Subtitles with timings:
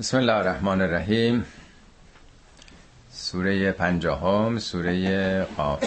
[0.00, 1.44] بسم الله الرحمن الرحیم.
[3.10, 5.84] سوره پنجاهم سوره قاف.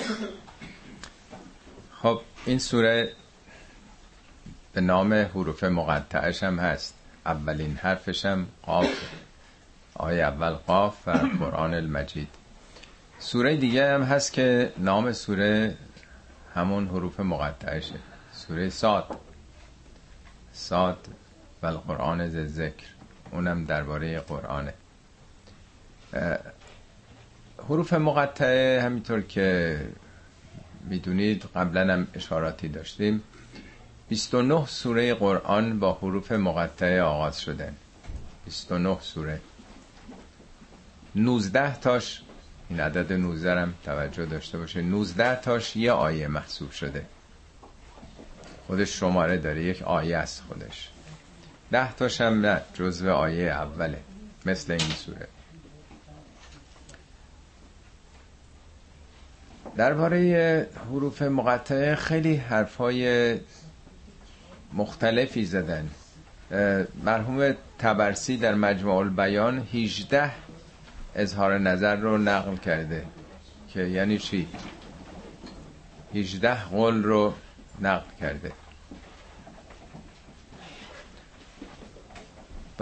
[2.01, 3.13] خب این سوره
[4.73, 6.95] به نام حروف مقطعش هم هست.
[7.25, 9.02] اولین حرفش هم قاف.
[9.94, 12.30] آیه اول قاف و قرآن المجید.
[13.20, 15.77] سوره دیگه هم هست که نام سوره
[16.55, 18.00] همون حروف مقطعشه.
[18.32, 19.20] سوره ساد.
[20.52, 21.07] ساد
[21.64, 22.93] و القرآن ذکر.
[23.34, 24.73] اونم درباره قرآنه.
[27.69, 29.79] حروف مقطعه همینطور که
[30.89, 33.23] می‌دونید قبلا هم اشاراتی داشتیم.
[34.09, 37.75] 29 سوره قرآن با حروف مقطعه آغاز شدن.
[38.45, 39.41] 29 سوره.
[41.15, 42.21] 19 تاش
[42.69, 47.05] این عدد 19 هم توجه داشته باشه 19 تاش یه آیه محسوب شده.
[48.67, 50.92] خودش شماره داره یک آیه است خودش.
[51.73, 53.99] ده تاش هم نه جزو آیه اوله
[54.45, 55.27] مثل این سوره.
[59.77, 63.39] درباره حروف مقطعه خیلی حرفای
[64.73, 65.89] مختلفی زدن.
[67.03, 70.31] مرحوم تبرسی در مجموع البیان 18
[71.15, 73.05] اظهار نظر رو نقل کرده
[73.67, 74.47] که یعنی چی؟
[76.15, 77.33] 18 قول رو
[77.81, 78.52] نقل کرده.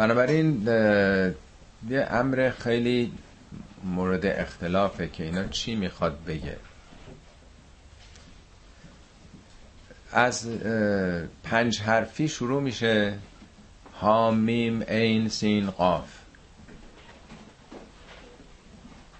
[0.01, 0.67] بنابراین
[1.89, 3.13] یه امر خیلی
[3.83, 6.57] مورد اختلافه که اینا چی می‌خواد بگه.
[10.11, 10.49] از
[11.43, 13.17] پنج حرفی شروع میشه.
[13.99, 16.09] ها میم عین سین قاف.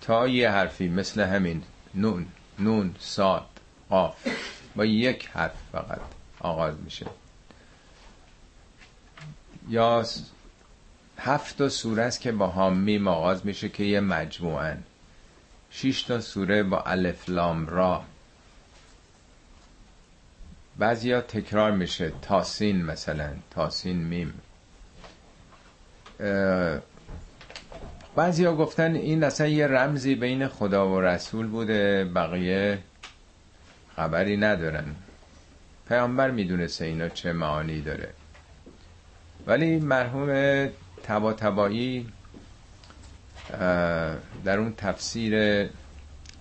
[0.02, 1.64] تا یه حرفی مثل همین.
[1.96, 2.26] نون
[2.60, 3.48] نون ساد
[3.90, 4.28] قاف.
[4.76, 6.02] با یک حرف فقط
[6.40, 7.06] آغاز میشه.
[9.70, 10.06] یا
[11.24, 14.84] هفت تا سوره است که با هامیم آغاز میشه که یه مجموعن.
[15.72, 18.04] شش تا سوره با الف لام را.
[20.78, 22.12] بعضیا تکرار میشه.
[22.22, 23.30] تاسین مثلا.
[23.52, 24.34] تاسین میم.
[28.16, 32.06] بعضیا گفتن این اصلا یه رمزی بین خدا و رسول بوده.
[32.06, 32.80] بقیه
[33.96, 34.96] خبری ندارن.
[35.88, 38.10] پیامبر می‌دونسته اینا چه معانی داره.
[39.48, 40.30] ولی مرحوم
[41.04, 42.08] تبا تبایی
[44.46, 45.68] در اون تفسیر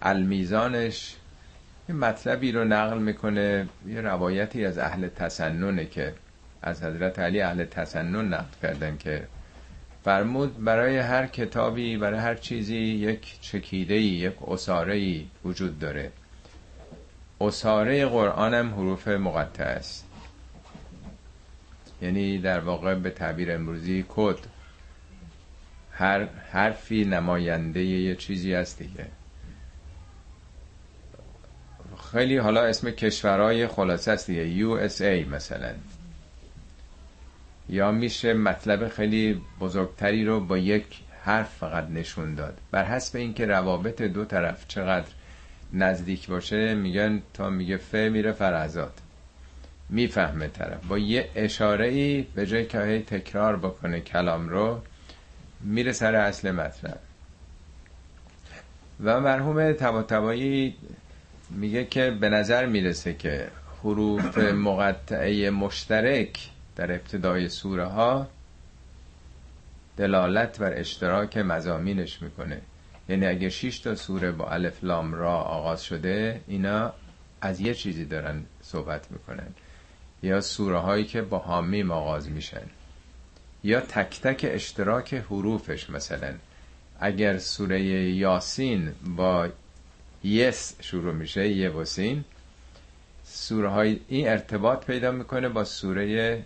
[0.03, 1.17] المیزانش
[1.89, 6.15] یه مطلبی رو نقل می‌کنه یه روایتی از اهل تسننه که
[6.63, 9.27] از حضرت علی اهل تسنن نقل کردن که
[10.05, 16.11] فرمود برای هر کتابی برای هر چیزی یک چکیده یک اصاره وجود داره.
[17.41, 20.10] اصاره قرآن هم حروف مقطع است.
[22.03, 24.39] یعنی در واقع به تعبیر امروزی کد.
[25.93, 29.07] هر حرفی نماینده یه چیزی هست دیگه.
[32.13, 34.77] خیلی حالا اسم کشورهای خلاصه است دیگه.
[34.77, 35.75] USA مثلا.
[37.69, 40.85] یا میشه مطلب خیلی بزرگتری رو با یک
[41.23, 42.59] حرف فقط نشون داد.
[42.71, 45.09] بر حسب اینکه روابط دو طرف چقدر
[45.73, 49.01] نزدیک باشه میگن تا میگه ف میره فرزاد.
[49.91, 50.87] می‌فهمه طرف.
[50.87, 54.81] با یه اشاره ای به جای که هی تکرار بکنه کلام رو
[55.61, 56.99] میره سر اصل مطلب.
[59.05, 60.75] و مرحوم تباتبایی
[61.51, 63.49] میگه که به نظر می‌رسه که
[63.83, 68.29] حروف مقطعه مشترک در ابتدای سوره ها
[69.97, 72.61] دلالت بر اشتراک مزامینش می‌کنه.
[73.09, 76.93] یعنی اگه 6 تا سوره با الف لام را آغاز شده اینا
[77.41, 79.49] از یه چیزی دارن صحبت می‌کنن.
[80.23, 82.63] یا سوره هایی که با حامیم آغاز میشن
[83.65, 86.35] یا تک تک اشتراک حروفش مثلا.
[87.01, 89.49] اگر سوره یاسین با
[90.25, 92.25] یس شروع میشه یه و سین
[93.25, 96.43] سوره های این ارتباط پیدا می‌کنه با سوره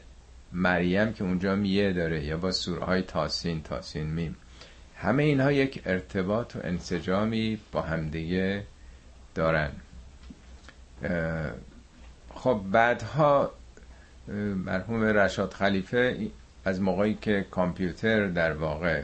[0.52, 4.36] مریم که اونجا یه داره یا با سوره های تاسین تاسین میم.
[4.96, 8.64] همه اینها یک ارتباط و انسجامی با همدیگه
[9.34, 9.70] دارن.
[12.34, 13.52] خب بعدها
[14.64, 16.16] مرحوم رشاد خلیفه
[16.64, 19.02] از موقعی که کامپیوتر در واقع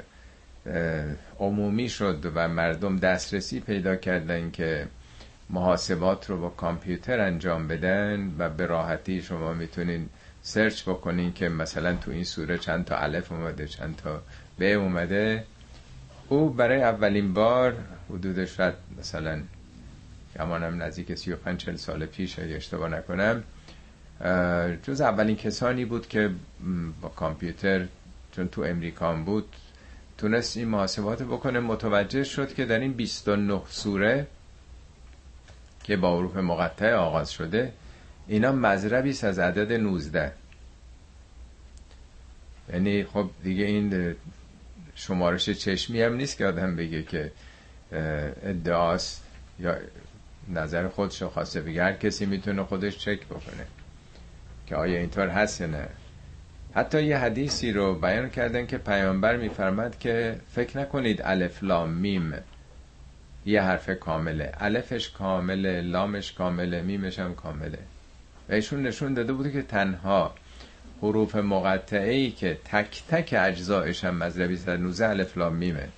[1.38, 4.86] عمومی شد و مردم دسترسی پیدا کردن که
[5.50, 10.08] محاسبات رو با کامپیوتر انجام بدن و به راحتی شما می‌تونین
[10.42, 14.22] سرچ بکنین که مثلا تو این سوره چند تا الف اومده چند تا
[14.58, 15.44] ب اومده.
[16.28, 17.74] او برای اولین بار
[18.10, 19.42] حدود شاید مثلا
[20.38, 23.42] گمانم نزدیک 35 40 سال پیش اگه اشتباه نکنم
[24.82, 26.30] جز اولین کسانی بود که
[27.00, 27.86] با کامپیوتر
[28.32, 29.56] چون تو امریکان بود
[30.18, 31.60] تونست این محاسبات بکنه.
[31.60, 34.26] متوجه شد که در این 29 سوره
[35.84, 37.72] که با حروف مقطع آغاز شده
[38.28, 40.32] اینا مذربی از عدد 19
[42.72, 44.14] یعنی خب دیگه این
[44.94, 47.32] شمارش چشمی هم نیست که آدم بگه که
[48.42, 49.24] ادعاست
[49.60, 49.76] یا
[50.48, 51.82] نظر خودشو خواسته بگه.
[51.82, 53.66] هر کسی می‌تونه خودش چک بکنه.
[54.70, 55.88] که آیا اینطور هست یا نه.
[56.74, 62.34] حتی یه حدیثی رو بیان کردن که پیامبر میفرماد که فکر نکنید الف لام میم
[63.46, 64.52] یه حرف کامله.
[64.58, 67.78] الفش کامله لامش کامله میمش هم کامله.
[68.48, 70.34] و ایشون نشون داده بوده که تنها
[71.02, 75.88] حروف مقطعه ای که تک تک اجزایش هم مضرب 19 الف لام میمه.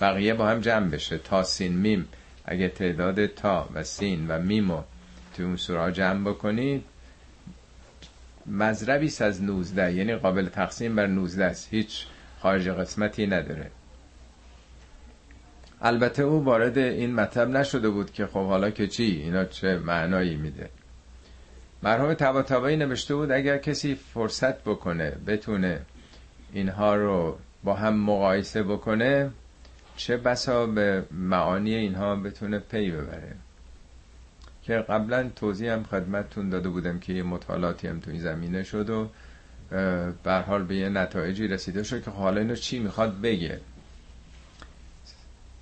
[0.00, 1.18] بقیه با هم جمع بشه.
[1.18, 2.08] تا سین میم.
[2.44, 4.82] اگه تعداد تا و سین و میمو
[5.36, 6.84] توی اون سوره جمع بکنید
[8.50, 11.68] مذربی از 19 یعنی قابل تقسیم بر 19 است.
[11.70, 12.06] هیچ
[12.40, 13.70] خارج قسمتی نداره.
[15.82, 20.36] البته او وارد این مطلب نشده بود که خب حالا که چی؟ اینا چه معنایی
[20.36, 20.70] میده؟
[21.82, 25.80] مرحوم تبا نوشته بود اگر کسی فرصت بکنه بتونه
[26.52, 29.30] اینها رو با هم مقایسه بکنه
[29.96, 33.34] چه بسا به معانی اینها بتونه پی ببره؟
[34.68, 38.90] که قبلا توضیح هم خدمتتون داده بودم که یه مطالعاتی هم تو این زمینه شد
[38.90, 39.08] و
[40.22, 43.60] به حال به یه نتایجی رسیده شد که خب حالا اینو چی می‌خواد بگه؟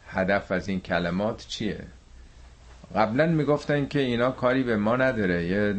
[0.09, 1.81] هدف از این کلمات چیه؟
[2.95, 5.75] قبلا می‌گفتن که اینا کاری به ما نداره یه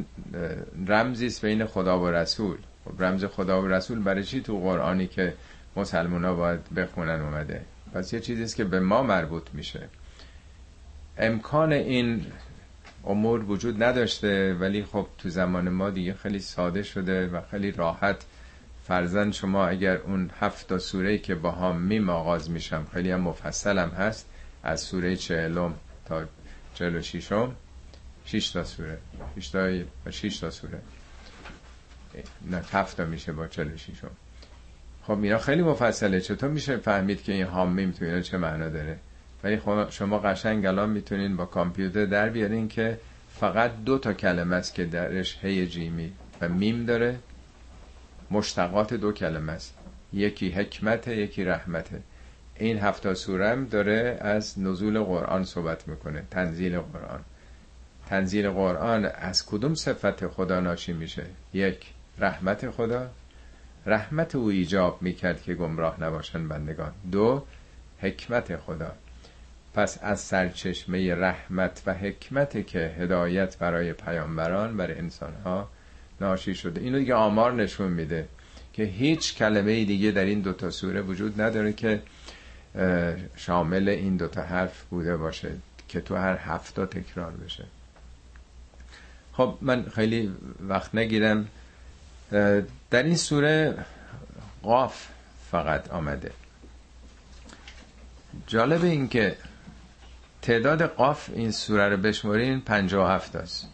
[0.88, 2.58] رمزی بین خدا و رسول.
[2.86, 5.34] خب رمز خدا و رسول برای چی تو قرآنی که
[5.76, 7.62] مسلمان ها باید بخونن اومده؟
[7.94, 9.88] پس یه چیزیست که به ما مربوط میشه.
[11.18, 12.26] امکان این
[13.08, 18.26] امور وجود نداشته ولی خب تو زمان ما دیگه خیلی ساده شده و خیلی راحت.
[18.88, 23.22] فرزن شما اگر اون هفت تا سوره که با هم میم آغاز میشم خیلی هم
[23.22, 24.30] مفصل هم هست
[24.64, 25.74] از سوره چهلم
[26.06, 26.24] تا
[26.74, 27.56] چهل و شیشم
[28.26, 28.98] شیش تا سوره
[29.36, 30.80] شیش تا, شیش تا سوره.
[32.52, 34.12] نه هفت تا میشه با چهل و شیشم
[35.04, 36.22] خب اینا خیلی مفصله.
[36.22, 39.00] چطور میشه فهمید که این هامیم تو اینا چه معنا داره؟
[39.48, 43.00] ولی خب شما قشنگ الان می‌تونین با کامپیوتر در بیارین که
[43.30, 46.12] فقط دو تا کلمه است که درش هی جیمی
[46.42, 47.20] و میم داره.
[48.32, 49.78] مشتقات دو کلمه است.
[50.14, 52.02] یکی حکمت یکی رحمته.
[52.56, 56.24] این هفتا سورم داره از نزول قرآن صحبت می‌کنه.
[56.32, 57.20] تنزیل قرآن.
[58.08, 61.86] تنزیل قرآن از کدوم صفت خدا ناشی میشه؟ یک
[62.20, 63.10] رحمت خدا.
[63.86, 66.92] رحمت او ایجاب می‌کرد که گمراه نباشن بندگان.
[67.12, 67.44] دو
[68.02, 68.92] حکمت خدا.
[69.78, 75.70] پس از سرچشمه رحمت و حکمت که هدایت برای پیامبران برای انسانها
[76.22, 76.82] ناشی شده.
[76.82, 78.28] اینو دیگه آمار نشون میده
[78.74, 82.02] که هیچ کلمه دیگه در این دوتا سوره وجود نداره که
[83.36, 85.52] شامل این دوتا حرف بوده باشه
[85.88, 87.64] که تو هر هفته تکرار بشه.
[89.34, 90.32] خب من خیلی
[90.68, 91.48] وقت نگیرم.
[92.90, 93.86] در این سوره
[94.64, 95.08] قاف
[95.52, 96.32] فقط آمده.
[98.48, 99.36] جالب این که
[100.42, 103.68] تعداد قاف این سوره رو بشمارین 57 است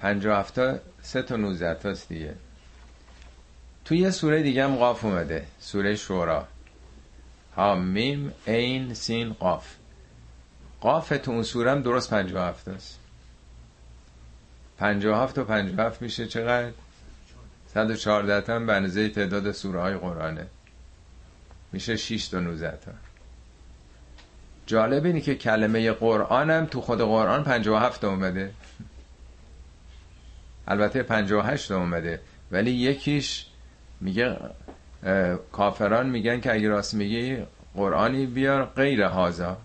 [0.00, 2.34] 57 تا سه تا 19 تاست دیگه.
[3.84, 6.46] تو یه سوره دیگه هم قاف اومده سوره شورا.
[7.56, 9.74] ها میم این سین قاف.
[10.80, 12.98] قاف تو اون سوره هم درست 57 است
[14.78, 16.70] 57 و 57 میشه چقدر؟
[17.74, 20.46] 114 تا به اندازه تعداد سوره های قرآنه.
[21.72, 22.92] میشه 6 تا 19 تا.
[24.70, 28.50] جالب اینه که کلمه قرآن هم تو خود قرآن 57 اومده.
[30.68, 32.20] البته 58 اومده.
[32.52, 33.46] ولی یکیش
[34.00, 34.36] میگه
[35.52, 37.36] کافران میگن که اگه راست میگی
[37.74, 39.56] قرآنی بیار غیر هازا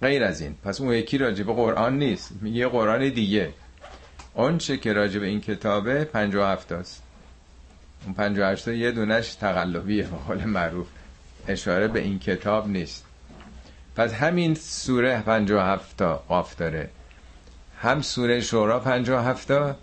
[0.00, 0.54] غیر از این.
[0.64, 2.32] پس اون یکی راجب قرآن نیست.
[2.40, 3.52] میگه قرآن دیگه.
[4.34, 7.02] اون چه که راجب این کتابه 57 است.
[8.04, 10.86] اون 58 یه دونش تقلبیه به قول معروف.
[11.48, 13.07] اشاره به این کتاب نیست.
[13.98, 16.90] پس همین سوره 57 تا قاف داره.
[17.80, 19.76] هم سوره شورا 57 تا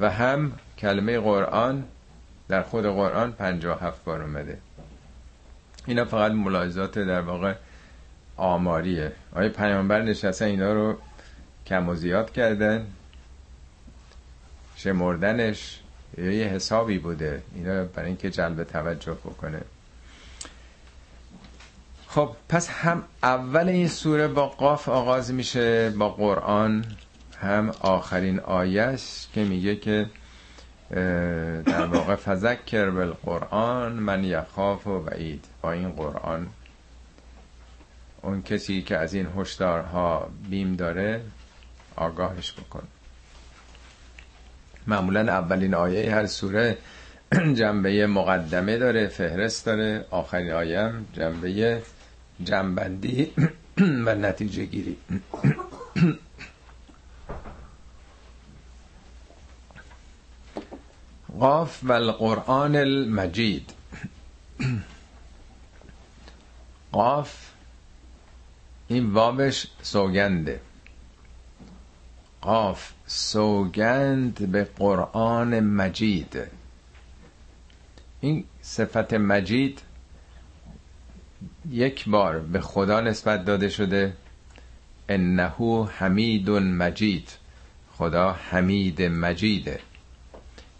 [0.00, 1.84] و هم کلمه قرآن
[2.48, 4.58] در خود قرآن 57 بار اومده.
[5.86, 7.54] اینا فقط ملاحظات در واقع
[8.36, 9.12] آماریه.
[9.34, 10.98] آیا پیامبر نشسته اینا رو
[11.66, 12.86] کم و زیاد کردن؟
[14.76, 15.80] شمردنش
[16.18, 19.60] یه حسابی بوده؟ اینا برای اینکه جلب توجه بکنه.
[22.10, 26.84] خب پس هم اول این سوره با قاف آغاز میشه با قرآن
[27.40, 28.96] هم آخرین آیه
[29.32, 30.06] که میگه که
[31.66, 36.46] در واقع فذکر بالقرآن من یخاف و وعید با این قرآن
[38.22, 41.20] اون کسی که از این هشدارها بیم داره
[41.96, 42.82] آگاهش بکن.
[44.86, 46.78] معمولا اولین آیه هر سوره
[47.58, 51.82] جنبه مقدمه داره فهرست داره آخرین آیه هم جنبه
[52.44, 53.32] جنبندی
[54.06, 54.96] و نتیجه گیری.
[61.40, 63.72] قاف و القرآن المجید.
[66.92, 67.50] قاف
[68.88, 70.60] این وابش سوگنده.
[72.40, 76.38] قاف سوگند به قرآن مجید.
[78.20, 79.82] این صفت مجید
[81.70, 84.12] یک بار به خدا نسبت داده شده
[85.08, 87.28] انه حمید مجید
[87.96, 89.80] خدا حمید مجیده.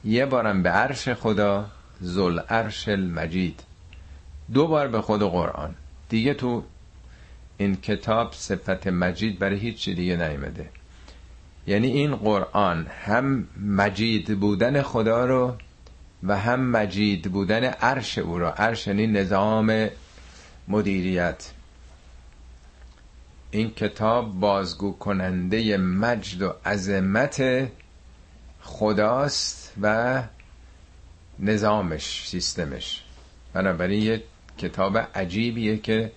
[0.05, 1.67] یه بارم به عرش خدا
[2.01, 3.61] زل عرش المجید.
[4.53, 5.75] دو بار به خود قرآن.
[6.09, 6.63] دیگه تو
[7.59, 10.71] این کتاب صفت مجید برای هیچ دیگه نیمده
[11.67, 15.57] یعنی این قرآن هم مجید بودن خدا رو
[16.23, 19.89] و هم مجید بودن عرش او را عرش یعنی نظام
[20.69, 21.51] مدیریت.
[23.51, 27.69] این کتاب بازگو کننده مجد و عظمت
[28.61, 30.23] خداست و
[31.39, 33.05] نظامش سیستمش.
[33.53, 34.23] بنابراین یه
[34.59, 36.13] کتاب عجیبیه که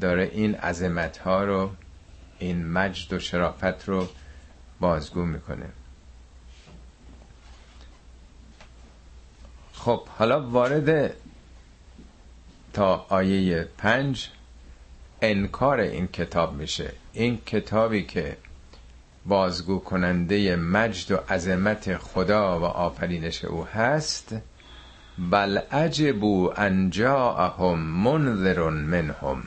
[0.00, 1.70] داره این عظمت ها رو
[2.38, 4.08] این مجد و شرافت رو
[4.80, 5.68] بازگو می‌کنه.
[9.72, 11.16] خب حالا وارد
[12.72, 14.28] تا آیه پنج
[15.22, 16.92] انکار این کتاب میشه.
[17.12, 18.36] این کتابی که
[19.26, 24.34] بازگو کننده مجد و عظمت خدا و آفرینش او هست
[25.30, 29.42] بل عجبو ان جاءهم منذر منهم.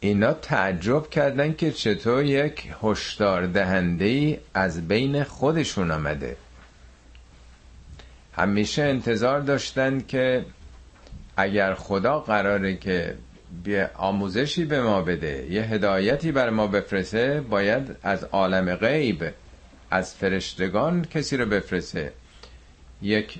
[0.00, 6.36] اینا تعجب کردن که چطور یک هشدار دهنده از بین خودشون آمده.
[8.32, 10.44] همیشه انتظار داشتن که
[11.36, 13.14] اگر خدا قراره که
[13.64, 19.32] به آموزشی به ما بده یه هدایتی بر ما بفرسه باید از عالم غیب
[19.90, 22.12] از فرشتگان کسی رو بفرسه
[23.02, 23.38] یک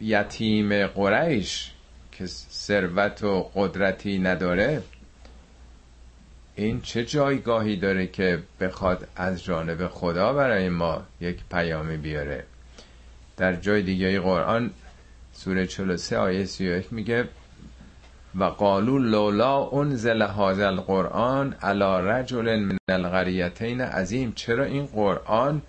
[0.00, 1.72] یتیم قریش
[2.12, 4.82] که ثروت و قدرتی نداره
[6.54, 12.44] این چه جایگاهی داره که بخواد از جانب خدا برای ما یک پیامی بیاره؟
[13.36, 14.70] در جای دیگه قرآن
[15.44, 17.28] سوره 43 آیه 31 میگه
[18.34, 24.32] و قالو لولا انزل هذا القرآن على رجل من القریتین عظیم.
[24.32, 25.62] چرا این قرآن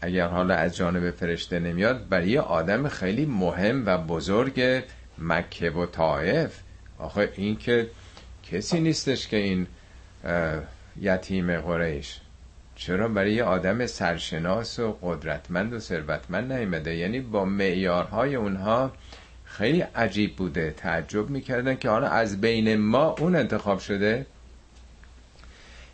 [0.00, 4.82] اگر حالا از جانب فرشته نمیاد برای یه آدم خیلی مهم و بزرگ
[5.18, 6.60] مکه و طائف؟
[6.98, 7.90] آخه این که
[8.42, 9.66] کسی نیستش که این
[11.00, 12.20] یتیم قریش.
[12.80, 18.92] چرا برای یه آدم سرشناس و قدرتمند و ثروتمند نیمده یعنی با معیارهای اونها
[19.44, 20.74] خیلی عجیب بوده.
[20.76, 24.26] تعجب می‌کردن که حالا از بین ما اون انتخاب شده؟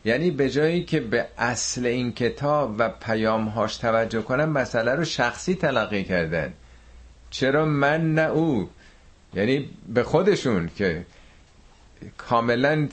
[0.04, 5.54] یعنی به جایی که به اصل این کتاب و پیامهاش توجه کنن مسئله رو شخصی
[5.54, 6.52] تلقی کردن.
[7.30, 8.68] چرا من نه او؟
[9.34, 11.06] یعنی به خودشون که
[12.18, 12.88] کاملا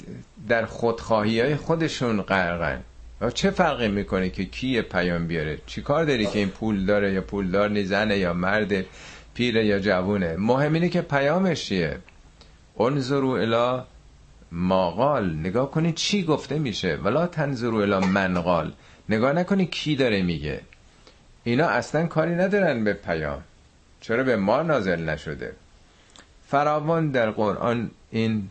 [0.48, 2.84] در خودخواهی های خودشون غرقن.
[3.30, 7.22] چه فرقی می‌کنه که کی پیام بیاره؟ چی کار داری که این پول داره یا
[7.22, 8.86] پولدار نیزنه یا مرد
[9.34, 11.98] پیره یا جوونه؟ مهم اینه که پیامش چیه؟
[12.80, 13.86] انظرو الا
[14.52, 16.96] ماقال نگاه کنی چی گفته میشه.
[16.96, 18.74] ولا تنظرو الا منقال
[19.10, 20.62] نگاه نکنی کی داره میگه.
[21.44, 23.44] اینا اصلا کاری ندارن به پیام.
[24.02, 25.54] چرا به ما نازل نشده؟
[26.48, 28.50] فراوان در قرآن این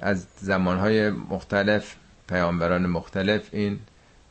[0.00, 1.94] از زمانهای مختلف
[2.28, 3.78] پیامبران مختلف این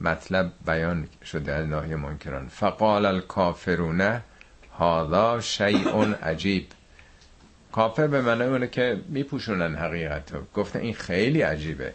[0.01, 2.47] مطلب بیان شده از ناحیه منکران.
[2.47, 4.21] فقال الکافرون
[4.79, 6.67] هذا شیء عجیب.
[7.71, 10.41] کافر به معنی اونه که میپوشونن حقیقت رو.
[10.55, 11.93] گفتن این خیلی عجیبه.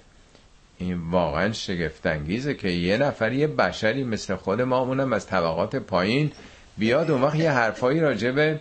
[0.78, 6.32] این واقعا شگفتانگیزه که یه نفر یه بشری مثل خود ما اونم از طبقات پایین
[6.78, 8.60] بیاد اون وقت یه حرفایی راجع به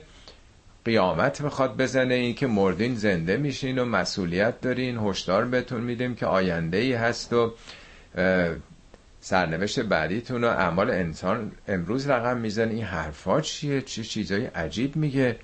[0.86, 4.98] قیامت می‌خواد بزنه این که مردین زنده میشین و مسئولیت دارین.
[4.98, 7.54] هشدار بهتون میدیم که آینده ای هست و
[9.22, 15.36] سرنوشت بعدیتون و اعمال انسان امروز رقم میزن این حرفا چیه؟ چه چیزای عجیب میگه؟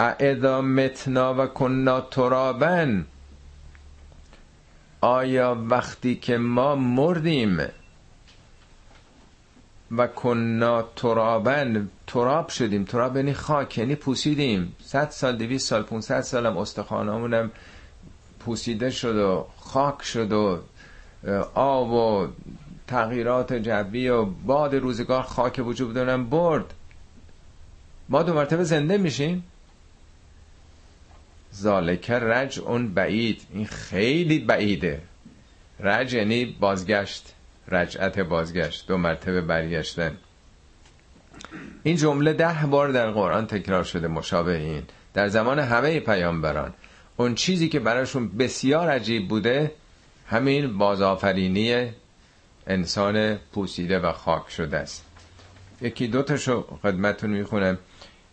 [0.00, 3.06] اعدا متنا و کنا ترابن
[5.00, 7.58] آیا وقتی که ما مردیم
[9.96, 12.84] و کنا ترابن تراب شدیم.
[12.84, 14.76] تراب یعنی خاک یعنی پوسیدیم.
[14.82, 17.50] صد سال دویست سال 500 سال هم استخوانامونم
[18.40, 20.60] پوسیده شد و خاک شد و
[21.54, 22.28] آب و
[22.86, 26.74] تغییرات جوی و باد روزگار خاک وجود دارن برد.
[28.08, 29.44] ما دو مرتبه زنده میشیم.
[31.54, 33.42] ذالک رج اون بعید.
[33.52, 35.02] این خیلی بعیده.
[35.80, 37.34] رج یعنی بازگشت.
[37.70, 40.16] رجعت بازگشت دو مرتبه برگشتن.
[41.82, 44.82] این جمله ده بار در قرآن تکرار شده مشابه این
[45.14, 46.74] در زمان همه پیامبران.
[47.16, 49.72] اون چیزی که براشون بسیار عجیب بوده
[50.26, 51.90] همین بازآفرینی
[52.66, 55.04] انسان پوسیده و خاک شده است.
[55.82, 57.78] یکی دوتاشو خدمتون می‌خونم.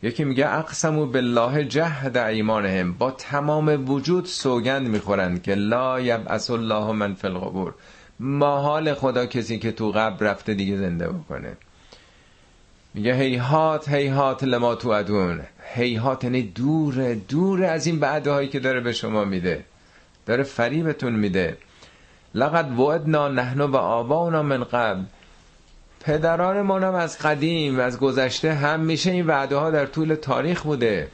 [0.03, 2.93] یکی میگه اقسمو بالله جهد ایمانهم.
[2.93, 7.73] با تمام وجود سوگند می‌خورند که لا یبعث الله من فی القبور.
[8.19, 11.57] ما حال خدا کسی که تو قبر رفته دیگه زنده بکنه.
[12.93, 15.41] میگه هیهات هیهات لما تو ادون
[15.75, 19.63] هیهات یعنی دوره دور از این بعدهایی که داره به شما میده.
[20.25, 21.57] داره فریبتون میده.
[22.35, 25.03] لقد وعدنا نحن و آباؤنا من قبل.
[25.99, 31.07] پدران هم از قدیم از گذشته هم میشه این وعده ها در طول تاریخ بوده.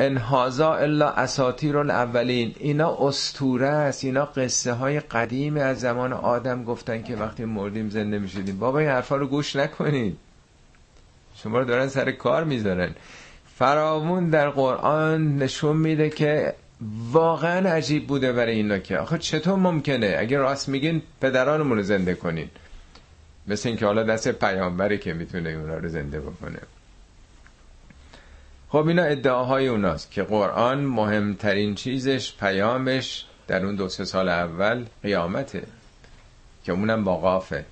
[0.00, 2.54] انهازا الا اساطیر الاولین.
[2.58, 4.04] اینا استوره است.
[4.04, 8.58] اینا قصه های قدیم از زمان آدم گفتن که وقتی مردیم زنده می‌شدیم.
[8.58, 10.16] بابا این حرفا رو گوش نکنید
[11.34, 12.94] شما رو دارن سر کار می‌ذارن.
[13.56, 16.54] فراوون در قرآن نشون میده که
[17.12, 22.14] واقعا عجیب بوده برای اینا که آخه چطور ممکنه؟ اگه راست میگین پدرانمون رو زنده
[22.14, 22.50] کنین.
[23.46, 26.58] مثل اینکه حالا دست پیامبری که می‌تونه اونا رو زنده بکنه.
[28.70, 34.84] خب اینا ادعاهای اوناست که قرآن مهمترین چیزش پیامش در اون دو سه سال اول
[35.02, 35.62] قیامته
[36.64, 37.64] که اونم با قافه.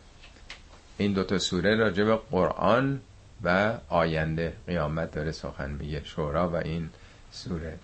[0.98, 3.00] این دوتا سوره راجع به قرآن
[3.44, 6.90] و آینده قیامت داره سخن میگه شورا و این
[7.32, 7.78] سوره.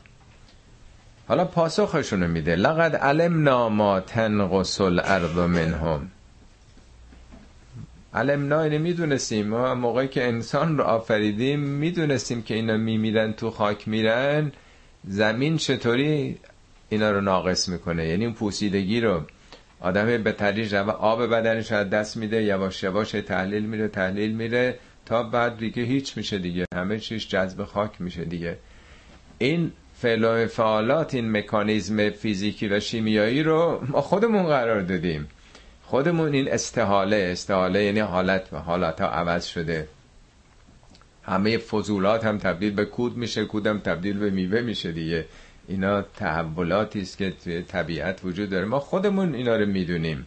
[1.29, 2.57] حالا پاسخشونو میده.
[2.57, 6.11] لقد علمنا ما تنقص الارض منهم.
[8.15, 9.47] علمنا اینه می‌دونستیم.
[9.47, 14.53] ما موقعی که انسان رو آفریدیم می‌دونستیم که اینا میمیرن تو خاک میرن.
[15.05, 16.39] زمین چطوری
[16.89, 19.23] اینا رو ناقص می‌کنه؟ یعنی اون پوسیدگی رو
[19.81, 24.79] آدم به تدریج و آب بدنش از دست میده یواش یواش تحلیل میره تحلیل میره.
[25.07, 26.65] تا بعد دیگه هیچ میشه دیگه.
[26.75, 28.57] همه چیش جذب خاک میشه دیگه.
[29.39, 35.29] این فعل فعالات این مکانیزم فیزیکی و شیمیایی رو ما خودمون قرار دادیم.
[35.93, 39.89] خودمون این استحاله استحاله یعنی حالت و حالت ها عوض شده.
[41.23, 45.27] همه فضولات هم تبدیل به کود میشه کود هم تبدیل به میوه میشه دیگه.
[45.69, 48.65] اینا تحولاتی است که توی طبیعت وجود داره.
[48.65, 50.27] ما خودمون اینا رو می‌دونیم.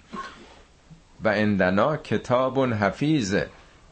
[1.24, 3.36] و اندنا کتاب حفیظ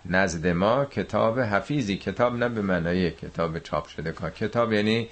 [0.05, 1.97] نزد ما کتاب حفیظی.
[1.97, 5.07] کتاب نه به معنای کتاب چاپ شده کتاب یعنی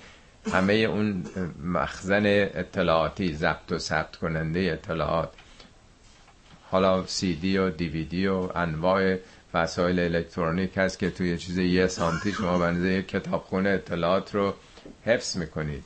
[0.54, 1.24] همه اون
[1.64, 5.30] مخزن اطلاعاتی ضبط و ثبت کننده اطلاعات.
[6.72, 9.18] حالا سی دی و دیویدی و انواع
[9.54, 14.54] وسایل الکترونیک هست که توی چیز یه سانتی شما بنده یک کتابخونه اطلاعات رو
[15.06, 15.84] حفظ می‌کنید.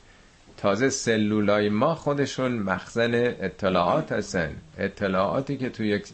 [0.56, 4.56] تازه سلولای ما خودشون مخزن اطلاعات هستن.
[4.78, 6.06] اطلاعاتی که توی یک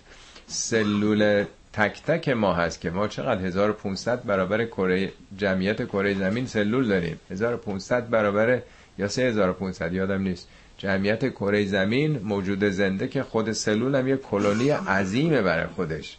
[0.46, 6.88] سلول تک تک ما هست که ما چقدر 1500 برابر کره جمعیت کره زمین سلول
[6.88, 7.20] داریم.
[7.30, 8.62] 1500 برابر
[8.98, 10.48] یا 3500 یادم نیست.
[10.82, 16.16] جمعیت کره زمین موجود زنده که خود سلول هم یه کلونی عظیمه برای خودش.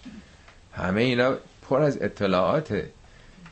[0.73, 1.35] همه اینا
[1.69, 2.89] پر از اطلاعاته.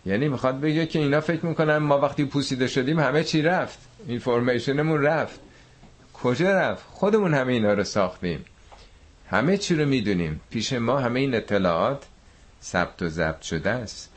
[0.06, 3.80] یعنی می‌خواد بگه که اینا فکر می‌کنن ما وقتی پوسیده شدیم همه چی رفت.
[4.08, 5.40] اینفورمیشنمون رفت.
[6.14, 8.46] کجا رفت؟ خودمون همه اینا رو ساختیم.
[9.30, 10.42] همه چی رو می‌دونیم.
[10.50, 12.06] پیش ما همه این اطلاعات
[12.64, 14.12] ثبت و ضبط شده است.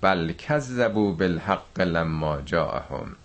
[0.00, 3.16] بل کذبوا بالحق لما جاءهم.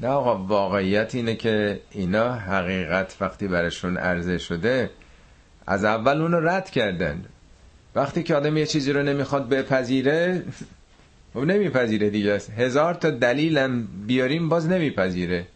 [0.00, 4.90] نه آقا واقعیت اینه که اینا حقیقت وقتی برشون عرضه شده
[5.66, 7.24] از اول اونو رد کردن.
[7.94, 10.42] وقتی که آدم یه چیزی رو نمی‌خواد بپذیره
[11.34, 12.32] و نمیپذیره دیگه.
[12.32, 15.46] است هزار تا دلیلم بیاریم باز نمیپذیره.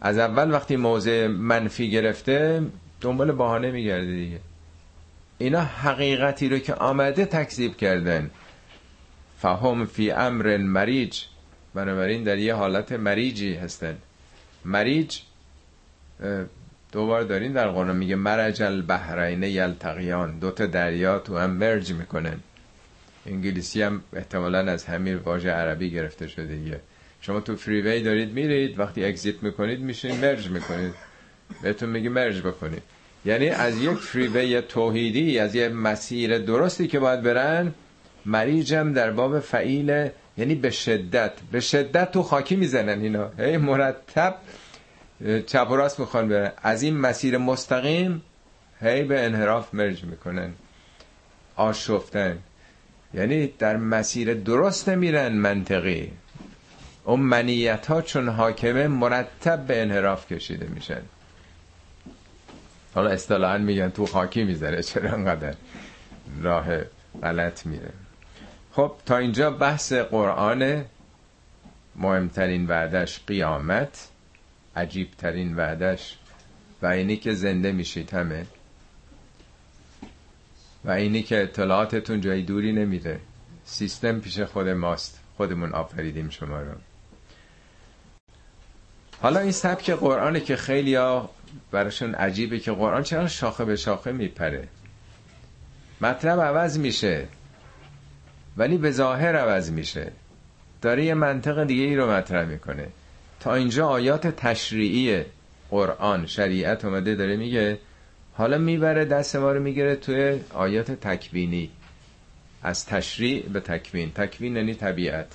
[0.00, 2.62] از اول وقتی موضع منفی گرفته
[3.00, 4.40] دنبال بهانه میگرده دیگه.
[5.38, 8.30] اینا حقیقتی رو که آمده تکذیب کردن.
[9.38, 11.24] فهم فی امر مریج
[11.74, 13.96] بنابراین در یه حالت مریجی هستن.
[14.64, 15.18] مریج
[16.92, 20.38] دوبار دارین در قرآن میگه مرج البحرین یلتقیان.
[20.38, 22.36] دوتا دریا تو هم مرج می‌کنن.
[23.26, 26.80] انگلیسی هم احتمالا از همین واژه عربی گرفته شده دیگه.
[27.20, 30.94] شما تو فریوی دارید میرید وقتی اگزیت می‌کنید میشین مرج می‌کنید.
[31.62, 32.82] بهتون میگه مرج بکنید.
[33.24, 37.74] یعنی از یک فریوی توحیدی از یک مسیر درستی که باید برن
[38.26, 43.30] مریجم در باب فعیل یعنی به شدت به شدت تو خاکی می‌زنن اینا.
[43.38, 44.34] هی مرتب
[45.46, 46.52] چپ و راست می‌خوان برن.
[46.62, 48.22] از این مسیر مستقیم
[48.80, 50.52] هی به انحراف مرج می‌کنن.
[51.56, 52.38] آشفتن.
[53.14, 56.12] یعنی در مسیر درست نمیرن منطقی.
[57.04, 61.02] اون منیت ها چون حاکمه مرتب به انحراف کشیده میشن.
[62.94, 65.54] حالا اصطلاحا میگن تو خاکی می‌ذاره چرا انقدر
[66.42, 66.66] راه
[67.22, 67.90] غلط میره.
[68.72, 70.84] خب تا اینجا بحث قرآن
[71.96, 74.08] مهمترین وعدش قیامت
[74.76, 76.18] عجیبترین وعدش
[76.82, 78.46] و اینی که زنده میشید همه.
[80.84, 83.20] و اینی که اطلاعاتتون جای دوری نمیره
[83.64, 85.20] سیستم پیش خود ماست.
[85.36, 86.72] خودمون آفریدیم شما رو.
[89.22, 91.30] حالا این سبک قرآنه که خیلی ها
[91.70, 94.68] براشون عجیبه که قرآن چرا شاخه به شاخه میپره؟
[96.00, 97.28] مطلب عوض میشه.
[98.56, 100.12] ولی به ظاهر عوض میشه.
[100.82, 102.88] داره یه منطق دیگه ای رو مطرح می‌کنه.
[103.40, 105.24] تا اینجا آیات تشریعی
[105.70, 107.78] قرآن شریعت اومده داره میگه
[108.34, 111.70] حالا می‌بره دست ما رو می‌گیره توی آیات تکوینی.
[112.62, 114.12] از تشریع به تکوین.
[114.12, 115.26] تکوین یعنی طبیعت.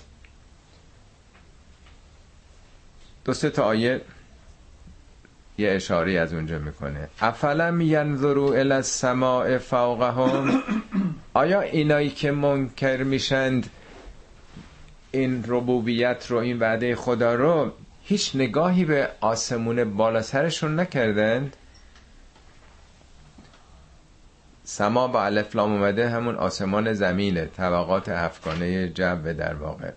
[3.25, 4.01] دو سه تا آیه
[5.57, 7.09] یه اشاره از اونجا می‌کنه.
[7.21, 10.63] افلم ینظرو الی السماء فوقهم؟
[11.33, 13.69] آیا اینایی که منکر میشند
[15.11, 17.71] این ربوبیت رو این وعده خدا رو
[18.03, 21.55] هیچ نگاهی به آسمون بالا سرشون نکردند؟
[24.63, 29.91] سما با الفلام اومده همون آسمان زمینه طبقات هفگانه جو در واقع.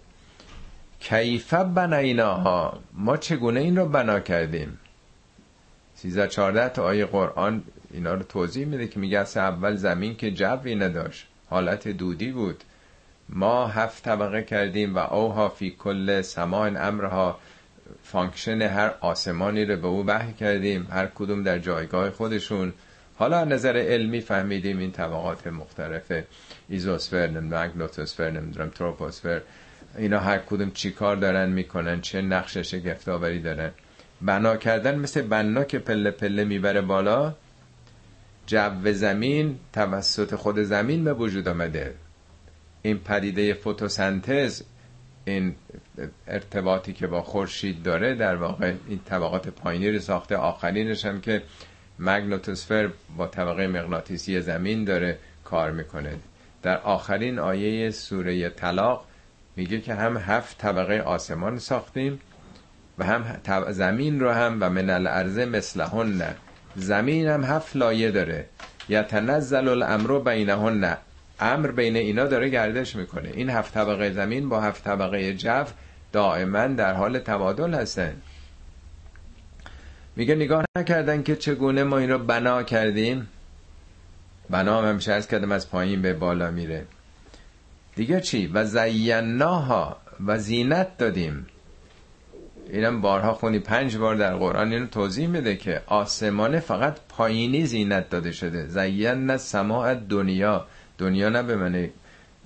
[1.01, 4.79] کیف بنیناها؟ ما چگونه این رو بنا کردیم؟
[6.03, 10.31] 13 14 تا آیه قرآن اینا رو توضیح میده که میگه از اول زمین که
[10.31, 12.65] جوی نداشت حالت دودی بود.
[13.29, 17.39] ما هفت طبقه کردیم و اوحی فی کل سماء امرها.
[18.03, 22.73] function هر آسمانی رو به او وحی کردیم هر کدوم در جایگاه خودشون.
[23.19, 26.13] حالا نظر علمی فهمیدیم این طبقات مختلف
[26.69, 29.41] ایزوسفر مگنوتوسفر نمی‌دونم تروپوسفر.
[29.99, 33.71] اینا هر کدوم چی کار دارن می‌کنن چه نقش شگفتآوری دارن.
[34.23, 37.35] بنا کردن مثل بنا که پله پله می‌بره بالا
[38.47, 41.95] جو زمین توسط خود زمین به وجود آمده.
[42.83, 44.63] این پدیده فوتوسنتز
[45.25, 45.55] این
[46.27, 50.37] ارتباطی که با خورشید داره در واقع این طبقات پایینی رو ساخته.
[50.37, 51.43] آخرینش هم که
[51.99, 56.17] مگنوتوسفر با طبقه مغناطیسی زمین داره کار می‌کنه.
[56.63, 59.05] در آخرین آیه سوره طلاق
[59.57, 62.21] میگه که هم هفت طبقه آسمان ساختیم
[63.01, 63.25] و هم
[63.71, 66.23] زمین رو هم و من الارض مثلهن.
[66.77, 68.47] زمین هم هفت لایه داره.
[68.89, 70.97] یتنزل الامر بینهن.
[71.41, 73.31] امر بین اینا داره گردش می‌کنه.
[73.35, 75.65] این هفت طبقه زمین با هفت طبقه جو
[76.13, 78.13] دائما در حال تبادل هستن.
[80.17, 83.29] میگه نگاه نکردن که چگونه ما این رو بنا کردیم؟
[84.51, 86.87] بنا هم همیشه از کردم از پایین به بالا میره.
[87.97, 91.47] دیگه چی؟ و زیناها و زینت دادیم.
[92.73, 98.11] اینم بارها خونی پنج بار در قرآن اینو توضیح میده که آسمان فقط پایینی زینت
[98.11, 98.67] داده شده.
[98.67, 100.67] زین سماع دنیا
[100.99, 101.89] دنیا نه به من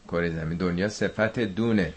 [0.09, 1.93] کره زمین دنیا صفت دونه.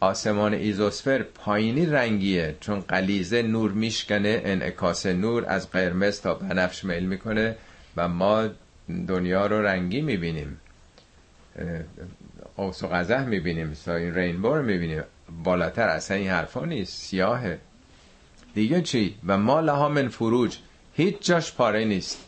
[0.00, 7.06] آسمان ایزوسفر پایینی رنگیه چون قلیزه نور میشکنه انعکاس نور از قرمز تا بنفش میل
[7.06, 7.56] می‌کنه
[7.96, 8.48] و ما
[9.08, 10.60] دنیا رو رنگی می‌بینیم.
[12.56, 15.02] قوس و قزح می‌بینیم این رینبو رو می‌بینیم.
[15.44, 16.92] بالاتر اصلا این حرفا نیست.
[17.02, 17.60] سیاهه.
[18.54, 20.56] دیگه چی؟ و ما لها من فروج.
[20.94, 22.18] هیچ جاش پاره نیست.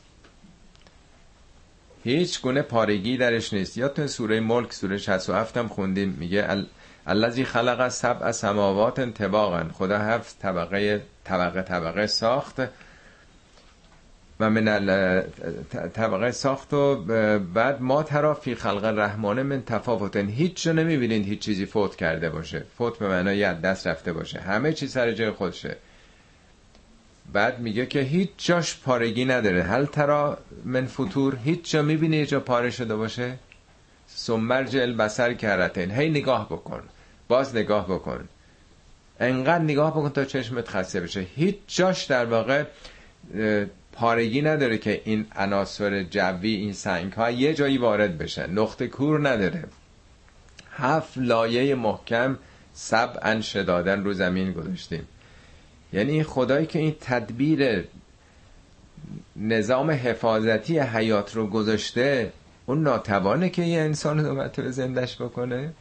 [2.04, 3.76] هیچ گونه پارگی درش نیست.
[3.76, 6.08] یا تو سوره ملک سوره 67 هم خوندیم.
[6.08, 6.66] میگه
[7.06, 12.60] الذی خلق سبع سماوات طباقا خدا هفت طبقه طبقه طبقه ساخت.
[14.40, 14.64] و من
[15.94, 17.05] طبقه ساخت و
[17.38, 20.29] بعد ما ترا فی خلق رحمانه من تفاوتن.
[20.29, 22.64] هیچ جا نمی‌بینید هیچ چیزی فوت کرده باشه.
[22.79, 24.40] فوت به معنای از دست رفته باشه.
[24.40, 25.77] همه چی سر جای خودشه.
[27.33, 29.62] بعد میگه که هیچ جاش پارگی نداره.
[29.62, 33.33] هل ترا من فطور؟ هیچ جا می‌بینی جا پاره شده باشه؟
[34.07, 35.90] سمرج البسر کرتین.
[35.90, 36.83] هی نگاه بکن.
[37.29, 38.29] باز نگاه بکن.
[39.20, 41.20] انقدر نگاه بکن تا چشمت خسته بشه.
[41.20, 42.64] هیچ جاش در واقع
[43.94, 49.28] پارگی نداره که این عناصر جوی این سنگ ها یه جایی وارد بشه نقطه کور
[49.28, 49.64] نداره.
[50.70, 52.38] هفت لایه محکم
[52.72, 55.09] سب شدادن رو زمین گذاشتیم.
[55.92, 57.85] یعنی خدایی که این تدبیر
[59.37, 62.33] نظام حفاظتی حیات رو گذاشته
[62.66, 65.72] اون ناتوانه که یه انسان دوباره به زندش بکنه.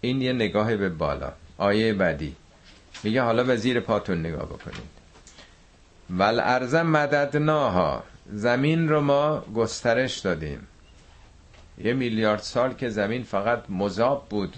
[0.00, 1.32] این یه نگاه به بالا.
[1.58, 2.36] آیه بعدی.
[3.04, 4.99] میگه حالا به زیر پاتون نگاه بکنید.
[6.18, 8.02] ول ارزم مددناها.
[8.32, 10.66] زمین رو ما گسترش دادیم.
[11.78, 14.56] یه میلیارد سال که زمین فقط مذاب بود.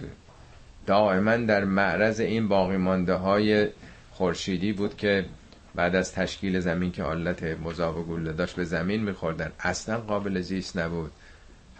[0.86, 3.68] دائما در معرض این باقی مانده های
[4.10, 5.24] خورشیدی بود که
[5.74, 9.52] بعد از تشکیل زمین که حالت مذاب و داشت به زمین میخوردن.
[9.60, 11.10] اصلا قابل زیست نبود.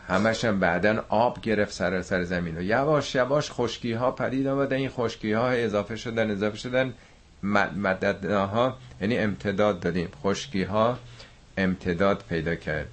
[0.09, 2.59] همش هم بعدا آب گرفت سر سر زمین.
[2.59, 6.95] و یواش یواش خشکی ها پدید آمده این خشکی ها اضافه شدن اضافه شدن.
[7.43, 10.09] مددناها یعنی امتداد دادیم.
[10.23, 10.99] خشکی ها
[11.57, 12.89] امتداد پیدا کرد.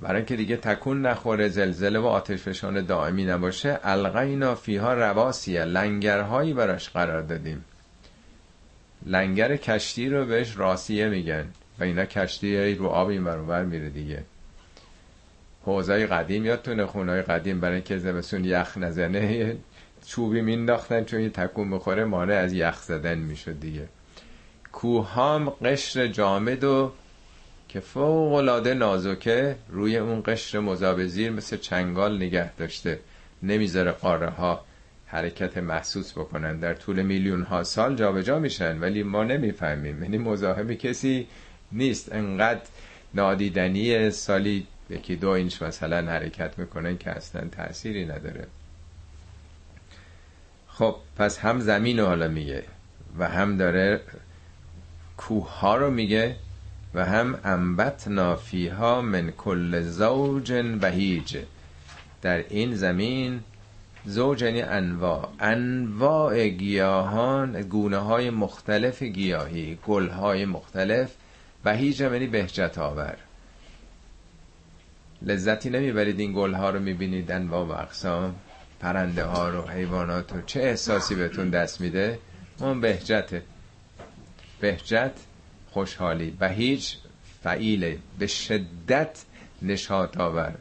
[0.00, 5.64] برای اینکه دیگه تکون نخوره زلزله و آتش فشان دائمی نباشه القینا فیها رواسیه.
[5.64, 7.64] لنگرهایی براش قرار دادیم.
[9.06, 11.46] لنگر کشتی رو بهش راسیه میگن.
[11.78, 14.22] و اینا کشتی رو آب این برابر میره دیگه.
[15.64, 19.56] حوزای قدیم یادتونه خونهای قدیم برای اینکه زمستون یخ نزنه
[20.06, 23.88] چوبی مینداختن چون یه تکون بخوره مانع از یخ زدن می‌شد دیگه.
[24.72, 26.92] کوهام قشر جامد و
[27.68, 32.98] که فوق العاده نازکه روی اون قشر مذاب زیر مثل چنگال نگه داشته.
[33.42, 34.64] نمی‌ذاره قاره ها
[35.06, 36.58] حرکت محسوس بکنن.
[36.58, 40.02] در طول میلیون ها سال جابجا جا میشن ولی ما نمی‌فهمیم.
[40.02, 41.26] یعنی مزاحم کسی
[41.72, 42.12] نیست.
[42.12, 42.62] انقدر
[43.14, 48.46] نادیدنی سالی یکی دو اینچ مثلا حرکت می‌کنن که اصلا تأثیری نداره.
[50.74, 52.64] خب پس هم زمین رو حالا میگه
[53.18, 54.00] و هم داره
[55.16, 56.36] کوه ها رو میگه
[56.94, 61.38] و هم انبت نافیها من کل زوج بهیج.
[62.22, 63.40] در این زمین
[64.04, 65.28] زوج یعنی انواع.
[65.40, 71.14] انواع گیاهان گونه های مختلف گیاهی گل های مختلف.
[71.64, 73.16] بهیج یعنی بهجت آور.
[75.22, 78.34] لذتی نمی‌برید این گل ها رو می‌بینید انواع و اقسام.
[78.82, 82.18] پرنده ها رو حیوانات رو چه احساسی بهتون دست میده؟
[82.58, 83.42] اون بهجته
[84.60, 85.12] بهجت
[85.70, 86.94] خوشحالی بهیج
[87.42, 89.24] فعیله به شدت
[89.62, 90.54] نشاط آور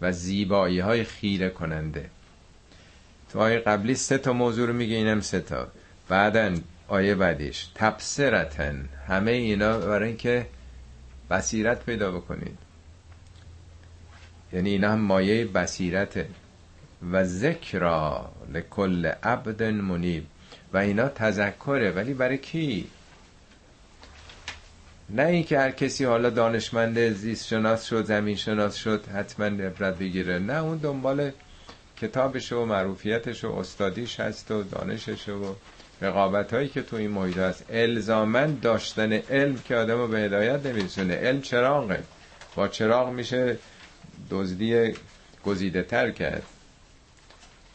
[0.00, 2.10] و زیبایی های خیره کننده
[3.32, 5.68] تو آیه قبلی سه تا موضوع رو میگه اینم سه تا.
[6.08, 6.54] بعدا
[6.88, 7.68] آیه بعدیش.
[7.74, 10.46] تبصرتن همه اینا برای اینکه
[11.30, 12.58] بصیرت پیدا بکنید.
[14.52, 16.28] یعنی اینا هم مایه بصیرته.
[17.12, 20.26] و ذکرا لکل عبد منیب.
[20.72, 22.88] و اینا تذکره ولی برای کی؟
[25.10, 30.38] نه اینکه هر کسی حالا دانشمند زیست شناس شد زمین شناس شد حتما عبرت بگیره.
[30.38, 31.30] نه اون دنبال
[31.96, 35.54] کتابش و معروفیتش و استادیش هست و دانشش و
[36.02, 37.64] رقابت هایی که تو این محیط هست.
[37.70, 41.14] الزامن داشتن علم که آدم رو به هدایت نمیرسونه.
[41.14, 42.02] علم چراغه.
[42.54, 43.56] با چراغ میشه
[44.30, 44.94] دزدی
[45.44, 46.42] گزیده تر کرد.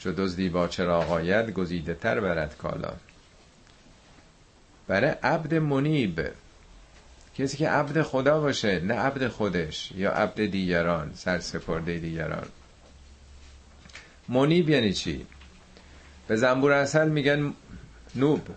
[0.04, 2.94] چو دزدی با چراغ آید گزیده تر برد کالا.
[4.88, 6.22] برای عبد منیب.
[7.38, 12.48] کسی که عبد خدا باشه نه عبد خودش یا عبد دیگران سرسپرده دیگران.
[14.30, 15.26] منیب یعنی چی؟
[16.28, 17.54] به زنبور اصل میگن
[18.16, 18.48] نوب.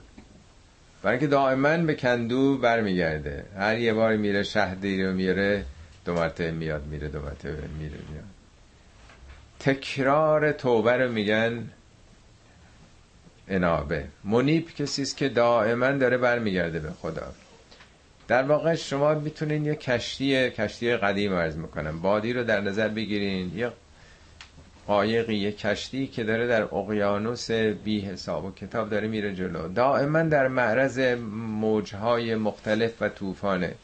[1.03, 3.47] برای اینکه دائما به کندو برمیگرده.
[3.57, 5.65] هر یه بار میره شهدی رو میره
[6.05, 8.36] دو مرتبه میاد میره دو مرتبه میره میاد.
[9.67, 11.71] تکرار توبه رو میگن
[13.49, 17.33] انابه منیب کسی است که دائما داره برمیگرده به خدا.
[18.29, 22.01] در واقع شما می‌تونین یه کشتی کشتی قدیم ارز می‌کنم.
[22.01, 23.59] بادی رو در نظر بگیرین.
[23.59, 23.71] یه
[24.87, 29.69] قایقی یه کشتی که داره در اقیانوس بی حساب و کتاب داره میره جلو.
[29.69, 30.99] دائما در معرض
[31.61, 33.75] موجهای مختلف و طوفانه.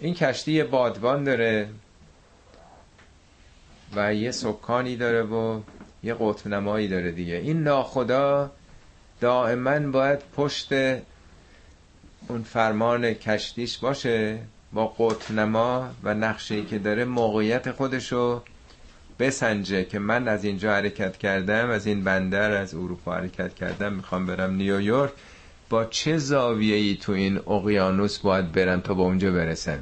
[0.00, 1.68] این کشتی بادبان داره.
[3.96, 5.60] و یه سکانی داره و
[6.02, 7.34] یه قطب نمایی داره دیگه.
[7.34, 8.50] این ناخدا
[9.20, 10.72] دائما باید پشت
[12.28, 14.38] اون فرمان کشتیش باشه
[14.72, 18.42] با قطب نما و نقشه که داره موقعیت خودشو
[19.18, 24.26] بسنجه که من از اینجا حرکت کردم از این بندر از اروپا حرکت کردم می‌خوام
[24.26, 25.12] برم نیویورک.
[25.70, 29.78] با چه زاویه ای تو این اقیانوس باید برم تا به اونجا برسم؟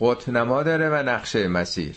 [0.00, 1.96] قطب نما داره و نقشه مسیر.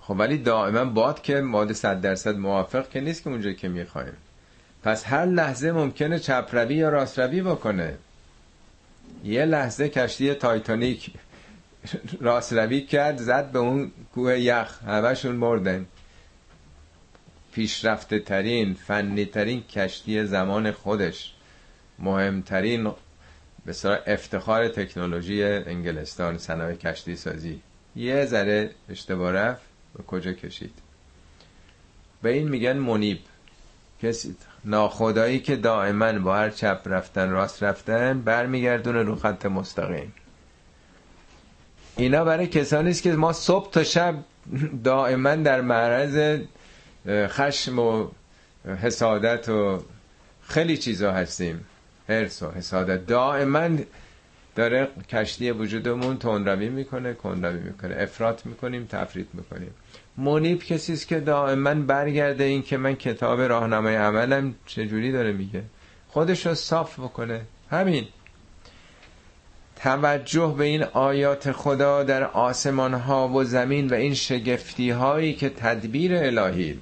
[0.00, 4.16] خب ولی دائما باد که ماده صد درصد موافق که نیست که اونجا که می‌خوایم.
[4.82, 7.98] پس هر لحظه ممکنه چپروی یا راستروی بکنه.
[9.24, 11.10] یه لحظه کشتی تایتانیک
[12.20, 15.86] راستروی کرد زد به اون کوه یخ همشون مردن.
[17.52, 21.34] پیشرفته ترین فنی ترین کشتی زمان خودش.
[21.98, 22.92] مهمترین
[23.66, 23.74] به
[24.06, 27.60] افتخار تکنولوژی انگلستان صنایع کشتی سازی.
[27.96, 29.62] یه ذره اشتباه رفت
[29.96, 30.72] به کجا کشید؟
[32.22, 33.18] به این میگن منیب.
[34.02, 40.12] کسی ناخدایی که دائما با هر چپ رفتن راست رفتن برمیگردونه رو خط مستقیم.
[41.96, 44.14] اینا برای کسانی است که ما صبح تا شب
[44.84, 46.40] دائما در معرض
[47.08, 48.08] خشم و
[48.82, 49.82] حسادت و
[50.42, 51.64] خیلی چیزا هستیم.
[52.12, 53.06] حرس و حسادت.
[53.06, 53.68] دائما
[54.56, 57.94] داره کشتی وجودمون تندروی می‌کنه کندروی می‌کنه.
[57.98, 59.70] افراط می‌کنیم تفرید می‌کنیم.
[60.16, 65.62] منیب کسی است که دائما برگرده این که من کتاب راهنمای عملم چجوری داره میگه.
[66.08, 67.40] خودش رو صاف بکنه.
[67.70, 68.06] همین.
[69.76, 75.48] توجه به این آیات خدا در آسمان ها و زمین و این شگفتی هایی که
[75.48, 76.80] تدبیر الهی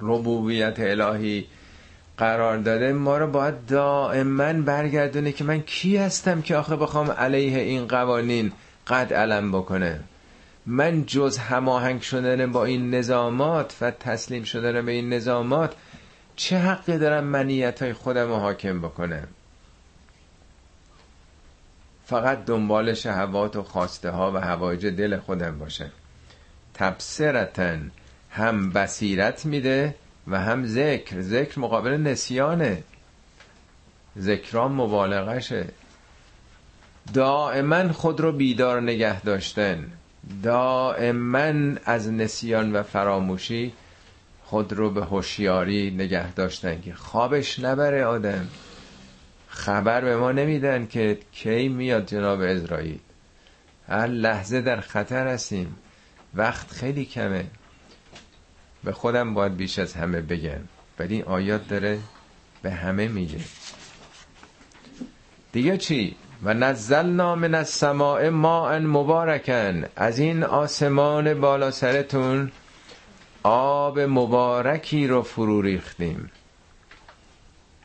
[0.00, 1.46] ربوبیت الهی
[2.18, 7.58] قرار داده ما رو باید دائما برگردونه که من کی هستم که آخه بخوام علیه
[7.58, 8.52] این قوانین
[8.86, 10.00] قد علم بکنه.
[10.66, 15.74] من جز هماهنگ شدن با این نظامات و تسلیم شدن به این نظامات
[16.36, 19.28] چه حقی دارم منیت های خودم رو حاکم بکنه؟
[22.06, 25.90] فقط دنبال شهوات و خواسته ها و هوایج دل خودم باشه.
[26.74, 27.90] تبصرتن
[28.30, 29.94] هم بصیرت میده
[30.28, 31.20] و هم ذکر.
[31.20, 32.82] ذکر مقابل نسیانه.
[34.18, 35.66] ذکران مبالغشه.
[37.14, 39.92] دائما خود رو بیدار نگه داشتن.
[40.42, 43.72] دائما از نسیان و فراموشی
[44.44, 48.48] خود رو به هوشیاری نگه داشتن که خوابش نبره آدم.
[49.48, 52.98] خبر به ما نمیدن که کی میاد جناب اسرائیل.
[53.88, 55.76] هر لحظه در خطر هستیم.
[56.34, 57.44] وقت خیلی کمه.
[58.84, 60.60] به خودم باید بیش از همه بگم.
[60.98, 61.98] ولی این آیات داره
[62.62, 63.38] به همه میگه.
[65.52, 69.84] دیگه چی؟ و نزلنا من السماء ماء مبارکن.
[69.96, 72.52] از این آسمان بالا سرتون
[73.42, 76.30] آب مبارکی رو فرو ریختیم.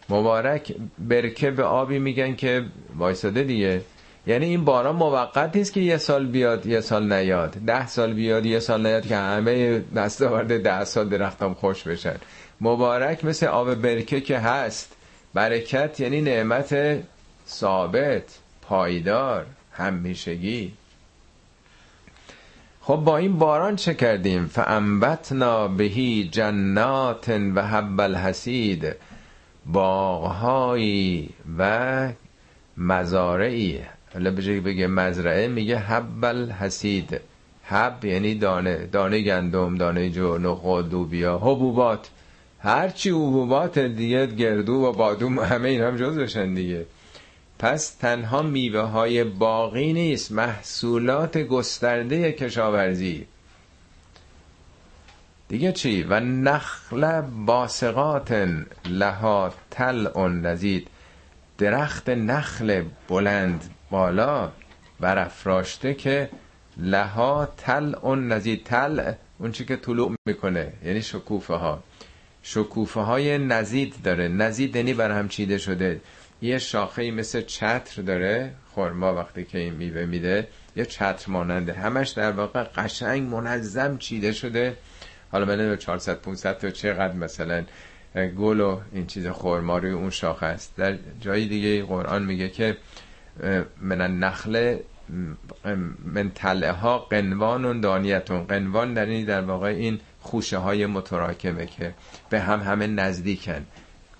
[0.10, 2.65] مبارک برکه به آبی میگن که
[2.97, 3.81] وایساده دیگه.
[4.27, 7.51] یعنی این باران موقت نیست که یه سال بیاد یه سال نیاد.
[7.51, 12.15] ده سال بیاد یه سال نیاد که همه دستاورد ده سال درختم خوش بشن.
[12.61, 14.95] مبارک مثل آب برکه که هست.
[15.33, 16.99] برکت یعنی نعمت
[17.47, 18.23] ثابت
[18.61, 20.73] پایدار همیشگی
[22.81, 28.95] خب با این باران چه کردیم؟ فانبتنا بهی جنات و حب الحسید.
[29.65, 32.09] باغهایی و
[32.77, 33.79] مزارعی.
[34.17, 37.21] حالا به بگه مزرعه میگه حب الحسید.
[37.63, 42.10] حب یعنی دانه دانه گندم دانه جو نخود دوبیا حبوبات.
[42.60, 46.86] هرچی حبوبات دیگه گردو و بادوم همه این هم جزوشن دیگه.
[47.60, 53.25] پس تنها میوه های باقی نیست محصولات گسترده کشاورزی.
[55.47, 58.47] دیگه چی؟ و نخل باسقات
[58.86, 60.88] لها تل نزید
[61.58, 64.52] درخت نخل بلند بالا
[65.00, 66.30] برافراشته که
[66.78, 71.84] لها تل اون نزید تل اون چی که طلوع می‌کنه یعنی شکوفه ها
[72.43, 74.28] شکوفه های نزید داره.
[74.28, 76.02] نزید یعنی بر هم چیده شده.
[76.41, 81.73] یه شاخه مثل چتر داره خورما وقتی که این میوه میده یه چتر ماننده.
[81.73, 84.78] همش در واقع قشنگ منظم چیده شده.
[85.32, 87.63] حالا من 400 500 تا چقدر مثلا
[88.15, 90.73] گل و این چیز خورما روی اون شاخه است.
[90.78, 92.78] در جای دیگه قرآن میگه که
[93.82, 94.78] من نخل
[96.06, 98.43] من تله ها قنوان دانیتون.
[98.43, 101.93] قنوان در این در واقع این خوشه های متراکمه که
[102.30, 103.65] به هم همه نزدیکن.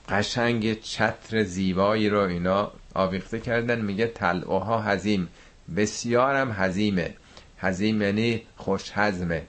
[0.10, 3.82] قشنگ چتر زیبایی رو اینا آویخته کردن.
[3.82, 5.28] میگه تلعوها هزیم
[5.76, 7.14] بسیارم هزیمه
[7.60, 9.42] هزیم یعنی خوش هزمه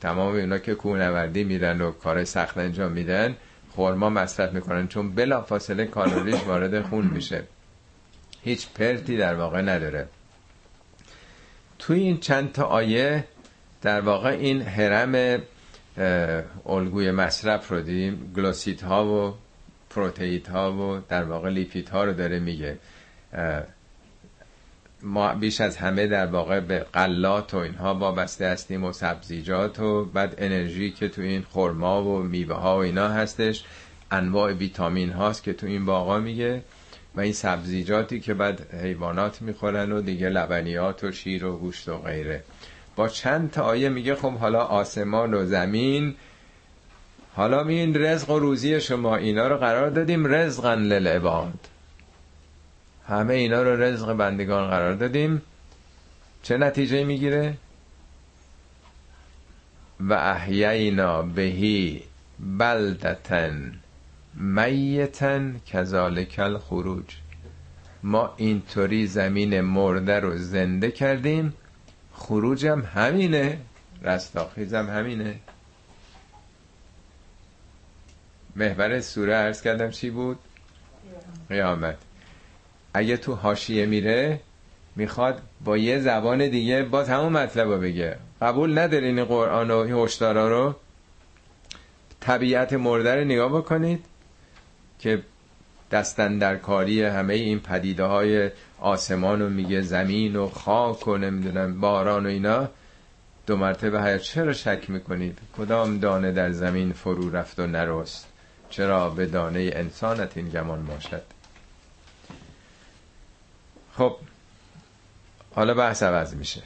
[0.00, 3.36] تمام اینا که کوهنوردی میرن و کار سخت انجام میدن
[3.70, 4.88] خورما مصرف می‌کنن.
[4.88, 7.42] چون بلا فاصله کالریش وارد خون میشه.
[8.44, 10.08] هیچ پرتی در واقع نداره.
[11.78, 13.24] توی این چند تا آیه
[13.82, 15.42] در واقع این حرم
[16.66, 19.34] الگوی مصرف رو دیدیم گلوسیت ها و
[19.90, 22.78] پروتئید ها و در واقع لیپید ها رو داره میگه.
[25.02, 30.04] ما بیش از همه در واقع به قلات و اینها وابسته هستیم و سبزیجات و
[30.04, 33.64] بعد انرژی که تو این خرما و میوه ها و اینا هستش
[34.10, 36.62] انواع ویتامین هاست که تو این باقا میگه.
[37.16, 41.98] و این سبزیجاتی که بعد حیوانات می‌خورن و دیگه لبنیات و شیر و گوشت و
[41.98, 42.42] غیره.
[42.96, 46.14] با چند تا آیه میگه خب حالا آسمان و زمین
[47.34, 51.68] حالا این رزق و روزی شما اینا رو قرار دادیم رزقا للعباد.
[53.08, 55.42] همه اینا رو رزق بندگان قرار دادیم.
[56.42, 57.54] چه نتیجه می‌گیره؟
[60.00, 62.02] و احیینا بهی
[62.58, 63.72] بلدتن
[64.34, 67.04] میتن کذالک الخروج.
[68.02, 71.54] ما اینطوری زمین مرده رو زنده کردیم
[72.12, 73.58] خروجم همینه
[74.02, 75.34] رستاخیزم همینه.
[78.56, 80.38] محور سوره عرض کردم چی بود؟
[81.48, 81.96] قیامت.
[82.94, 84.40] اگه تو حاشیه میره
[84.96, 88.16] می‌خواد با یه زبان دیگه باز همون مطلب رو بگه.
[88.42, 90.74] قبول ندارین قرآن و هشدارا رو؟
[92.20, 94.04] طبیعت مرده رو نگاه بکنید.
[95.02, 95.22] که
[95.90, 98.50] دستن در کاری همه این پدیده های
[98.80, 102.68] آسمان رو میگه زمین و خاک و نمی‌دونم باران و اینا
[103.46, 108.28] دو مرتبه حیات چرا شک می‌کنید؟ کدام دانه در زمین فرو رفت و نرست؟
[108.70, 111.22] چرا به دانه انسانت این گمان باشد؟
[113.96, 114.16] خب
[115.54, 116.62] حالا بحث عوض میشه.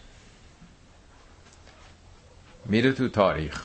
[2.67, 3.65] میره تو تاریخ.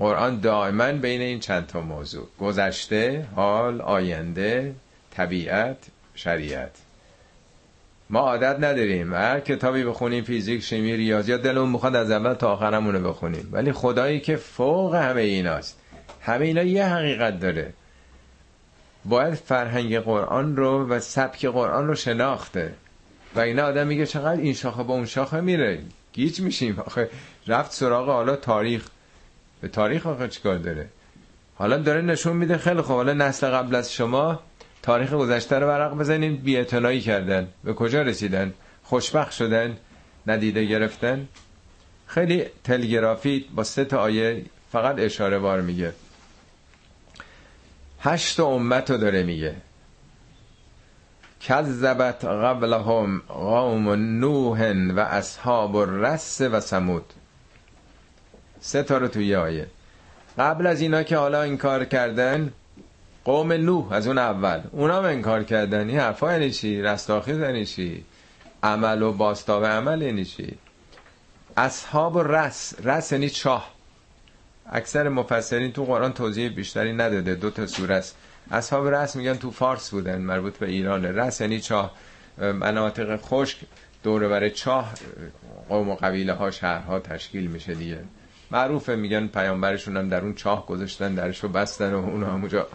[0.00, 2.28] قرآن دائما بین این چند تا موضوع.
[2.40, 4.74] گذشته حال آینده
[5.10, 5.76] طبیعت
[6.14, 6.70] شریعت.
[8.10, 9.14] ما عادت نداریم.
[9.14, 13.48] هر کتابی بخونیم فیزیک شیمی ریاضیات دلمون می‌خواد از اول تا آخرمون رو بخونیم.
[13.52, 15.78] ولی خدایی که فوق همه ایناست.
[16.20, 17.72] همه اینا یه حقیقت داره.
[19.04, 22.74] باید فرهنگ قرآن رو و سبک قرآن رو شناخته.
[23.34, 25.78] و اینا آدم میگه چقدر این شاخه با اون شاخه میره.
[26.12, 26.80] گیج میشیم.
[26.86, 27.10] آخه
[27.46, 28.88] رفت سراغ حالا تاریخ.
[29.60, 30.88] به تاریخ آخه چیکار داره؟
[31.54, 32.96] حالا داره نشون میده خیلی خوب.
[32.96, 34.40] حالا نسل قبل از شما
[34.82, 36.64] تاریخ گذشته رو ورق بزنین بی
[37.00, 37.48] کردن.
[37.64, 38.52] به کجا رسیدن؟
[38.84, 39.76] خوشبخت شدن؟
[40.26, 41.28] ندیده گرفتن؟
[42.06, 45.92] خیلی تلگرافی با سه تا آیه فقط اشاره بار میگه.
[48.00, 49.56] هشت امت رو داره میگه.
[51.40, 57.12] کذبت قبلهم قوم نوح و اصحاب الرس و سمود
[58.60, 59.66] سه تا رو توی آیه.
[60.38, 62.52] قبل از اینا که حالا این کار کردن
[63.24, 64.60] قوم نوح از اون اول.
[64.72, 65.88] اونا انکار کردن.
[65.88, 68.04] این حرفا یعنی چی؟ رستاخیز یعنی چی؟
[68.62, 70.58] عمل و باستاب عمل یعنی چی؟
[71.56, 72.74] اصحاب رس.
[72.84, 73.70] رس یعنی چاه.
[74.72, 77.34] اکثر مفسرین تو قرآن توضیح بیشتری نداده.
[77.34, 78.16] دو تا سوره است.
[78.50, 81.92] اصحاب رس میگن تو فارس بودن مربوط به ایران رس یعنی چاه.
[82.38, 83.58] مناطق خشک
[84.02, 84.92] دور بر چاه
[85.68, 87.98] قوم و قبیله ها شهرها تشکیل میشه دیگه.
[88.50, 92.66] معروفه میگن پیامبرشون هم در اون چاه گذاشتن درشو بستن و اون همونجا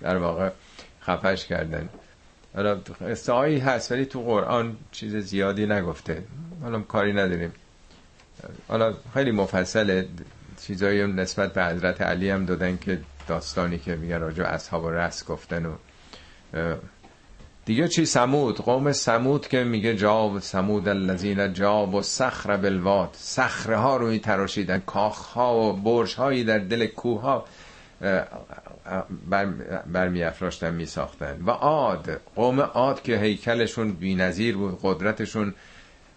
[0.00, 0.50] در واقع
[1.02, 1.88] خفش کردن.
[2.54, 2.80] حالا
[3.28, 6.24] هایی هست ولی تو قرآن چیز زیادی نگفته.
[6.62, 7.52] حالا کاری نداریم.
[8.68, 10.08] حالا خیلی مفصله.
[10.62, 15.66] چیزایی نسبت به حضرت علی هم دادن که داستانی که میگن راجع اصحاب رس گفتن
[15.66, 15.72] و
[17.70, 23.76] دیگه چی سمود؟ قوم سمود که میگه جاب سمود الذین جاب و صخر بلواد صخره
[23.76, 27.44] ها رو تراشیدن کاخ ها و برج هایی در دل کوه ها
[29.86, 35.54] برمی افراشتن می ساختن و عاد قوم عاد که هیکلشون بی بود قدرتشون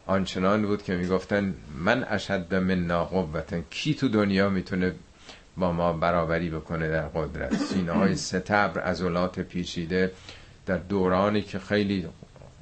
[0.08, 4.96] آنچنان بود که می‌گفتن من اشد من قوتا کی تو دنیا می‌تونه
[5.58, 10.12] با ما برابری بکنه در قدرت؟ سینه های ستبر ازولات پیچیده
[10.66, 12.08] در دورانی که خیلی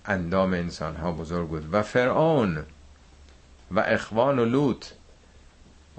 [0.06, 1.74] اندام انسان ها بزرگ بود.
[1.74, 2.66] و فرعون
[3.72, 4.86] و اخوان و لوط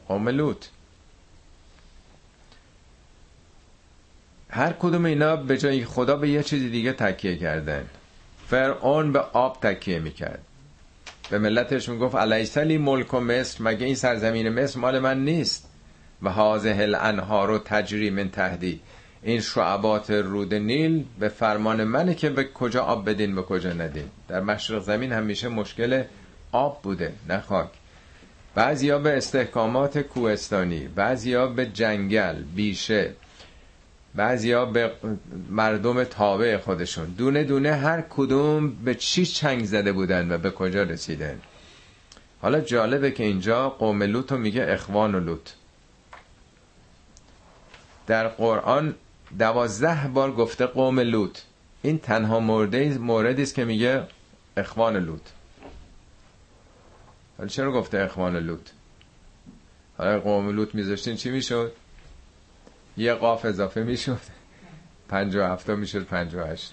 [0.09, 0.67] قوم لوط.
[4.51, 7.87] هر کدوم اینا به جای خدا به یه چیزی دیگه تکیه کردن
[8.47, 10.43] فرعون به آب تکیه می‌کرد.
[11.31, 15.69] به ملتش می‌گفت علیسلی ملک و مصر؟ مگه این سرزمین مصر مال من نیست؟
[16.23, 18.81] و حاضه الانهار و تجری من تهدی
[19.23, 24.05] این شعبات رود نیل به فرمان منه که به کجا آب بدین به کجا ندین.
[24.29, 26.03] در مشرق زمین همیشه مشکل
[26.53, 27.69] آب بوده نه خاک.
[28.55, 33.11] بعضیا به استحکامات کوهستانی بعضیا به جنگل بیشه
[34.15, 34.93] بعضیا به
[35.51, 37.05] مردم تابع خودشون.
[37.19, 41.41] دونه دونه هر کدوم به چی چنگ زده بودن و به کجا رسیدن.
[42.41, 45.51] حالا جالبه که اینجا قوم لوط میگه اخوان و لوط.
[48.07, 48.95] در قرآن
[49.39, 51.39] دوازده بار گفته قوم لوط.
[51.83, 54.07] این تنها مورده موردی است که میگه
[54.57, 55.21] اخوان لوط.
[57.39, 58.69] حالا چرا گفته اخوان لوط؟
[59.99, 61.73] حالا قوم لوط میذاشتین چی می‌شد؟
[62.97, 64.21] یه قاف اضافه می‌شد.
[65.09, 66.73] پنج و هفته می‌شد پنج و هشت.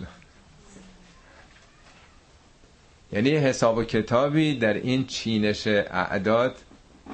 [3.11, 6.55] یعنی حساب و کتابی در این چینش اعداد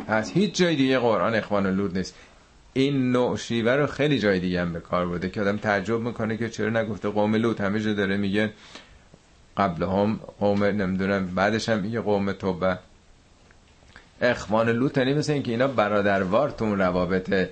[0.07, 2.15] از هیچ جای دیگه قرآن اخوان لوط نیست.
[2.77, 6.37] این نوع شیوه رو خیلی جای دیگه هم به کار برده که آدم تعجب می‌کنه
[6.37, 8.51] که چرا نگفته قوم لوط؟ همه جا داره میگه
[9.57, 12.77] قبل هم قوم نمی‌دونم بعدش هم یه قوم توبه.
[14.21, 17.49] اخوان لوط یعنی مثل اینکه اینا برادروار تو روابط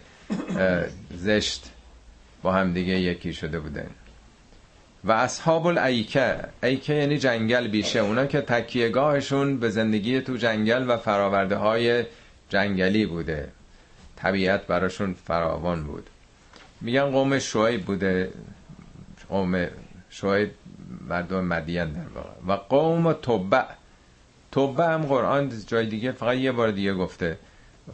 [1.15, 1.71] زشت
[2.41, 3.87] با هم دیگه یکی شده بودن.
[5.03, 7.99] و اصحاب الایکه ایکه یعنی جنگل بیشه.
[7.99, 12.03] اونا که تکیهگاهشون به زندگی تو جنگل و فراورده های
[12.49, 13.47] جنگلی بوده.
[14.23, 16.09] طبیعت براشون فراوان بود.
[16.81, 18.31] میگن قوم شعیب بوده
[19.29, 19.67] قوم
[20.09, 20.51] شعیب
[21.09, 22.29] مردم مدین در واقع.
[22.47, 23.63] و قوم توبع
[24.51, 27.37] توبه هم قرآن جای دیگه فقط یه بار دیگه گفته.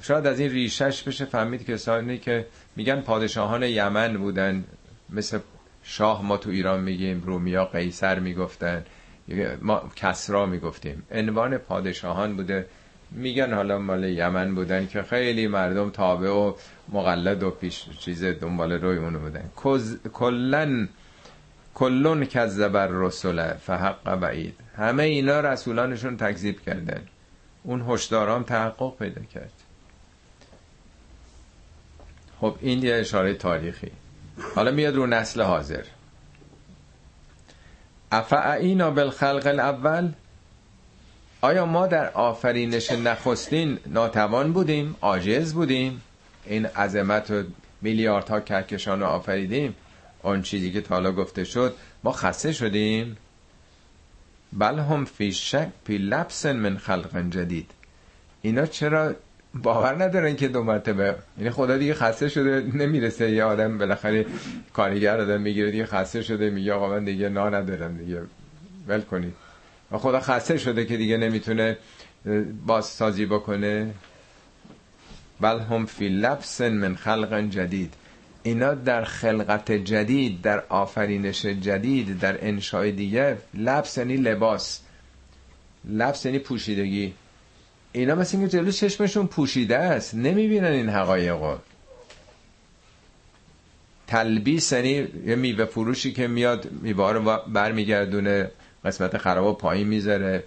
[0.02, 4.64] شاید از این ریشش بشه فهمید که کسانی که میگن پادشاهان یمن بودن.
[5.10, 5.40] مثل
[5.84, 8.86] شاه ما تو ایران میگیم رومیا قیصر می‌گفتن.
[9.62, 11.04] ما کسرا می‌گفتیم.
[11.12, 12.66] عنوان پادشاهان بوده.
[13.12, 16.53] میگن حالا مال یمن بودن که خیلی مردم تابع و
[16.89, 19.49] مقلد و پیش چیز دنبال روی اونو بودن
[20.14, 20.89] کلن
[21.76, 24.55] کلون کذب الرسل فحق بعید.
[24.76, 27.01] همه اینا رسولانشون تکذیب کردن.
[27.64, 29.51] اون هشدارام تحقق پیدا کرد.
[32.41, 33.91] خب این یه اشاره تاریخی.
[34.55, 35.84] حالا میاد رو نسل حاضر.
[38.12, 40.14] افعینا بالخلق الاول؟
[41.42, 46.02] آیا ما در آفرینش نخستین ناتوان بودیم؟ عاجز بودیم؟
[46.46, 47.44] این عظمت و
[47.82, 49.76] میلیاردها کهکشان رو آفریدیم؟
[50.24, 51.74] آن چیزی که تالا گفته شد
[52.04, 53.18] ما خسته شدیم؟
[54.54, 57.72] بل هم فی شک فی لبس من خلق جدید.
[58.42, 59.14] اینا چرا
[59.54, 63.32] باور ندارن که دو مرتبه؟ یعنی خدا دیگه خسته شده نمی‌رسه.
[63.32, 64.26] یه آدم بالاخره
[64.74, 68.22] کارگر آدم می‌گیره دیگه خسته شده میگه آقا من دیگه نا ندارم دیگه.
[68.88, 69.34] ول کنید.
[69.92, 71.78] و خدا خسته شده که دیگه نمی‌تونه
[72.66, 73.94] بازسازی بکنه.
[75.42, 77.94] بل هم فی لبس من خلق جدید.
[78.44, 84.80] اینا در خلقت جدید در آفرینش جدید در انشای دیگه لبس یعنی لباس.
[85.86, 87.14] لبس یعنی پوشیدگی.
[87.92, 90.16] اینا مثل اینکه جلو چشمشون پوشیده است.
[90.16, 91.56] نمی‌بینن این حقایقو
[94.08, 98.52] تلبیس یعنی یه میوه فروشی که میاد میوه رو برمیگردونه.
[98.86, 100.44] قسمت خراب پایین می‌ذاره.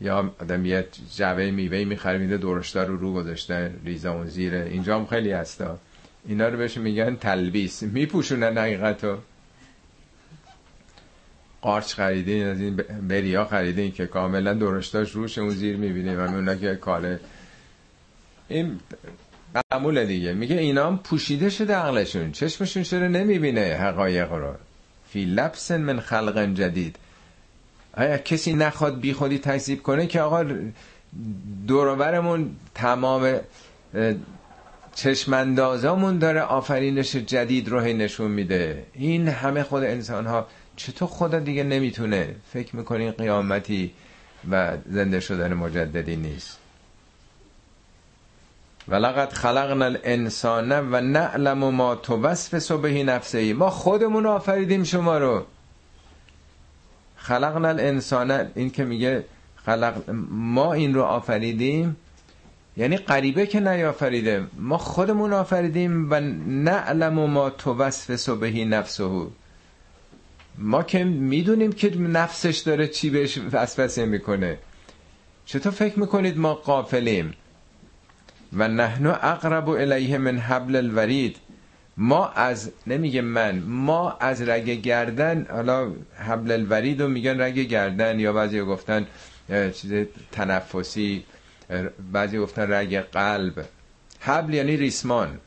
[0.00, 4.98] یا آدم یه جوه میوه می‌خره میده درشتار رو رو گذاشته ریزه اون زیره اینجا
[4.98, 5.78] هم خیلی هستا.
[6.28, 7.82] اینا رو بهش میگن تلبیس.
[7.82, 9.18] میپوشونن حقیقتو.
[11.62, 12.76] قارچ خریدین از این
[13.08, 17.20] بریا خریدین که کاملا درشتاش روش اون زیر می‌بینیم و اونا که کاله
[18.48, 18.80] این
[19.72, 20.32] معمول دیگه.
[20.32, 22.32] میگه اینا هم پوشیده شده عقلشون.
[22.32, 24.54] چشمشون چرا نمی‌بینه حقایق رو؟
[25.10, 26.96] فی لبس من خلق جدید.
[27.94, 30.44] اگه کسی نخواد بی خودی تکذیب کنه که آقا
[31.66, 33.40] دورورمون تمام
[34.94, 38.86] چشمندازامون داره آفرینش جدید رو نشون میده.
[38.94, 40.46] این همه خود انسان ها
[40.76, 43.92] چطور خدا دیگه نمی‌تونه؟ فکر می‌کنین قیامتی
[44.50, 46.58] و زنده شدن مجددی نیست.
[48.88, 53.38] ولقد خلقنا الانسان و نعلم ما توسوس به نفسه.
[53.38, 55.44] ای ما خودمون آفریدیم شما رو.
[57.16, 58.50] خلقنا الانسان.
[58.54, 59.24] این که میگه
[59.56, 61.96] خلق ما این رو آفریدیم.
[62.76, 64.46] یعنی غریبه که نیافریده.
[64.58, 69.26] ما خودمون آفریدیم و نعلم ما توسوس به نفسه.
[70.58, 74.58] ما که می‌دونیم که نفسش داره چی بهش وسوسه می‌کنه.
[75.46, 77.34] چطور فکر می‌کنید ما قافلیم؟
[78.52, 81.36] و نحنو اقرب الیه من حبل الورید.
[81.96, 88.20] ما از نمیگه من ما از رگ گردن حالا حبل الورید رو میگن رگ گردن
[88.20, 89.06] یا بعضی گفتن
[89.48, 91.24] چیز تنفسی
[92.12, 93.64] بعضی گفتن رگ قلب.
[94.20, 95.38] حبل یعنی ریسمان.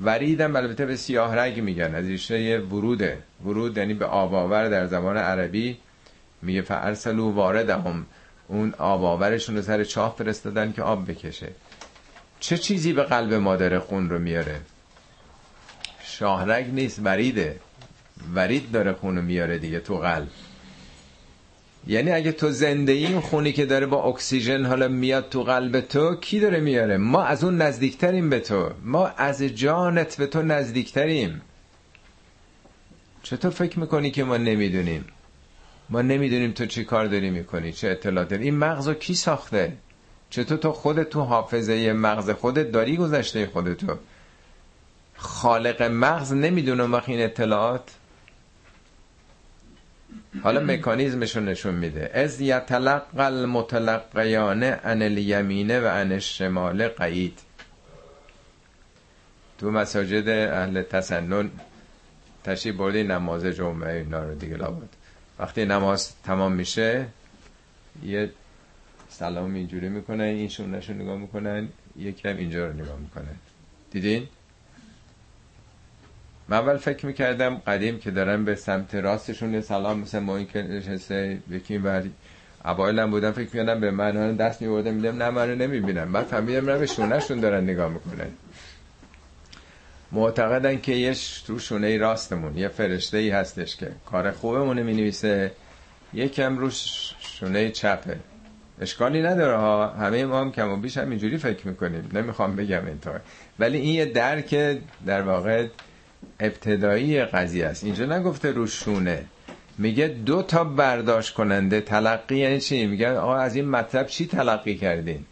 [0.00, 5.16] وریدم البته به سیاه رگ میگن از ریشه وروده ورود یعنی به آباور در زمان
[5.16, 5.78] عربی
[6.42, 8.06] میگه فارسلو واردهم.
[8.48, 11.48] اون آباورشون رو سر چاه فرستادن که آب بکشه.
[12.44, 14.60] چه چیزی به قلب مادر خون رو میاره؟
[16.02, 17.60] شاهرگ نیست وریده.
[18.34, 20.28] ورید داره خون رو میاره دیگه تو قلب.
[21.86, 26.16] یعنی اگه تو زنده این خونی که داره با اکسیژن حالا میاد تو قلب تو
[26.16, 28.70] کی داره میاره؟ ما از اون نزدیکتریم به تو.
[28.82, 31.40] ما از جانت به تو نزدیکتریم.
[33.22, 35.04] چطور فکر می‌کنی که ما نمی‌دونیم؟
[35.90, 39.72] ما نمی‌دونیم تو چی کار داری می‌کنی؟ چه اطلاع داری؟ این مغز کی ساخته؟
[40.34, 43.98] چطور تو خودت تو حافظه مغز خودت داری گذشته خودتو
[45.16, 47.90] خالق مغز نمی‌دونه وقت این اطلاعات.
[50.42, 52.10] حالا مکانیزمشو نشون میده.
[52.14, 57.38] از یتلق المتلقیان ان الیمینه و ان الشمال قید
[59.58, 61.50] تو مساجد اهل تسنن
[62.44, 64.88] تشریف برده نماز جمعه اینا رو دیگه لابد.
[65.38, 67.06] وقتی نماز تمام میشه
[68.04, 68.30] یه
[69.18, 73.36] سلام اینجوری می‌کنن این شونش رو نگاه می‌کنن یکم اینجا رو نگاه می‌کنن
[73.90, 74.28] دیدین؟
[76.48, 80.62] من اول فکر می‌کردم قدیم که دارن به سمت راستشون سلام مثل ما این که
[80.62, 82.02] نشسته یکی بر
[82.64, 86.26] اوایل هم بودم فکر می‌کردم به من دست میبردم میدم نه من رو نمی‌بینم بعد
[86.26, 88.30] فهمیدم نه به شونهشون دارن نگاه می‌کنن.
[90.12, 91.14] معتقدن که یه
[91.46, 95.52] تو شونه راستمون یه فرشته ای هستش که کار خوبمونه می نویسه
[96.14, 96.70] یکم رو
[97.20, 98.18] شونه چپه.
[98.80, 99.88] اشکالی نداره ها.
[99.88, 102.10] همه ما هم کم و بیش هم اینجوری فکر می‌کنیم.
[102.12, 103.20] نمی‌خوام بگم اینطور.
[103.58, 105.66] ولی این یه درک در واقع
[106.40, 107.84] ابتدایی قضیه است.
[107.84, 109.24] اینجا نگفته رو شونه.
[109.78, 114.74] میگه دو تا برداشت کننده تلقی یعنی چی؟ میگه آقا از این مطلب چی تلقی
[114.74, 115.24] کردین؟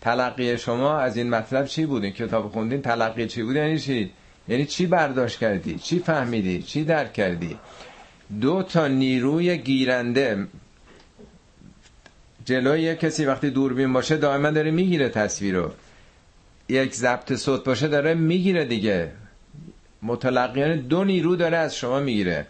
[0.00, 4.10] تلقی شما از این مطلب چی بود؟ این کتاب خوندین تلقی چی بود؟ یعنی چی؟
[4.48, 7.58] یعنی چی برداشت کردی؟ چی فهمیدی؟ چی درک کردی؟
[8.40, 10.46] دو تا نیروی گیرنده
[12.44, 15.70] جلوی کسی وقتی دوربین باشه دائما داره می‌گیره تصویر رو.
[16.68, 19.10] یک ضبط صوت باشه داره می‌گیره دیگه.
[20.02, 22.46] متلقیان دو نیرو داره از شما می‌گیره.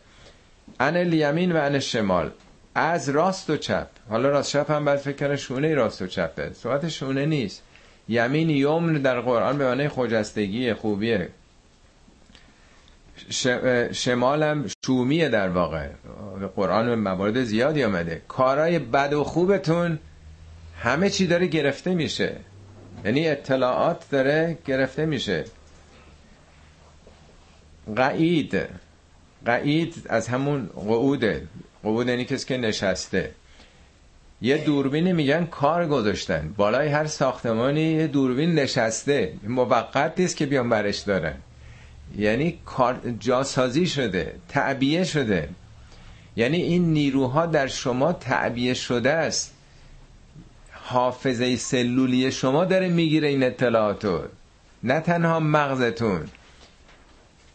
[0.80, 2.30] ان الیمین و ان شمال.
[2.74, 3.86] از راست و چپ.
[4.09, 6.53] حالا راست چپ هم باید فکر کنه شونه راست و چپه.
[6.53, 7.62] صحبت شونه نیست.
[8.09, 11.28] یمین یمن در قرآن به معنی خجستگی خوبیه.
[13.92, 15.88] شمال هم شومیه در واقع.
[16.56, 18.22] قرآن موارد زیادی آمده.
[18.28, 19.98] کارای بد و خوبتون
[20.80, 22.36] همه چی داره گرفته میشه.
[23.04, 25.44] یعنی اطلاعات داره گرفته میشه.
[27.96, 28.62] قعید.
[29.44, 31.48] قعید از همون قعوده.
[31.82, 33.30] قعود یعنی کسی که نشسته.
[34.42, 36.54] یه دوربینی میگن کار گذاشتن.
[36.56, 39.32] بالای هر ساختمانی یه دوربین نشسته.
[39.48, 41.34] موقت نیست که بیان برش دارن.
[42.18, 42.59] یعنی
[43.20, 45.48] جاسازی شده تعبیه شده.
[46.36, 49.55] یعنی این نیروها در شما تعبیه شده است.
[50.72, 54.20] حافظه سلولی شما داره می‌گیره این اطلاعاتو.
[54.82, 56.28] نه تنها مغزتون.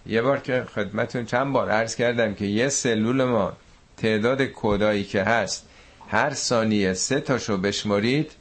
[0.05, 3.53] یه بار که خدمتون چند بار عرض کردم که یه سلول ما
[3.97, 5.65] تعداد کودایی که هست
[6.07, 8.31] هر ثانیه سه تاشو بشمارید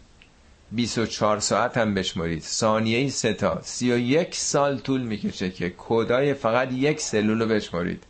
[0.73, 3.61] 24 ساعت هم بشمارید ثانیه سه تا.
[3.63, 8.05] 31 سال طول می‌کشه که کودای فقط یک سلول رو بشمارید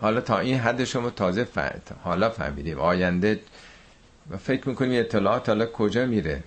[0.00, 2.78] حالا تا این حد شما تازه فهمید حالا فهمیدیم.
[2.78, 3.40] آینده
[4.44, 6.42] فکر می‌کنیم اطلاعات حالا کجا میره.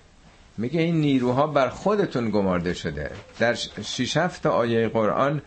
[0.58, 3.10] میگه این نیروها بر خودتون گمارده شده.
[3.38, 5.42] در شیش هفت آیه قرآن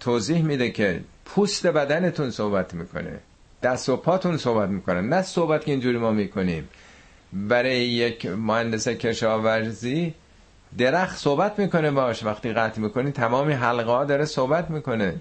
[0.00, 3.20] توضیح میده که پوست بدنتون صحبت می‌کنه.
[3.62, 5.00] دست و پاتون صحبت می‌کنه.
[5.00, 6.68] نه صحبت که اینجوری ما می‌کنیم.
[7.32, 10.14] برای یک مهندس کشاورزی
[10.78, 15.14] درخت صحبت می‌کنه باش وقتی قطع می‌کنی تمامی حلقه ها داره صحبت می‌کنه.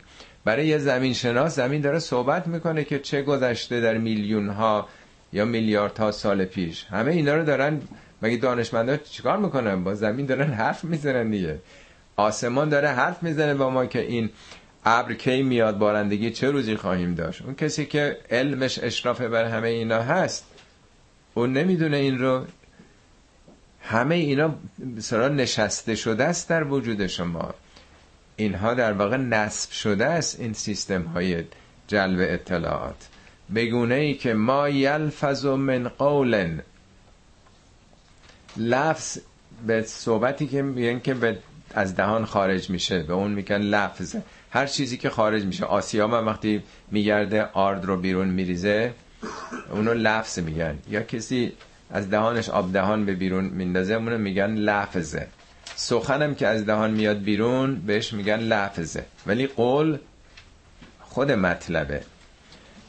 [0.45, 4.87] برای یه زمین شناس زمین داره صحبت می‌کنه که چه گذشته در میلیون ها
[5.33, 6.85] یا میلیاردها سال پیش.
[6.85, 7.81] همه اینا رو دارن
[8.21, 11.59] مگه دانشمندا چیکار می‌کنن؟ با زمین دارن حرف می‌زنن دیگه.
[12.15, 14.29] آسمان داره حرف می‌زنه با ما که این
[14.85, 17.41] ابر کی میاد بارندگی چه روزی خواهیم داشت.
[17.41, 20.45] اون کسی که علمش اشراف بر همه اینا هست.
[21.33, 22.45] اون نمی‌دونه این رو.
[23.81, 24.55] همه اینا
[24.97, 27.53] بسرا نشسته شده است در وجود شما.
[28.35, 31.43] اینها در واقع نصب شده است این سیستم های
[31.87, 33.07] جلب اطلاعات.
[33.55, 36.59] بگونه ای که ما یلفظ من قول
[38.57, 39.17] لفظ
[39.67, 41.37] به صحبتی که میگن که به
[41.73, 43.03] از دهان خارج میشه.
[43.03, 44.15] به اون میگن لفظ.
[44.51, 45.65] هر چیزی که خارج میشه.
[45.65, 48.93] آسیا من وقتی میگرده آرد رو بیرون میریزه.
[49.71, 50.77] اونو لفظ میگن.
[50.89, 51.53] یا کسی
[51.91, 55.27] از دهانش آب دهان به بیرون میندازه اونو میگن لفظه.
[55.75, 59.05] سخنم که از دهان میاد بیرون بهش میگن لفظه.
[59.27, 59.97] ولی قول
[61.01, 62.01] خود مطلبه.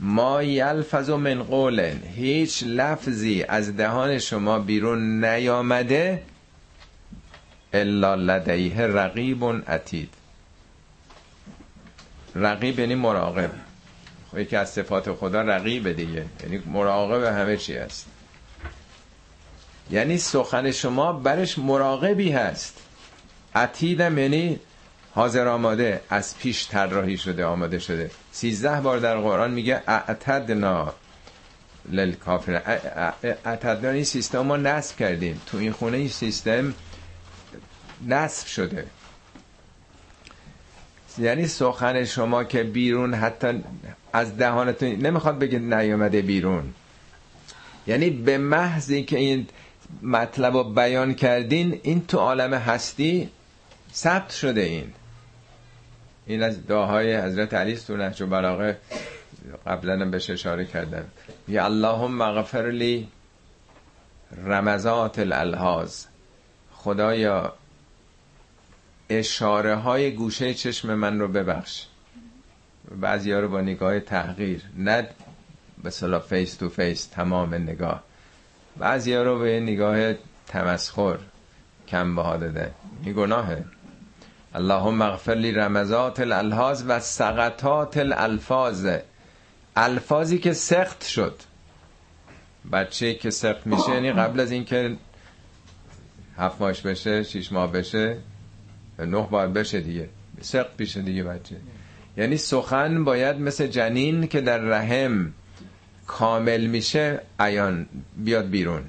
[0.01, 6.22] ما یلفظ من قول هیچ لفظی از دهان شما بیرون نیامده
[7.72, 10.14] الا لدیه رقیب عتید.
[12.35, 13.51] رقیب یعنی مراقب.
[14.37, 16.24] یکی از صفات خدا رقیب دیگه.
[16.43, 18.07] یعنی مراقب همه چی هست.
[19.91, 22.76] یعنی سخن شما برش مراقبی هست.
[23.55, 24.61] عتیدم یعنی
[25.14, 28.11] حاضر آماده از پیش طراحی شده آماده شده.
[28.33, 30.95] سیزده بار در قرآن میگه اعتدنا
[31.89, 32.62] للکافر.
[33.45, 35.41] اعتدنا این سیستم ما نصب کردیم.
[35.47, 36.74] تو این خونه این سیستم
[38.07, 38.87] نصب شده.
[41.21, 43.64] یعنی سخن شما که بیرون حتی
[44.12, 46.75] از دهانتون نمی‌خواد بگه نیامده بیرون.
[47.87, 49.47] یعنی به محضی که این
[50.03, 53.29] مطلب رو بیان کردین این تو عالم هستی
[53.95, 54.93] ثبت شده این.
[56.27, 58.79] این از دعاهای حضرت علی تو نهج بلاغه
[59.66, 61.05] قبلا بهش اشاره کردم
[61.49, 63.09] یا اللهم اغفر لی
[64.45, 66.05] رمزات الالحاظ.
[66.73, 67.55] خدایا
[69.11, 71.87] اشاره های گوشه چشم من رو ببخش.
[73.01, 75.09] بعضی ها رو با نگاه تحقیر نه
[75.83, 78.03] به اصطلاح face to face تمام نگاه.
[78.77, 80.15] بعضی ها رو به نگاه
[80.47, 81.19] تمسخر
[81.89, 82.71] کم بها داده
[83.05, 83.65] این گناهه.
[84.55, 88.87] اللهم اغفر لی رمزات الالحاظ و سقطات الالفاظ.
[89.77, 91.35] الفاظی که سقط شد.
[92.73, 94.97] بچه که سقط میشه یعنی قبل از اینکه
[96.39, 98.17] هفت ماهش بشه شیش ماه بشه
[99.07, 100.09] نه باید بشه دیگه.
[100.40, 101.57] سخت بشه دیگه بچه.
[102.16, 105.32] یعنی سخن باید مثل جنین که در رحم
[106.07, 107.86] کامل میشه عیان
[108.16, 108.82] بیاد بیرون.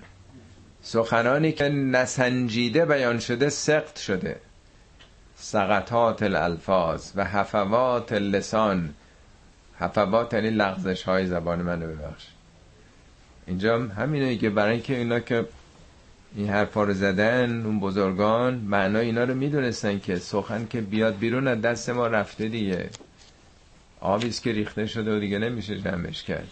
[0.82, 4.36] سخنانی که نسنجیده بیان شده سخت شده.
[5.36, 8.94] سقطات الالفاظ و حفوات اللسان.
[9.80, 12.28] حفوات یعنی لغزش های زبان من ببخش.
[13.48, 15.46] اینجا همینه که برای اینکه اینا که
[16.36, 21.48] این حرفا رو زدن اون بزرگان معنا اینا رو می‌دونستن که سخن که بیاد بیرون
[21.48, 22.90] از دست ما رفته دیگه.
[24.00, 26.48] آبیست که ریخته شده و دیگه نمیشه جمعش کرد.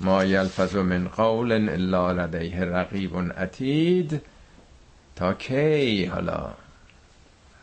[0.00, 4.22] ما یلفظ من قول الا لدیه رقیب عتید.
[5.16, 6.50] تا کی حالا؟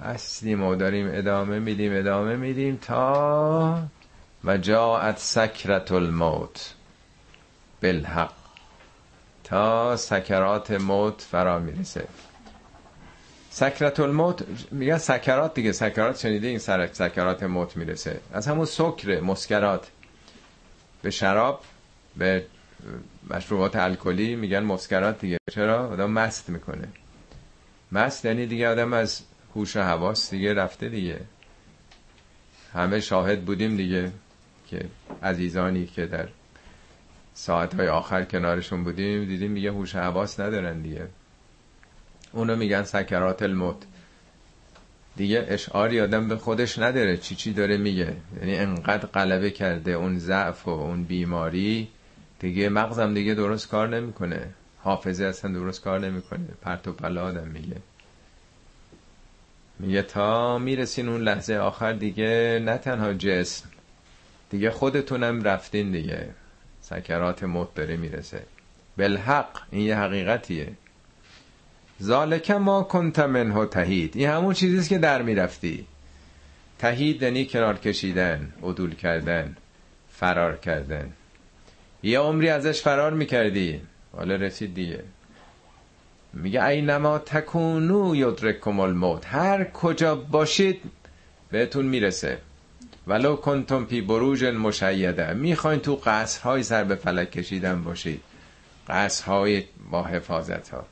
[0.03, 3.81] هستیم و داریم ادامه میدیم ادامه میدیم تا
[4.43, 6.73] و جاعت سکرت الموت.
[7.81, 8.36] بالحق.
[9.47, 12.07] تا سکرات موت فرا می‌رسه.
[13.49, 18.19] سکرة الموت میگن سکرات دیگه سکرات شنیده این سر سکرات موت می‌رسه.
[18.33, 19.87] از همون سکر مسکرات.
[21.01, 21.61] به شراب
[22.17, 22.45] به
[23.29, 25.37] مشروبات الکلی میگن مسکرات دیگه.
[25.51, 26.87] چرا؟ آدم مست می‌کنه.
[27.91, 29.21] مست یعنی دیگه آدم از
[29.55, 31.19] هوش و حواس دیگه رفته دیگه.
[32.73, 34.11] همه شاهد بودیم دیگه
[34.67, 34.85] که
[35.23, 36.27] عزیزانی که در
[37.37, 41.07] ساعتهای آخر کنارشون بودیم دیدیم میگه هوش حواس ندارن دیگه.
[42.31, 43.75] اونو میگن سکرات الموت.
[45.15, 48.15] دیگه اشعاری آدم به خودش نداره چی چی داره میگه.
[48.39, 51.87] یعنی انقدر غلبه کرده اون ضعف و اون بیماری
[52.39, 54.49] دیگه مغزم دیگه درست کار نمی‌کنه.
[54.79, 56.47] حافظه اصلا درست کار نمی‌کنه.
[56.61, 57.77] پرت و پلا آدم میگه.
[59.79, 63.69] میگه تا می‌رسین اون لحظه آخر دیگه نه تنها جسم
[64.49, 66.29] دیگه خودتونم رفتین دیگه.
[66.89, 68.43] سکرات موت داره می‌رسه.
[68.97, 70.71] بالحق این یه حقیقتیه.
[72.01, 74.17] ذالک ما کنت منه تهید.
[74.17, 75.85] این همون چیزیست که در می‌رفتی.
[76.79, 79.57] تهید یعنی کنار کشیدن عدول کردن
[80.11, 81.13] فرار کردن.
[82.03, 83.81] یه عمری ازش فرار می‌کردی.
[84.17, 85.03] حالا رسید دیگه.
[86.33, 89.25] میگه اینما تکونو یدرککم الموت.
[89.25, 90.81] هر کجا باشید
[91.51, 92.37] بهتون می‌رسه.
[93.07, 98.21] ولو کنتم پی بروج مشیده می‌خواین تو قصرهای سر به فلک کشیدن باشید.
[98.87, 100.85] قصرهای با حفاظت ها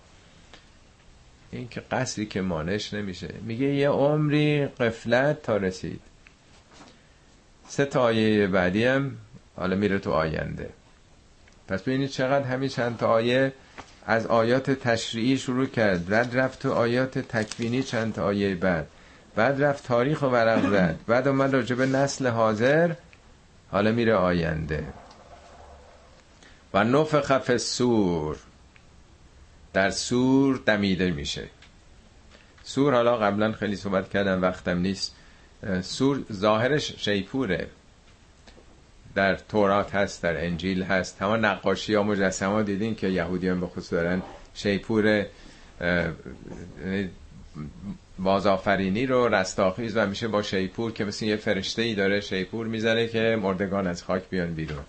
[1.52, 3.34] این که قصری که مانش نمیشه.
[3.42, 6.02] میگه یه عمری قفلت تا رسید.
[7.68, 9.18] سه تا آیه بعدی هم
[9.56, 10.70] حالا میره تو آینده.
[11.68, 13.54] پس ببینید چقدر همین چند تا آیه
[14.06, 16.06] از آیات تشریعی شروع کرد.
[16.06, 18.88] بعد رفت تو آیات تکوینی چند تا آیه بعد.
[19.36, 21.00] بعد رفت تاریخ و ورق زد.
[21.08, 22.94] بعد اومد راجع به نسل حاضر
[23.72, 24.84] حالا میره آینده.
[26.74, 28.38] و نفخ فی سور
[29.74, 31.48] در سور دمیده میشه.
[32.64, 35.16] سور حالا قبلا خیلی صحبت کردم وقتم نیست.
[35.82, 37.68] سور ظاهرش شیپوره.
[39.16, 41.20] در تورات هست در انجیل هست.
[41.20, 44.22] تمام نقاشی ها مجسم ها دیدین که یهودیان به خصوص دارن.
[44.54, 45.26] شیپور
[48.20, 53.08] بازآفرینی رو رستاخیز و میشه با شیپور که مثل یه فرشته ای داره شیپور می‌زنه
[53.08, 54.84] که مردگان از خاک بیان بیرون.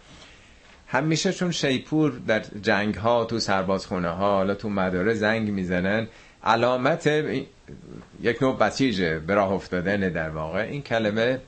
[0.86, 6.06] همیشه چون شیپور در جنگ ها تو سربازخونه ها حالا تو مداره زنگ می‌زنن
[6.44, 7.06] علامت
[8.22, 11.40] یک نوع بسیجه به راه افتادن در واقع این کلمه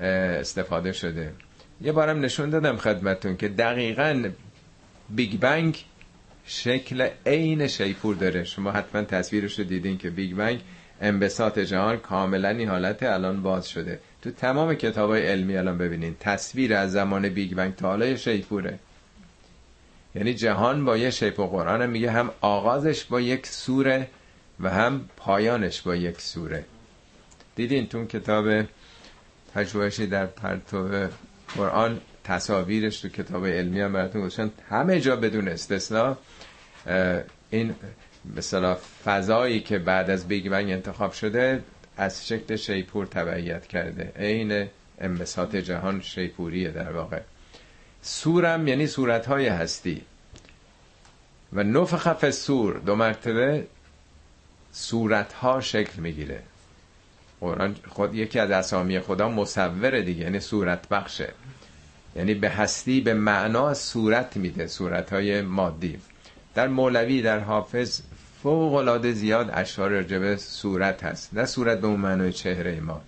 [0.00, 1.32] استفاده شده.
[1.80, 4.24] یه بارم نشون دادم خدمتون که دقیقا
[5.10, 5.84] big bang
[6.46, 8.44] شکل عین شیپور داره.
[8.44, 10.60] شما حتما تصویرش رو دیدین که big bang
[11.00, 14.00] انبساط جهان کاملا این حالت الان باز شده.
[14.22, 18.78] تو تمام کتاب های علمی الان ببینین تصویر از زمان big bang تا حالا شیپوره
[20.14, 24.08] یعنی جهان با یه شیپور قرآن میگه هم آغازش با یک صوره
[24.60, 26.64] و هم پایانش با یک صوره.
[27.56, 28.46] دیدین تو کتاب
[29.54, 31.08] پژوهشی در پرتو
[31.56, 34.50] قرآن تصاویرش تو کتاب علمی هم براتون گذاشتن.
[34.70, 36.18] همه جا بدون استثنا
[37.50, 37.74] این
[38.36, 41.62] مثلا فضایی که بعد از بیگ بنگ انتخاب شده
[41.96, 44.12] از شکل شیپور تبعیت کرده.
[44.16, 44.68] عین
[45.00, 47.20] انبساط جهان شیپوریه در واقع.
[48.02, 50.02] سورم یعنی صورتهای هستی.
[51.52, 53.66] و نفخ سور دو مرتبه
[54.72, 56.42] صورتها شکل می‌گیره.
[57.40, 61.32] قرآن خود یکی از اسامی خدا مصوره دیگه یعنی صورت بخشه.
[62.16, 65.98] یعنی به هستی به معنا صورت میده صورت های مادی.
[66.54, 68.00] در مولوی در حافظ
[68.44, 71.34] فوق العاده زیاد اشعار رجبه صورت هست.
[71.34, 73.00] نه صورت به اون معنای چهره ما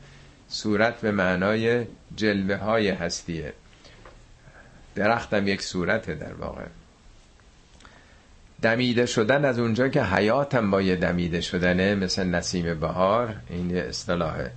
[0.49, 1.85] صورت به معنای
[2.17, 3.53] جلوه های هستیه
[4.95, 6.63] درختم یک صورته در واقع.
[8.63, 14.51] دمیده شدن از اونجا که حیاتم با یه دمیده شدنه مثل نسیم بهار این اصطلاحه.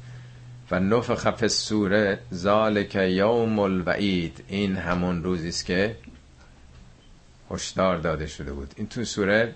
[0.71, 4.43] و نفخ فی السوره ذالک یوم الوعید.
[4.47, 5.95] این همون روزی است که
[7.51, 8.73] هشدار داده شده بود.
[8.77, 9.53] این تو سوره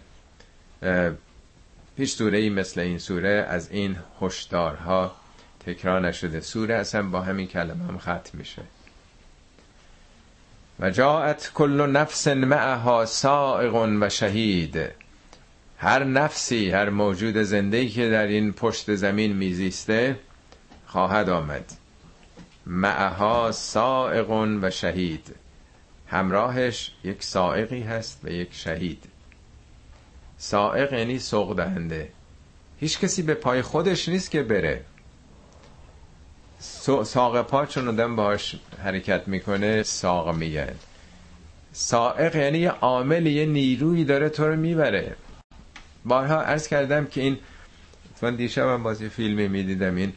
[1.97, 5.15] پیش سوره ای مثل این سوره از این هشدارها
[5.65, 6.41] تکرار نشده.
[6.41, 8.61] سوره اصلا با همین کلمه هم ختم میشه.
[10.79, 14.79] و جاعت کل نفس معها سائق و شهید.
[15.77, 20.19] هر نفسی هر موجود زنده که در این پشت زمین میزیسته
[20.88, 21.73] خواهد آمد.
[22.65, 24.29] معها سائق
[24.61, 25.36] و شهید.
[26.07, 29.12] همراهش یک سائقی هست و یک شهید.
[30.43, 32.09] سائق یعنی سوق دهنده.
[32.79, 34.85] هیچ کسی به پای خودش نیست که بره.
[37.03, 40.75] ساق پا چون آدم باش حرکت می‌کنه ساق میگن
[41.71, 45.15] سائق یعنی یه عامل یه نیرویی داره تو رو می‌بره.
[46.05, 47.37] بارها عرض کردم که این
[48.21, 50.13] من دیشب هم بازی فیلمی می‌دیدم این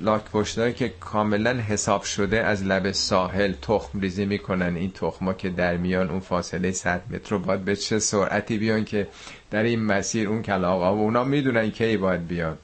[0.00, 4.76] لاک پشتایی که کاملا حساب شده از لب ساحل تخم ریزی می‌کنن.
[4.76, 8.84] این تخما که در میان اون فاصله 100 متر رو باید به چه سرعتی بیان
[8.84, 9.08] که
[9.50, 12.58] در این مسیر اون کلاغا و اونا می‌دونن کی باید بیان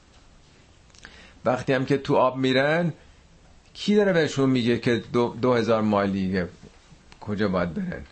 [1.44, 2.92] وقتی هم که تو آب میرن
[3.74, 6.48] کی داره بهشون میگه که دو, دو هزار مایل دیگه
[7.20, 8.02] کجا باید برن؟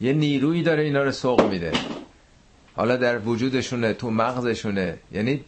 [0.00, 1.72] یه نیرویی داره اینا رو سوق میده.
[2.76, 4.98] حالا در وجودشونه تو مغزشونه.
[5.12, 5.44] یعنی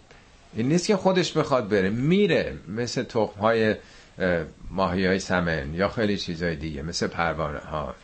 [0.57, 1.91] این نیست که خودش بخواد بره.
[1.91, 3.75] میره مثل تخم های
[4.71, 7.95] ماهی های سمن یا خیلی چیزهای دیگه مثل پروانه ها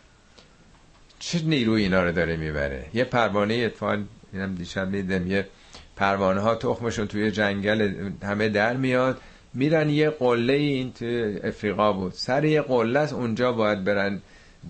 [1.18, 5.48] چه نیروی اینا رو داره می‌بره؟ یه پروانه اتفاقا اینم دیشب دیدم یه
[5.96, 9.20] پروانه ها تخمشون توی جنگل همه در میاد
[9.54, 12.12] میرن یه قله این توی افریقا بود.
[12.12, 14.20] سر یه قله است اونجا باید برن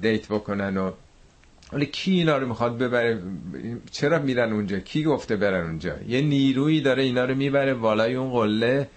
[0.01, 0.93] دیت بکنن و
[1.73, 3.23] ولی کی اینا رو می‌خواد ببره؟
[3.91, 8.31] چرا میرن اونجا؟ کی گفته برن اونجا؟ یه نیرویی داره اینا رو می‌بره بالای اون
[8.31, 8.89] قله.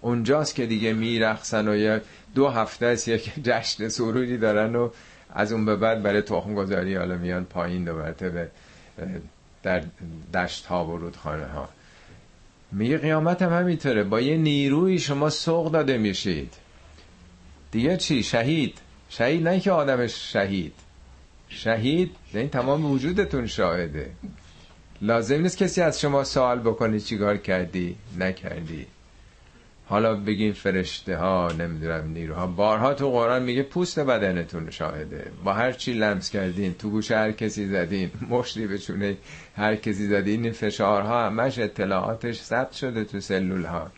[0.00, 2.00] اونجاست که دیگه میرخصن و یه
[2.34, 4.90] دو هفته است یک جشن سرودی دارن و
[5.30, 8.48] از اون به بعد برای تخم گذاری حالا میان پایین دو به
[9.62, 9.84] در
[10.34, 11.68] دشت ها و رودخانه ها
[12.72, 14.04] میگه قیامت هم همینطوره.
[14.04, 16.54] با یه نیروی شما سوق داده میشید.
[17.70, 18.78] دیگه چی؟ شهید.
[19.08, 20.74] شهید نه که آدمش شهید.
[21.54, 24.10] شهید این تمام وجودتون شاهده.
[25.02, 28.86] لازم نیست کسی از شما سوال بکنه چیکار کردی نکردی.
[29.86, 32.46] حالا بگین فرشته ها نمی‌دونم نیروها.
[32.46, 35.30] بارها تو قرآن میگه پوست بدنتون شاهده.
[35.44, 39.16] با هر چی لمس کردین تو گوش هر کسی زدین مشتی به چونه
[39.56, 43.90] هر کسی زدین این فشارها همش اطلاعاتش ثبت شده تو سلول ها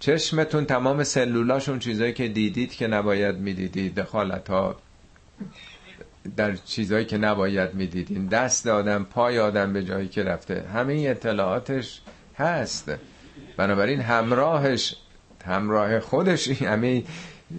[0.00, 4.76] چشمتون تمام سلولاشون چیزایی که دیدید که نباید می‌دیدید دخالت ها
[6.36, 8.26] در چیزایی که نباید می‌دیدین.
[8.26, 10.64] دست آدم پای آدم به جایی که رفته.
[10.74, 12.00] همه این اطلاعاتش
[12.36, 12.92] هست.
[13.56, 14.96] بنابراین همراهش
[15.44, 17.02] همراه خودش همه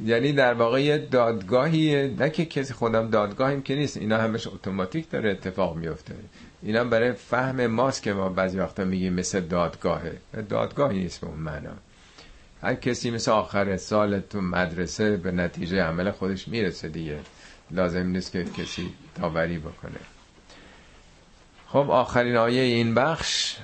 [0.06, 3.98] یعنی در واقع یه دادگاهی نه که کسی خودم دادگاهیم که نیست.
[3.98, 6.14] اینا همش اتوماتیک داره اتفاق میفته.
[6.64, 10.18] اینا برای فهم ماست که ما بعضی وقتا میگیم مثل دادگاهه
[10.50, 11.72] دادگاهی نیست به اون معنا.
[12.62, 17.20] هر کسی مثل آخر سال تو مدرسه به نتیجه عمل خودش می‌رسه دیگه.
[17.72, 20.00] لازم نیست که کسی تاوری بکنه.
[21.68, 23.58] خب آخرین آیه این بخش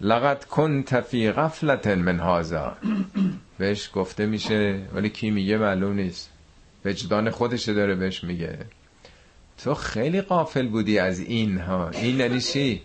[0.00, 2.76] لقد کنت فی غفلت من هازا
[3.58, 6.30] بهش گفته میشه ولی کی میگه معلوم نیست.
[6.84, 8.58] وجدان خودش داره بهش میگه.
[9.58, 11.90] تو خیلی قافل بودی از این ها.
[11.90, 12.80] این یعنی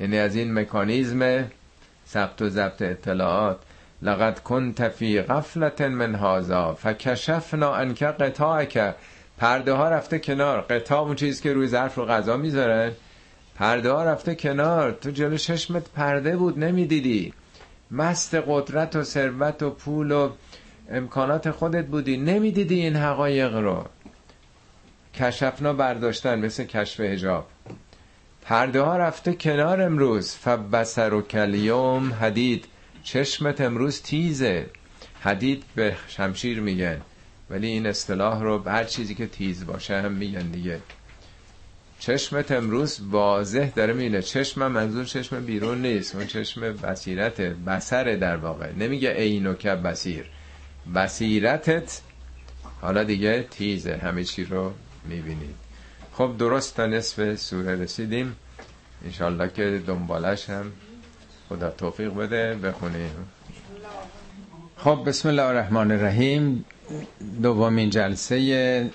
[0.00, 1.50] یعنی از این مکانیزم
[2.08, 3.60] ثبت و ضبط اطلاعات.
[4.02, 8.94] لقد کنت فی غفلت من هازا فکشفنا انک قطاعک
[9.38, 10.60] پرده ها رفته کنار.
[10.60, 12.92] قطاع اون چیزی که روی ظرف رو غذا می‌ذارن
[13.54, 14.92] پرده ها رفته کنار.
[14.92, 17.32] تو جلو چشمت پرده بود نمی‌دیدی.
[17.90, 20.30] مست قدرت و ثروت و پول و
[20.90, 22.16] امکانات خودت بودی.
[22.16, 23.84] نمی‌دیدی این حقایق رو.
[25.14, 27.46] کشفنا برداشتن مثل کشف هجاب
[28.42, 30.34] پرده ها رفته کنار امروز.
[30.34, 32.64] فبسر و کلیوم حدید.
[33.04, 34.66] چشمت امروز تیزه.
[35.20, 37.00] حدید به شمشیر میگن.
[37.50, 40.80] ولی این اصطلاح رو هر چیزی که تیز باشه هم میگن دیگه.
[41.98, 46.14] چشمت امروز واضح داره می‌بینه چشم منظور چشم بیرون نیست.
[46.14, 48.72] اون چشم بصیرت بسر در واقع.
[48.72, 50.24] نمیگه اینو که بسیر
[50.94, 52.00] بصیرتت
[52.80, 53.96] حالا دیگه تیزه.
[53.96, 54.72] همه چی رو
[55.04, 55.54] می‌بینید.
[56.12, 58.36] خب درست تا نصف سوره رسیدیم.
[59.04, 60.72] انشالله که دنبالش هم
[61.52, 63.10] خدا توفیق بده بخونیم.
[64.76, 66.64] خب بسم الله الرحمن الرحیم.
[67.42, 68.90] دومین جلسه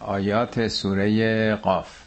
[0.00, 2.02] آیات سوره قاف.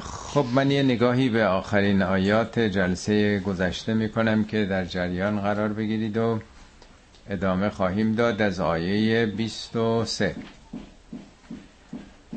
[0.00, 5.68] خب من یه نگاهی به آخرین آیات جلسه گذشته می کنم که در جریان قرار
[5.68, 6.40] بگیرید و
[7.30, 10.34] ادامه خواهیم داد از آیه 23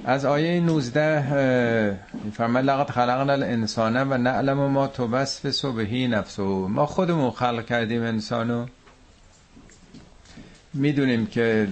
[0.10, 2.00] از آیه 19
[2.34, 6.44] فرمد لقد خلقنا الانسان و نعلم ما توسوس بهی نفسه.
[6.44, 8.66] ما خودمون خلق کردیم انسانو.
[10.74, 11.68] می‌دونیم که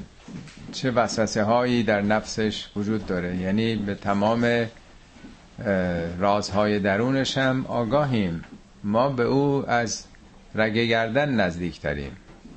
[0.71, 3.35] چه وسوسه هایی در نفسش وجود داره.
[3.35, 4.65] یعنی به تمام
[6.19, 8.43] رازهای درونش هم آگاهیم.
[8.83, 10.05] ما به او از
[10.55, 12.11] رگه گردن نزدیکتریم.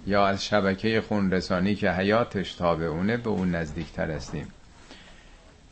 [0.07, 4.47] یا از شبکه خون رسانی که حیاتش تابع اونه به اون نزدیکتر هستیم.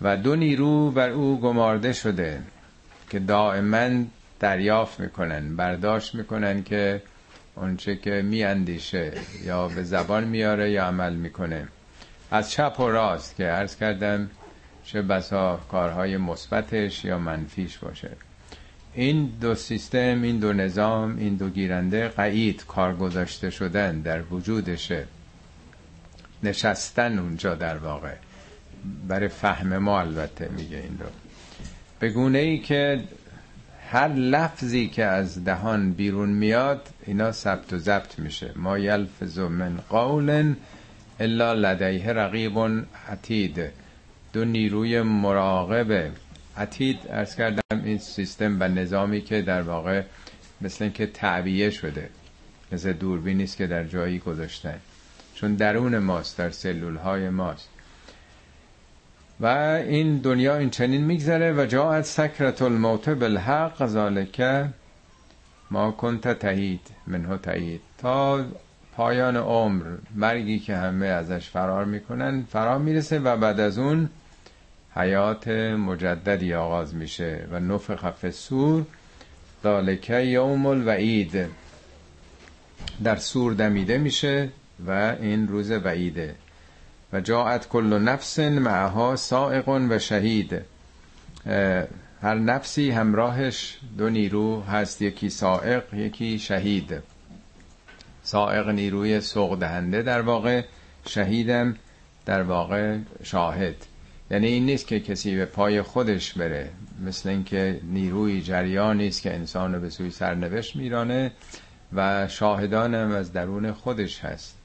[0.02, 2.42] و دو نیرو بر او گمارده شده
[3.10, 4.04] که دائما
[4.40, 7.02] دریافت می‌کنن برداشت می‌کنن که
[7.54, 9.12] اونچه که میاندیشه
[9.44, 11.68] یا به زبان میاره یا عمل می‌کنه.
[12.30, 14.30] از چپ و راست که عرض کردم
[14.84, 18.10] چه بسا کارهای مثبتش یا منفیش باشه.
[18.94, 25.06] این دو سیستم این دو نظام این دو گیرنده قعید کار گذاشته شدن در وجودشه.
[26.42, 28.14] نشستن اونجا در واقع.
[29.08, 31.06] برای فهم ما البته میگه این رو.
[31.98, 33.04] به گونه ای که
[33.90, 38.50] هر لفظی که از دهان بیرون میاد اینا ثبت و ضبط میشه.
[38.56, 40.54] ما یلفظ من قول
[41.20, 42.58] الا لدیه رقیب
[43.08, 43.64] عتید.
[44.32, 46.10] دو نیروی مراقبه
[46.56, 50.02] عتید ارز کردم این سیستم و نظامی که در واقع
[50.60, 52.08] مثل اینکه تعبیه شده.
[52.72, 54.78] مثل دوربین نیست که در جایی گذاشتن.
[55.34, 57.68] چون درون ماست در سلول های ماست.
[59.40, 64.42] و این دنیا این چنین میگذره و جاعت سکرت الموت بالحق ذالک
[65.70, 68.44] ما کنت تهید منه تهید تا
[68.96, 69.84] پایان عمر
[70.14, 74.08] مرگی که همه ازش فرار می‌کنن فرار می‌رسه و بعد از اون
[74.96, 78.84] حیات مجددی آغاز میشه و نفخ فی سور
[79.62, 81.46] ذالک یوم الوعید.
[83.04, 84.48] در سور دمیده میشه
[84.86, 86.34] و این روز وعیده.
[87.16, 90.62] و جاعت کل نفس معها سائق و شهید.
[92.22, 97.02] هر نفسی همراهش دو نیرو هست یکی سائق یکی شهید.
[98.22, 100.62] سائق نیروی سوق دهنده در واقع
[101.06, 101.76] شهیدم
[102.26, 103.76] در واقع شاهد.
[104.30, 106.70] یعنی این نیست که کسی به پای خودش بره
[107.06, 111.32] مثل اینکه نیروی جریان نیست که انسان رو به سوی سرنوشت میرانه
[111.92, 114.55] و شاهدانم از درون خودش هست.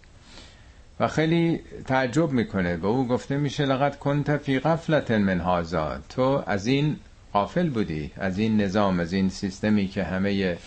[1.02, 2.78] و خیلی تعجب می‌کنه.
[2.78, 6.96] به او گفته میشه لقد کنت فی غفلت من هازا تو از این
[7.34, 10.58] غافل بودی از این نظام از این سیستمی که همه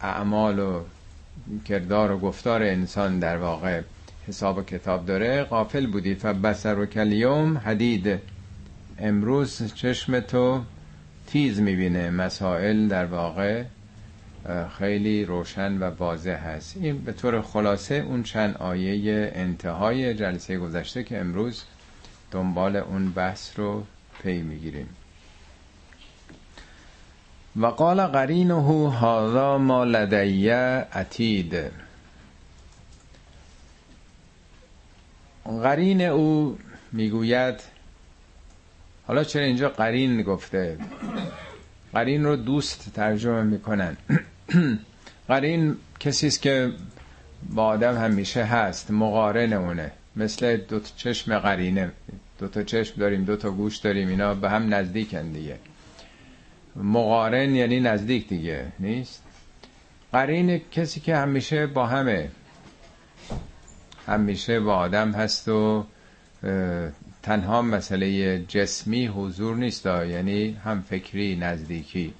[0.00, 0.80] اعمال و
[1.64, 3.80] کردار و گفتار انسان در واقع
[4.28, 6.14] حساب و کتاب داره غافل بودی.
[6.14, 8.18] فبسر و کلیوم حدید
[8.98, 10.60] امروز چشم تو
[11.26, 12.10] تیز می‌بینه.
[12.10, 13.64] مسائل در واقع
[14.78, 16.76] خیلی روشن و واضح هست.
[16.76, 21.64] این به طور خلاصه اون چند آیه انتهای جلسه گذشته که امروز
[22.30, 23.84] دنبال اون بحث رو
[24.22, 24.88] پی می‌گیریم.
[27.56, 31.54] و قال قرینه هذا ما لدیه عتید.
[35.44, 36.58] قرین او
[36.92, 37.60] می‌گوید
[39.06, 40.78] حالا چرا اینجا قرین گفته؟
[41.92, 43.96] قرین رو دوست ترجمه می‌کنن.
[45.28, 46.72] قرین کسی است که
[47.50, 49.92] با آدم همیشه هست مقارن اونه.
[50.16, 51.92] مثل دو تا چشم قرینه.
[52.38, 55.58] دو تا چشم داریم دو تا گوش داریم اینا به هم نزدیکن دیگه.
[56.76, 59.22] مقارن یعنی نزدیک دیگه نیست؟
[60.12, 62.28] قرین کسی که همیشه با همه
[64.06, 65.86] همیشه با آدم هست و
[67.22, 72.14] تنها مسئله جسمی حضور نیست یعنی هم فکری نزدیکی.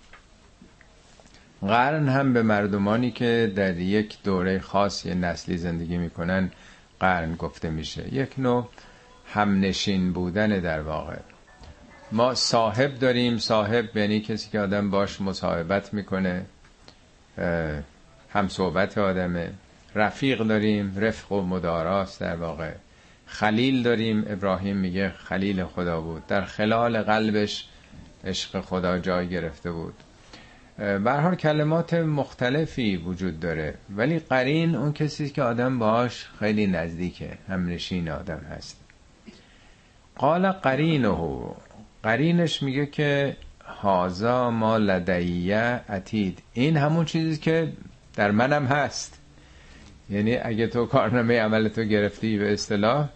[1.63, 6.51] قرن هم به مردمانی که در یک دوره خاص یه نسلی زندگی می‌کنن
[7.01, 8.15] قرن گفته میشه.
[8.15, 8.69] یک نوع
[9.27, 11.17] همنشین بودن در واقع.
[12.13, 13.39] ما صاحب داریم.
[13.39, 16.47] صاحب یعنی کسی که آدم باش مصاحبت می‌کنه
[18.33, 19.51] هم صحبت آدمه.
[19.95, 22.73] رفیق داریم رفق و مداراست در واقع.
[23.27, 24.25] خلیل داریم.
[24.29, 26.27] ابراهیم میگه خلیل خدا بود.
[26.27, 27.69] در خلال قلبش
[28.25, 29.95] عشق خدا جای گرفته بود.
[31.07, 33.75] حال کلمات مختلفی وجود داره.
[33.97, 37.39] ولی قرین اون کسی که آدم باش خیلی نزدیکه.
[37.49, 38.85] همنشین آدم هست.
[40.17, 41.17] قال قرینه.
[42.03, 46.43] قرینش میگه که هازا ما لدیه اتید.
[46.53, 47.73] این همون چیزی که
[48.15, 49.19] در منم هست.
[50.11, 53.09] یعنی اگه تو کارنامه عمل تو گرفتی به اصطلاح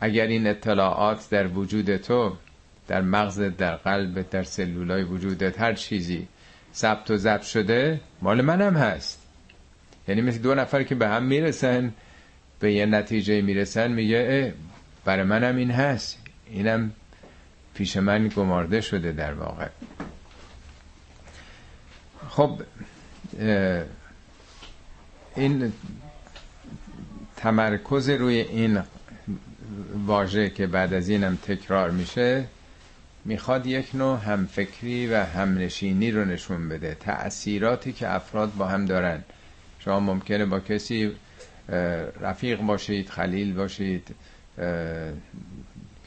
[0.00, 2.36] اگر این اطلاعات در وجود تو
[2.88, 6.28] در مغزت در قلبت در سلولای وجودت هر چیزی
[6.74, 9.20] ثبت و ضبط شده مال منم هست.
[10.08, 11.92] یعنی مثل دو نفر که به هم می‌رسن
[12.60, 14.54] به یه نتیجه می‌رسن میگه
[15.04, 16.18] برای منم این هست.
[16.46, 16.92] اینم
[17.74, 19.68] پیش من گمارده شده در واقع.
[22.28, 22.62] خب
[25.36, 25.72] این
[27.36, 28.82] تمرکز روی این
[30.06, 32.44] واژه که بعد از اینم تکرار میشه
[33.24, 36.96] می‌خواد یک نوع همفکری و همنشینی رو نشون بده.
[37.00, 39.24] تأثیراتی که افراد با هم دارن.
[39.78, 41.12] شما ممکنه با کسی
[42.20, 44.14] رفیق باشید خلیل باشید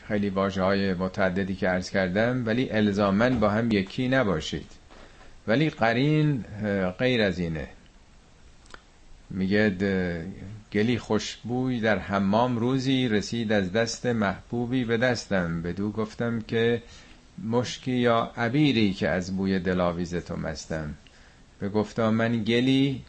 [0.07, 4.71] خیلی واجه های متعددی که عرض کردم ولی الزامن با هم یکی نباشید.
[5.47, 6.45] ولی قرین
[6.99, 7.67] غیر از اینه.
[9.29, 9.69] میگه
[10.73, 15.61] گلی خوشبوی در حمام روزی رسید از دست محبوبی به دستم.
[15.61, 16.81] بدو گفتم که
[17.43, 20.93] مشکی یا عبیری که از بوی دلاویز تو مستم؟
[21.59, 23.01] به گفتا من گلی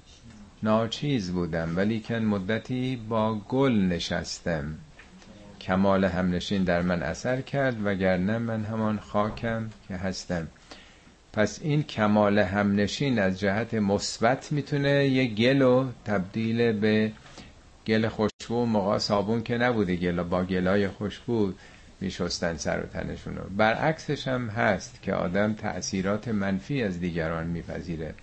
[0.63, 4.75] ناچیز بودم ولی کن مدتی با گل نشستم.
[5.61, 10.49] کمال همنشین در من اثر کرد وگرنه من همان خاکم که هستم.
[11.33, 17.13] پس این کمال همنشین از جهت مثبت می‌تونه یه گل رو تبدیل به
[17.87, 21.53] گل خوشبو موقع صابون که نبوده گل با گلای خوشبو.
[22.01, 23.43] میشستن سر و تنشون رو.
[23.57, 28.15] برعکسش هم هست که آدم تأثیرات منفی از دیگران میپذیره.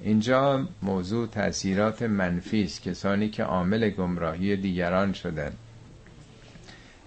[0.00, 2.82] اینجا موضوع تأثیرات منفی است.
[2.82, 5.52] کسانی که عامل گمراهی دیگران شدن.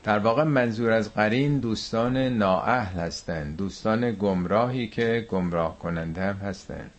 [0.05, 6.91] در واقع منظور از قرین دوستان نااهل هستند دوستان گمراهی که گمراه کننده هم هستند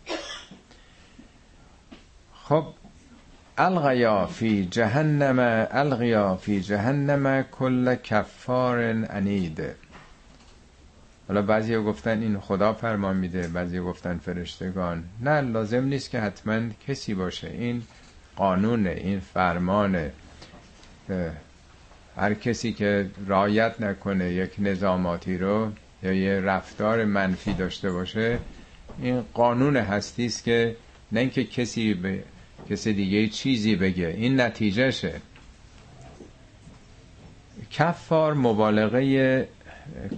[2.33, 2.65] خب
[3.59, 8.77] الغیا فی جهنم الغیا فی جهنم کل کفار
[9.09, 9.61] انید
[11.27, 15.03] حالا بعضی گفتن این خدا فرمان میده بعضی گفتن فرشتگان.
[15.21, 17.47] نه لازم نیست که حتما کسی باشه.
[17.47, 17.83] این
[18.35, 20.11] قانون این فرمانه.
[22.17, 25.71] هر کسی که رایت نکنه یک نظاماتی رو
[26.03, 28.39] یا یه رفتار منفی داشته باشه
[29.01, 30.75] این قانون هستی است که
[31.11, 32.23] نه اینکه کسی به
[32.69, 34.07] کسی دیگه چیزی بگه.
[34.07, 35.21] این نتیجهشه.
[37.71, 39.47] کفار مبالغه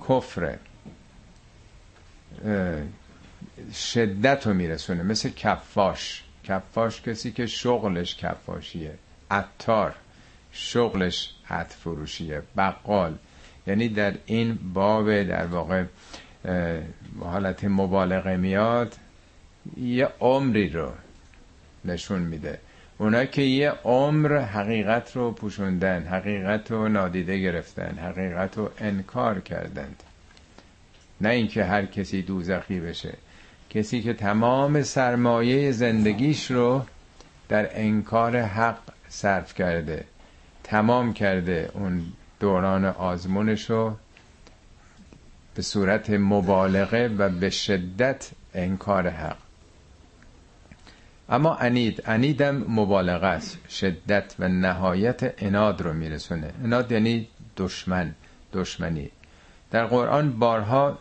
[0.09, 0.59] کفره.
[3.73, 5.03] شدت رو میرسونه.
[5.03, 6.23] مثل کفاش.
[6.43, 8.93] کفاش کسی که شغلش کفاشیه.
[9.31, 9.95] عطار.
[10.51, 12.41] شغلش عط فروشیه.
[12.57, 13.17] بقال.
[13.67, 15.83] یعنی در این باب در واقع
[17.19, 18.95] حالت مبالغه میاد
[19.77, 20.91] یه عمری رو
[21.85, 22.59] نشون میده.
[22.97, 30.03] اونا که یه عمر حقیقت رو پوشوندن حقیقت رو نادیده گرفتن حقیقت رو انکار کردند.
[31.21, 33.13] نه اینکه هر کسی دوزخی بشه.
[33.69, 36.85] کسی که تمام سرمایه زندگیش رو
[37.49, 38.79] در انکار حق
[39.09, 40.03] صرف کرده
[40.63, 42.05] تمام کرده اون
[42.39, 43.95] دوران آزمونش رو
[45.55, 49.48] به صورت مبالغه و به شدت انکار حق.
[51.29, 53.69] اما انید انیدم مبالغه است.
[53.69, 56.51] شدت و نهایت اناد رو میرسونه.
[56.63, 57.27] اناد یعنی
[57.57, 58.15] دشمن
[58.53, 59.09] دشمنی.
[59.71, 60.99] در قرآن بارها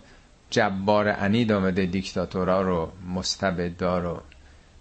[0.50, 4.20] جبار انید آمده دیکتاتورا رو مستبدا رو.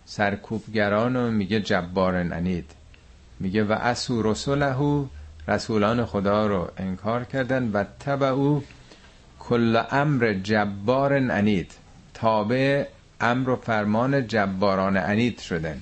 [0.06, 2.72] سرکوبگران رو میگه جبار انید
[3.40, 5.06] میگه و اسو رسوله
[5.48, 8.62] رسولان خدا رو انکار کردن و تبعو
[9.40, 11.72] کل امر جبار انید
[12.14, 12.86] تابع
[13.22, 15.82] امر و فرمان جباران انید شدن.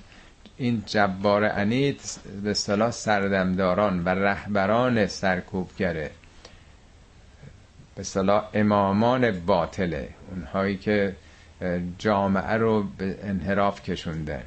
[0.57, 2.01] این جبار انید
[2.43, 6.11] به اصطلاح سردمداران و رهبران سرکوبگره.
[7.95, 10.09] به اصطلاح امامان باطله.
[10.31, 11.15] اونهایی که
[11.97, 14.43] جامعه رو به انحراف کشوندن.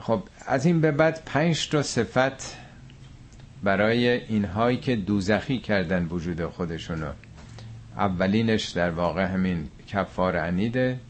[0.00, 2.56] خب از این به بعد پنج تا صفت
[3.62, 7.12] برای اینهایی که دوزخی کردن وجود خودشونو.
[7.96, 11.00] اولینش در واقع همین کفار عنیده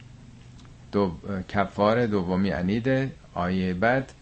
[0.93, 1.17] دو...
[1.49, 4.13] کفار دومی انیده آیه بعد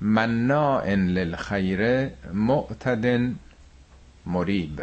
[0.00, 3.32] مناع للخیر معتد
[4.26, 4.82] مریب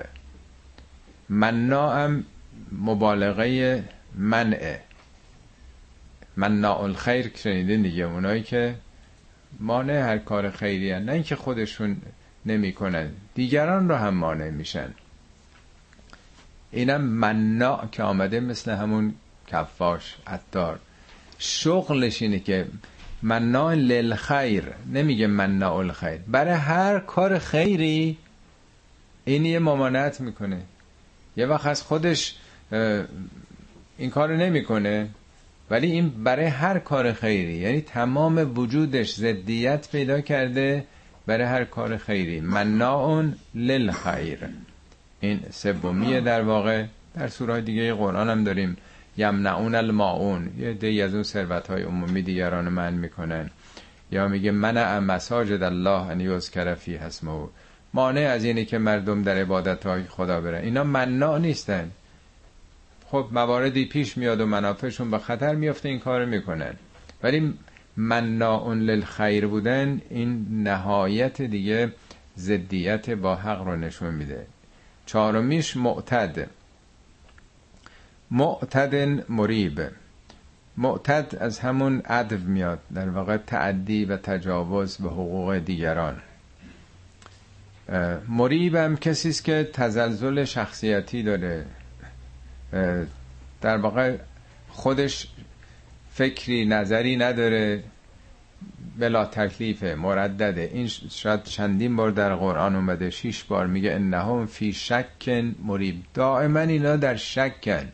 [1.29, 2.23] مناعم
[2.71, 3.83] مبالغه
[4.15, 4.79] منعه
[6.37, 8.75] مناع الخیر شنیدین دیگه اونایی که
[9.59, 11.03] مانع هر کار خیری هن.
[11.03, 11.97] نه اینکه خودشون
[12.45, 14.93] نمی‌کنن دیگران رو هم مانع میشن
[16.73, 19.13] اینم مناع که آمده مثل همون
[19.47, 20.79] کفاش عطار.
[21.39, 22.65] شغلش اینه که
[23.21, 24.63] مناع للخیر
[24.93, 26.19] نمیگه مناع الخیر.
[26.27, 28.17] برای هر کار خیری
[29.25, 30.61] این یه ممانعت می‌کنه.
[31.37, 32.35] یه وقت از خودش
[33.97, 35.09] این کار نمی‌کنه
[35.69, 40.85] ولی این برای هر کار خیری یعنی تمام وجودش زدیت پیدا کرده
[41.25, 42.41] برای هر کار خیری.
[42.41, 43.25] مناع
[43.55, 44.39] للخیر.
[45.23, 46.85] این سومیه در واقع
[47.15, 48.77] در سوره دیگه قرآن هم داریم.
[49.17, 50.49] یمنعون الماعون.
[50.57, 53.49] یه دی از اون ثروت های عمومی دیگران من می‌کنن.
[54.11, 57.47] یا میگه منع مساجد الله ان یذکر فی اسمه.
[57.93, 60.61] مانع از اینه که مردم در عبادت های خدا برن.
[60.61, 61.91] اینا مناع نیستن.
[63.07, 66.73] خب مواردی پیش میاد و منافعشون به خطر میافته این کار می‌کنن.
[67.23, 67.53] ولی
[67.97, 71.91] مناع للخیر بودن این نهایت دیگه
[72.35, 74.45] زدیت با حق رو نشون میده.
[75.05, 76.49] چهارمیش معتد.
[78.31, 78.95] معتد
[79.31, 79.81] مریب.
[80.77, 86.21] معتد از همون عدو میاد در واقع تعدی و تجاوز به حقوق دیگران.
[88.27, 91.65] مریب هم کسی است که تزلزل شخصیتی داره.
[93.61, 94.17] در واقع
[94.69, 95.27] خودش
[96.13, 97.83] فکری نظری نداره.
[98.99, 104.73] بلا تکلیفه مردده این شاید چندین بار در قرآن اومده شیش بار میگه انهم فی
[104.73, 105.95] شکن مریب.
[106.13, 107.91] دائما اینا در شکن.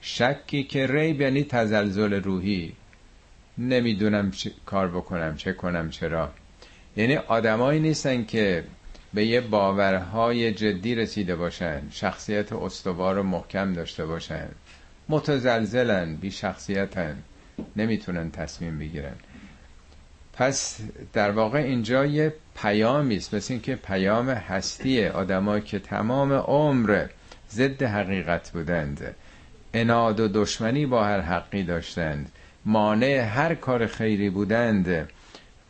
[0.00, 2.72] شکی که ریب یعنی تزلزل روحی.
[3.58, 4.32] نمی‌دونم
[4.66, 6.30] کار بکنم چه کنم چرا.
[6.96, 8.64] یعنی آدمایی نیستن که
[9.14, 14.48] به یه باورهای جدی رسیده باشن شخصیت استوار و محکم داشته باشن.
[15.08, 17.16] متزلزلن بی شخصیتن
[17.76, 19.14] نمی‌تونن تصمیم بگیرن.
[20.38, 20.78] پس
[21.12, 23.34] در واقع اینجا یه پیامی است.
[23.34, 27.06] مثل اینکه پیام هستی آدمایی که تمام عمر
[27.50, 29.14] ضد حقیقت بودند
[29.74, 32.32] اناد و دشمنی با هر حقی داشتند
[32.64, 35.08] مانع هر کار خیری بودند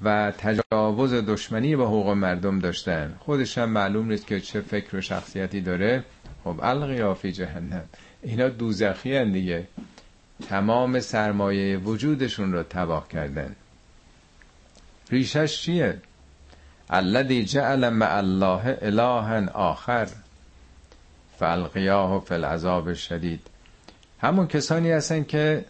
[0.03, 4.97] و تجاوز و دشمنی با حقوق مردم داشتن خودش هم معلوم نیست که چه فکر
[4.97, 6.05] و شخصیتی داره.
[6.45, 7.85] خب القیا فی جهنم.
[8.23, 9.67] اینا دوزخی دیگه.
[10.49, 13.57] تمام سرمایه وجودشون رو تباه کردن.
[15.11, 15.99] ریشش چیه؟
[16.91, 20.09] الذی جعل مع الله الها آخر.
[21.39, 23.41] فالقیاه فی العذاب شدید
[24.21, 25.65] همون کسانی هستن که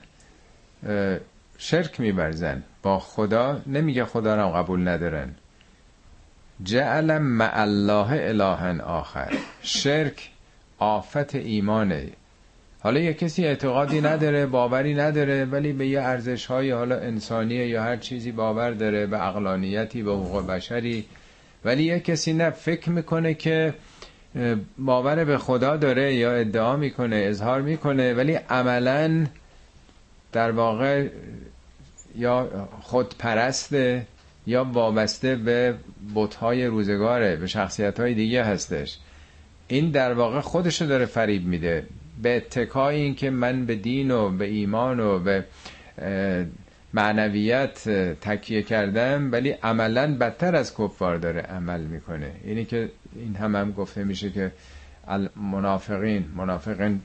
[1.59, 5.35] شرک میبرزن با خدا نمیگه خدا را قبول ندارن.
[6.63, 9.33] جعل مع الله الها آخر.
[9.63, 10.31] شرک
[10.79, 12.09] آفت ایمانه.
[12.81, 17.83] حالا یه کسی اعتقادی نداره باوری نداره ولی به یه ارزش های حالا انسانیه یا
[17.83, 21.05] هر چیزی باور داره به اقلانیتی به حقوق بشری.
[21.65, 23.75] ولی یه کسی نه فکر می‌کنه که
[24.79, 29.27] باور به خدا داره یا ادعا می‌کنه اظهار می‌کنه ولی عملا
[30.33, 31.09] در واقع
[32.17, 34.07] یا خودپرسته
[34.47, 35.75] یا وابسته به
[36.15, 38.99] بتهای روزگاره به شخصیت های دیگه هستش.
[39.69, 41.87] این در واقع خودشو داره فریب میده.
[42.23, 45.45] به اتکای این که من به دین و به ایمان و به
[46.95, 47.89] معنویت
[48.21, 52.31] تکیه کردم ولی عملا بدتر از کفار داره عمل می‌کنه.
[52.45, 54.53] اینی که این هم هم گفته میشه که
[55.37, 57.01] منافقین منافقین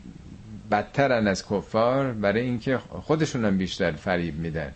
[0.71, 4.71] بدترن از کفار برای اینکه خودشون هم بیشتر فریب میدن.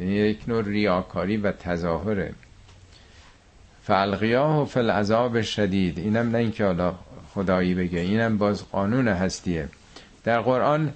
[0.00, 2.32] یک نوع ریاکاری و تظاهره.
[3.82, 6.94] فالقیاه و فل شدید اینم نه اینکه حالا
[7.38, 8.00] خدایی بگه.
[8.00, 9.68] اینم باز قانون هستیه.
[10.24, 10.92] در قرآن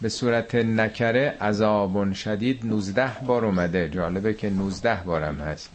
[0.00, 3.88] به صورت نکره عذاب شدید 19 بار اومده.
[3.88, 5.70] جالبه که 19 بارم هست.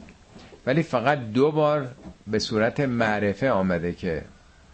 [0.65, 1.87] ولی فقط دو بار
[2.27, 4.21] به صورت معرفه آمده که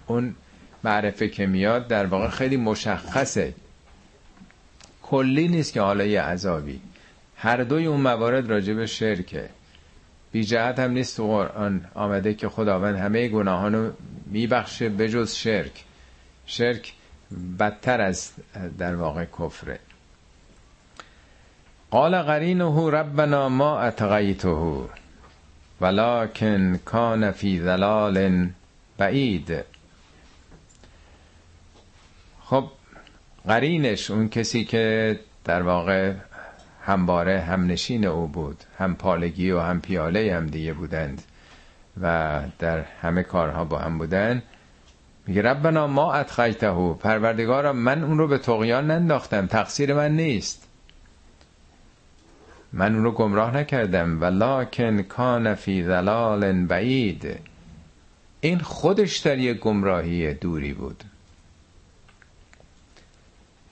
[0.08, 0.36] اون
[0.84, 3.54] معرفه که میاد در واقع خیلی مشخصه.
[5.02, 6.82] کلی نیست که حالا یه عذابی.
[7.36, 9.50] هر دوی اون موارد راجب شرکه.
[10.32, 13.92] بی جهت هم نیست تو قرآن آمده که خداوند همه گناهانو
[14.26, 15.84] میبخشه بجز شرک.
[16.46, 16.94] شرک
[17.60, 18.32] بدتر از
[18.78, 19.80] در واقع کفره.
[21.92, 24.76] قال قرینه ربنا ما اتقیته
[25.82, 28.50] ولكن کان فی ظلال
[28.98, 29.64] بعید.
[32.44, 32.70] خب
[33.48, 36.14] قرینش اون کسی که در واقع
[36.82, 41.22] همباره همنشین او بود هم پالگی و هم پیاله هم دیگه بودند
[42.02, 44.44] و در همه کارها با هم بودن.
[45.28, 50.68] میگه ربنا ما ادخیته پروردگارم من اون رو به تقیان ننداختم تقصیر من نیست.
[52.74, 57.40] من اون رو گمراه نکردم ولکن کان فی ضلال بعید.
[58.42, 61.04] این خودش در یک گمراهی دوری بود.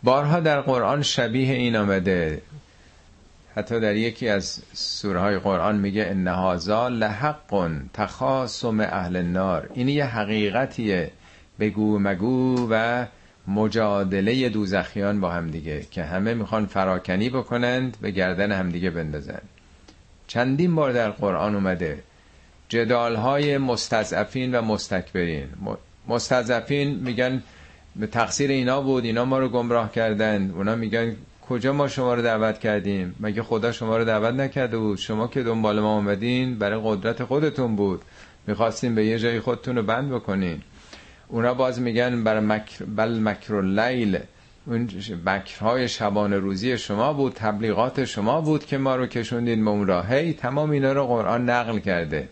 [0.04, 2.42] بارها در قرآن شبیه این آمده
[3.60, 9.90] حتی در یکی از سوره های قرآن میگه ان هذا لحق تخاصم اهل النار این
[9.90, 11.12] یه حقیقتیه.
[11.60, 13.06] بگو مگو و
[13.48, 19.42] مجادله دوزخیان با همدیگه که همه می‌خوان فراکنی بکنند به گردن همدیگه بندازن.
[20.28, 22.04] چندین بار در قرآن اومده
[22.70, 25.48] جدال های مستضعفین و مستکبرین.
[26.08, 27.44] مستضعفین میگن
[27.96, 31.16] به تقصیر اینا بود اینا ما رو گمراه کردن اونا میگن
[31.50, 35.44] کجا ما شما رو دعوت کردیم؟ مگه خدا شما رو دعوت نکرده بود؟ شما که
[35.44, 38.02] دنبال ما اومدین برای قدرت خودتون بود.
[38.48, 40.62] می‌خواستیم به یه جایی خودتون رو بند بکنین.
[41.28, 44.20] اونا باز میگن بر مکر بل مکر لیل
[44.66, 44.90] اون
[45.26, 50.14] مکرهای شبان روزی شما بود تبلیغات شما بود که ما رو کشوندین به اون راه.
[50.14, 52.30] هی تمام اینا رو قرآن نقل کرده.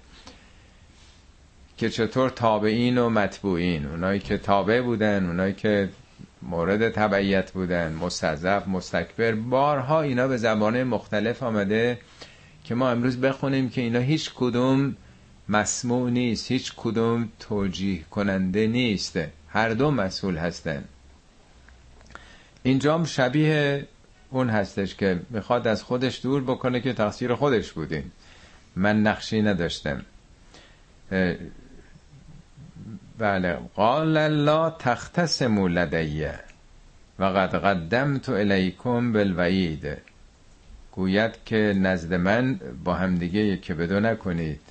[1.78, 3.86] که چطور تابعین و مطبوعین.
[3.86, 5.90] اونایی که تابع بودن اونایی که
[6.42, 12.00] مورد تبعیت بودن مستضعف مستکبر بارها اینا به زبانه مختلف آمده
[12.64, 14.96] که ما امروز بخونیم که اینا هیچ کدوم
[15.50, 19.20] مسموع نیست هیچ کدوم توجیه کننده نیست.
[19.50, 20.84] هر دو مسئول هستن.
[22.64, 23.88] اینجام شبیه
[24.30, 28.04] اون هستش که می‌خواد از خودش دور بکنه که تقصیر خودش بودین.
[28.76, 30.06] من نقشی نداشتم.
[33.18, 33.58] بله.
[33.76, 36.40] قال لا تختصموا لدیه
[37.20, 39.98] و قد قدمت الیکم بالوعید.
[40.92, 44.62] گوید که نزد من با همدیگه که بدو نکنید.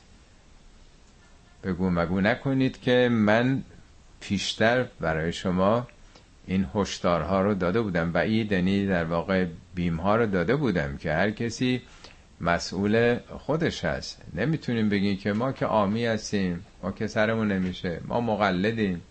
[1.64, 3.62] بگو مگو نکنید که من
[4.20, 5.86] پیشتر برای شما
[6.46, 8.10] این هشدارها رو داده بودم.
[8.14, 11.82] و یعنی در واقع بیم ها رو داده بودم که هر کسی
[12.40, 14.22] مسئول خودش هست.
[14.34, 16.64] نمی‌تونیم بگیم که ما که آمی هستیم.
[16.92, 18.00] که سرمون نمیشه.
[18.04, 19.02] ما مقلدیم.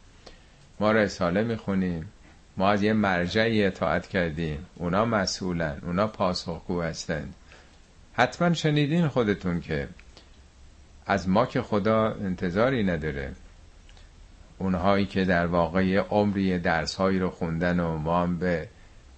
[0.80, 2.10] ما رساله می‌خونیم.
[2.57, 4.65] ما از یه مرجعی اطاعت کردیم.
[4.76, 5.77] اونا مسئولن.
[5.85, 7.34] اونا پاسخگو هستند
[8.14, 9.88] حتما شنیدین خودتون که
[11.06, 13.31] از ما که خدا انتظاری نداره.
[14.57, 18.68] اونهایی که در واقع عمری درس هایی رو خوندن و ما هم به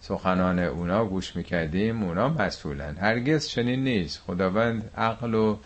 [0.02, 2.96] سخنان اونا گوش می‌کردیم اونا مسئولن.
[2.96, 4.22] هرگز چنین نیست.
[4.28, 5.58] خداوند عقل و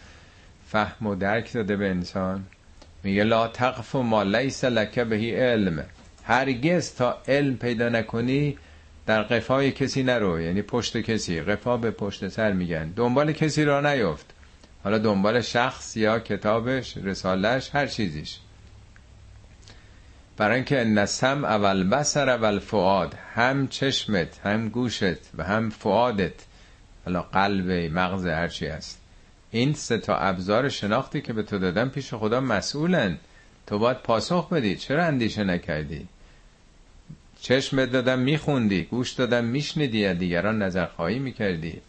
[0.67, 2.45] فهم و درک داده به انسان.
[3.03, 5.85] میگه لا تقف ما لیس لک بهی علم.
[6.23, 8.57] هرگز تا علم پیدا نکنی
[9.05, 10.41] در قفای کسی نرو.
[10.41, 11.41] یعنی پشت کسی.
[11.41, 12.89] قفا به پشت سر میگن.
[12.89, 14.25] دنبال کسی را نیفت
[14.83, 18.37] حالا دنبال شخص یا کتابش رسالش هر چیزیش.
[20.37, 26.33] برای اینکه نسم اول بسر اول فعاد هم چشمت هم گوشت و هم فعادت
[27.05, 29.00] حالا قلب مغز هرچی است
[29.51, 33.17] این سه تا ابزار شناختی که به تو دادم پیش خدا مسئولن.
[33.67, 34.75] تو باید پاسخ بدی.
[34.75, 36.07] چرا اندیشه نکردی؟
[37.41, 38.83] چشمت دادم میخوندی.
[38.83, 40.05] گوش دادم میشنیدی.
[40.05, 41.81] از دیگران نظرخواهی می‌کردی.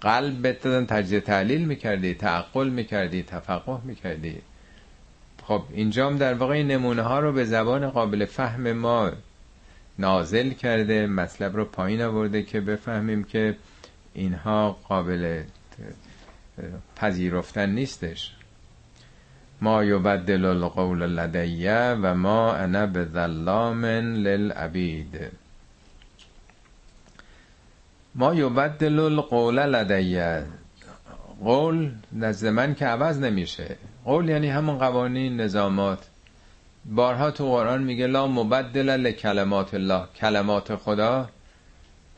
[0.00, 2.14] قلب دادن تجزیه تحلیل می‌کردی.
[2.14, 4.36] تعقل می‌کردی تفقه می‌کردی.
[5.44, 9.10] خب اینجام در واقع نمونه ها رو به زبان قابل فهم ما
[9.98, 11.06] نازل کرده.
[11.06, 13.56] مطلب رو پایین آورده که بفهمیم که
[14.14, 15.42] اینها قابل
[16.96, 18.32] پذیرفتن نیستش.
[19.60, 25.18] ما یبدل القول لدیه و ما انا به ظلام للعبید.
[28.14, 30.46] ما یبدل القول لدیه
[31.44, 33.76] قول نزد من که عوض نمیشه.
[34.04, 35.98] قول یعنی همون قوانین نظامات.
[36.84, 40.04] بارها تو قرآن میگه لا مبدل لکلمات الله.
[40.16, 41.28] کلمات خدا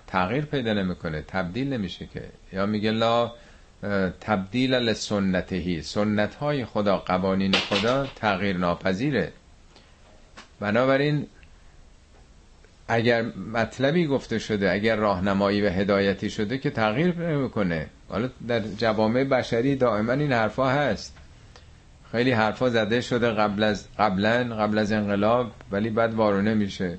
[0.07, 2.25] تغییر پیدا نمی‌کنه تبدیل نمیشه که.
[2.53, 3.33] یا میگه لا
[4.21, 9.33] تبدیل لسنتهی سنت های خدا قوانین خدا تغییر ناپذیره.
[10.61, 11.27] بنابراین
[12.89, 13.23] اگر
[13.53, 17.87] مطلبی گفته شده اگر راهنمایی و هدایتی شده که تغییر نمی‌کنه.
[18.09, 21.17] حالا در جوامع بشری دائما این حرفا هست.
[22.13, 26.99] خیلی حرفا زده شده قبل از قبلا قبل از انقلاب ولی بعد وارونه میشه.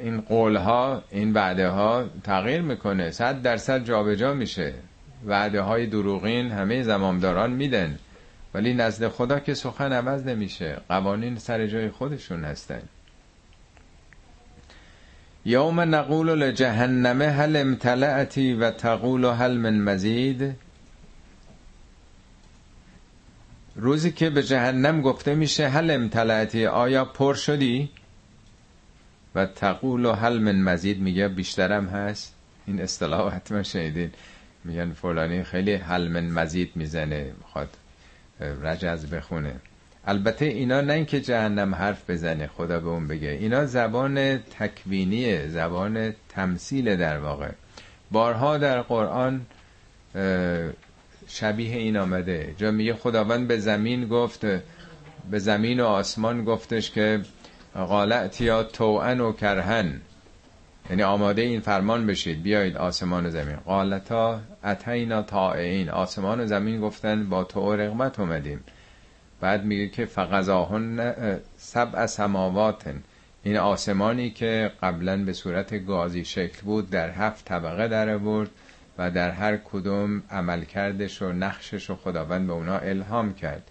[0.00, 3.10] این قول ها این وعده ها تغییر می‌کنه.
[3.10, 4.74] صد درصد جابجا میشه.
[5.24, 7.98] وعده های دروغین همه زمامداران میدن.
[8.54, 10.76] ولی نزد خدا که سخن عوض نمیشه.
[10.88, 12.82] قوانین سر جای خودشون هستن.
[15.44, 20.54] یوم نقول لجهنم هل امتلعتی و تقول هل من مزید.
[23.76, 27.90] روزی که به جهنم گفته میشه هل امتلعتی آیا پر شدی؟
[29.34, 32.34] و تقول هل من مزید میگه بیشترم هست.
[32.66, 34.10] این اصطلاح حتما شنیدین
[34.66, 37.68] میگن فلانی خیلی هل من مزید می‌زنه می‌خواد
[38.62, 39.52] رجز بخونه.
[40.06, 43.28] البته اینا نه اینکه جهنم حرف بزنه خدا به اون بگه.
[43.28, 47.50] اینا زبان تکوینیه زبان تمثیل در واقع.
[48.10, 49.46] بارها در قرآن
[51.28, 52.54] شبیه این آمده.
[52.58, 54.46] جا میگه خداوند به زمین گفت
[55.30, 57.20] به زمین و آسمان گفتش که
[57.74, 60.00] قالت یا توعن و کرهن.
[60.90, 62.42] یعنی آماده این فرمان بشید.
[62.42, 63.56] بیایید آسمان و زمین.
[63.56, 68.64] قالتا اتینا تائعین آسمان و زمین گفتن با تو رغبت اومدیم.
[69.40, 71.14] بعد میگه که فقضاهن
[71.56, 72.94] سبع سماوات
[73.42, 78.50] این آسمانی که قبلا به صورت گازی شکل بود در هفت طبقه در برد
[78.98, 83.70] و در هر کدوم عمل کردش و نقشش و خداوند به اونا الهام کرد.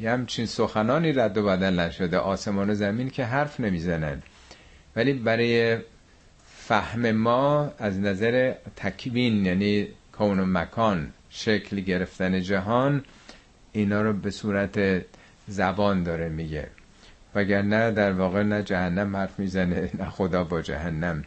[0.00, 2.18] یه همچین سخنانی رد و بدل نشده.
[2.18, 4.22] آسمان و زمین که حرف نمی‌زنن.
[4.96, 5.78] ولی برای
[6.68, 9.88] فهم ما از نظر تکوین یعنی
[10.18, 13.04] کون و مکان شکل گرفتن جهان
[13.72, 15.04] اینا رو به صورت
[15.46, 16.68] زبان داره میگه.
[17.34, 21.24] وگرنه در واقع نه جهنم حرف می‌زنه نه خدا با جهنم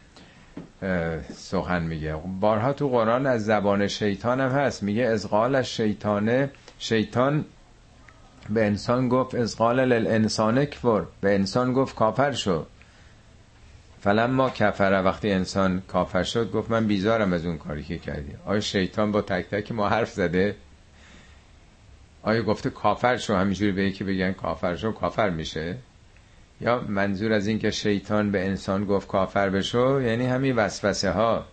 [1.34, 2.16] سخن میگه.
[2.40, 4.84] بارها تو قرآن از زبان شیطان هم هست.
[4.84, 5.28] میگه از
[5.64, 6.50] شیطانه
[6.80, 7.46] شیطان
[8.50, 12.66] به انسان گفت ازغال للانسان کفر به انسان گفت کافر شو.
[14.02, 18.32] فلما کفره وقتی انسان کافر شد گفت من بیزارم از اون کاری که کردی.
[18.46, 20.56] آیا شیطان با تک تک ما حرف زده؟
[22.24, 25.76] آیا گفته کافر شو؟ همینجوری به یکی بگن کافر شو کافر میشه؟
[26.62, 31.46] یا منظور از این که شیطان به انسان گفت کافر بشو یعنی همین وسوسه ها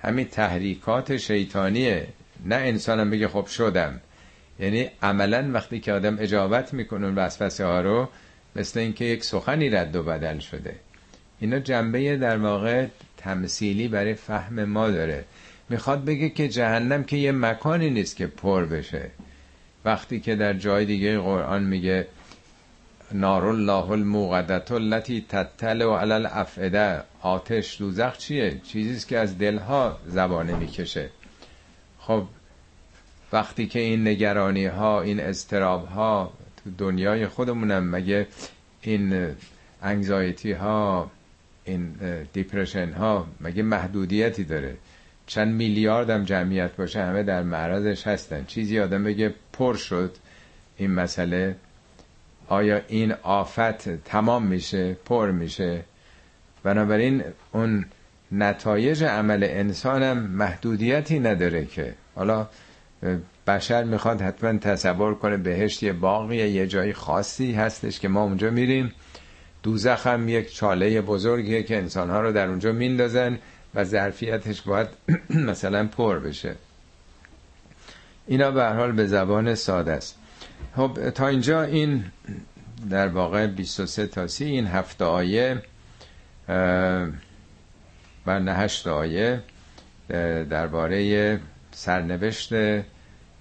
[0.00, 2.06] همین تحریکات شیطانیه.
[2.44, 4.00] نه انسانم بگه خب شدم.
[4.58, 8.08] یعنی عملا وقتی که آدم اجابت می‌کنه وسوسه ها رو
[8.56, 10.74] مثل اینکه یک سخنی رد و بدل شده.
[11.40, 12.86] اینا جنبه در واقع
[13.16, 15.24] تمثیلی برای فهم ما داره.
[15.68, 19.10] می‌خواد بگه که جهنم که یه مکانی نیست که پر بشه.
[19.84, 22.06] وقتی که در جای دیگه قرآن میگه
[23.12, 30.56] نار الله الموقدت التي تطلع على الافئده آتش دوزخ چیه؟ چیزیست که از دلها زبانه
[30.56, 31.10] می‌کشه.
[31.98, 32.24] خب
[33.32, 36.32] وقتی که این نگرانی ها این استراب ها
[36.64, 38.26] تو دنیای خودمونم مگه
[38.82, 39.34] این
[39.82, 41.10] انگزایتی ها
[41.64, 41.94] این
[42.32, 44.74] دیپرشن ها مگه محدودیتی داره؟
[45.26, 48.44] چند میلیارد هم جمعیت باشه همه در معرضش هستن.
[48.44, 50.16] چیزی آدم بگه پر شد
[50.76, 51.56] این مسئله.
[52.48, 55.84] آیا این آفت تمام میشه؟ پر میشه.
[56.62, 57.22] بنابراین
[57.52, 57.84] اون
[58.32, 61.94] نتایج عمل انسانم محدودیتی نداره که.
[62.14, 62.48] حالا
[63.46, 68.50] بشر می‌خواد حتما تصور کنه بهشت یه باقی یه جای خاصی هستش که ما اونجا
[68.50, 68.92] میریم.
[69.64, 73.38] دوزخ هم یک چاله بزرگیه که انسانها رو در اونجا میندازن
[73.74, 74.88] و ظرفیتش باید
[75.50, 76.54] مثلا پر بشه.
[78.26, 80.18] اینا به حال به زبان ساده است.
[80.76, 82.04] خب تا اینجا این
[82.90, 85.62] در واقع 23 تا سی این هفته آیه
[88.26, 89.40] و نه هشت آیه
[90.50, 91.40] درباره
[91.72, 92.52] سرنوشت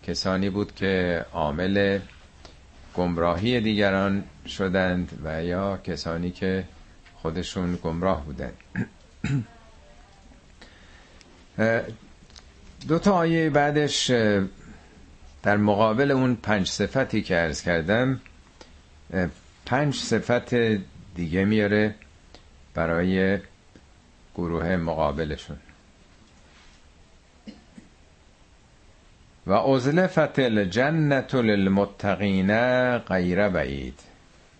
[0.03, 1.99] کسانی بود که عامل
[2.95, 6.63] گمراهی دیگران شدند و یا کسانی که
[7.15, 8.53] خودشون گمراه بودند.
[12.87, 14.11] دو تا آیه بعدش
[15.43, 18.21] در مقابل اون پنج صفتی که ارز کردم
[19.65, 20.55] پنج صفت
[21.15, 21.95] دیگه میاره
[22.73, 23.39] برای
[24.35, 25.57] گروه مقابلشون.
[29.47, 32.47] و ازلفت الجنت للمتقین
[32.97, 33.99] غیر بعید.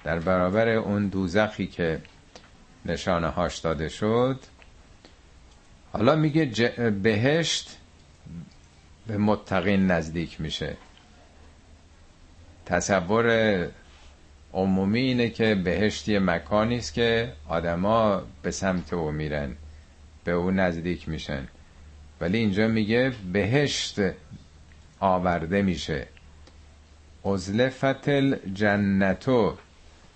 [0.04, 2.02] در برابر اون دوزخی که
[2.86, 4.40] نشانه هاش داده شد
[5.94, 6.46] حالا میگه
[7.04, 7.78] بهشت
[9.08, 10.78] به متقین نزدیک میشه.
[12.66, 13.68] تصور
[14.54, 19.56] عمومی اینه که بهشتی مکانی است که آدما به سمت او میرن
[20.24, 21.48] به او نزدیک میشن.
[22.22, 24.00] ولی اینجا میگه بهشت
[25.00, 26.08] آورده میشه.
[27.26, 29.58] ازلفت الجنتو.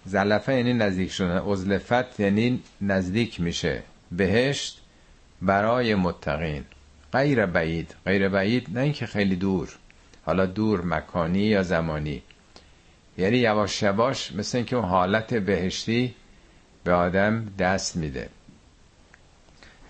[0.07, 1.37] زلفه یعنی نزدیک شدن.
[1.37, 3.83] ازلفت یعنی نزدیک میشه.
[4.11, 4.81] بهشت
[5.41, 6.63] برای متقین.
[7.13, 7.95] غیر بعید.
[8.05, 9.69] غیر بعید نه اینکه خیلی دور.
[10.25, 12.21] حالا دور مکانی یا زمانی.
[13.17, 16.15] یعنی یواش یواش مثل اینکه اون حالت بهشتی
[16.83, 18.29] به آدم دست میده.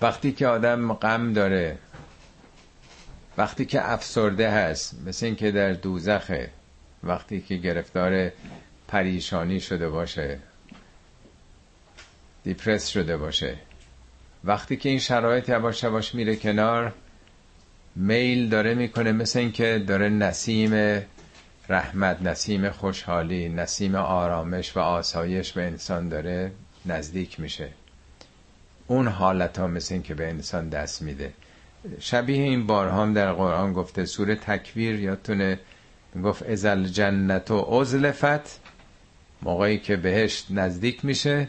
[0.02, 1.78] وقتی که آدم غم داره
[3.38, 6.50] وقتی که افسرده هست مثل اینکه در دوزخه
[7.04, 8.32] وقتی که گرفتار
[8.88, 10.40] پریشانی شده باشه.
[12.44, 13.58] دیپرس شده باشه.
[14.44, 16.94] وقتی که این شرایط یواش یواش میره کنار
[17.96, 21.02] میل داره می‌کنه مثل اینکه داره نسیم
[21.70, 26.52] رحمت نسیم خوشحالی نسیم آرامش و آسایش به انسان داره
[26.86, 27.70] نزدیک میشه.
[28.88, 31.34] اون حالت ها مثل اینکه به انسان دست میده.
[32.00, 35.60] شبیه این بارها هم در قرآن گفته سوره تکویر یادتونه؟
[36.24, 38.60] گفت ازل جنت و ازلفت
[39.42, 41.48] موقعی که بهشت نزدیک میشه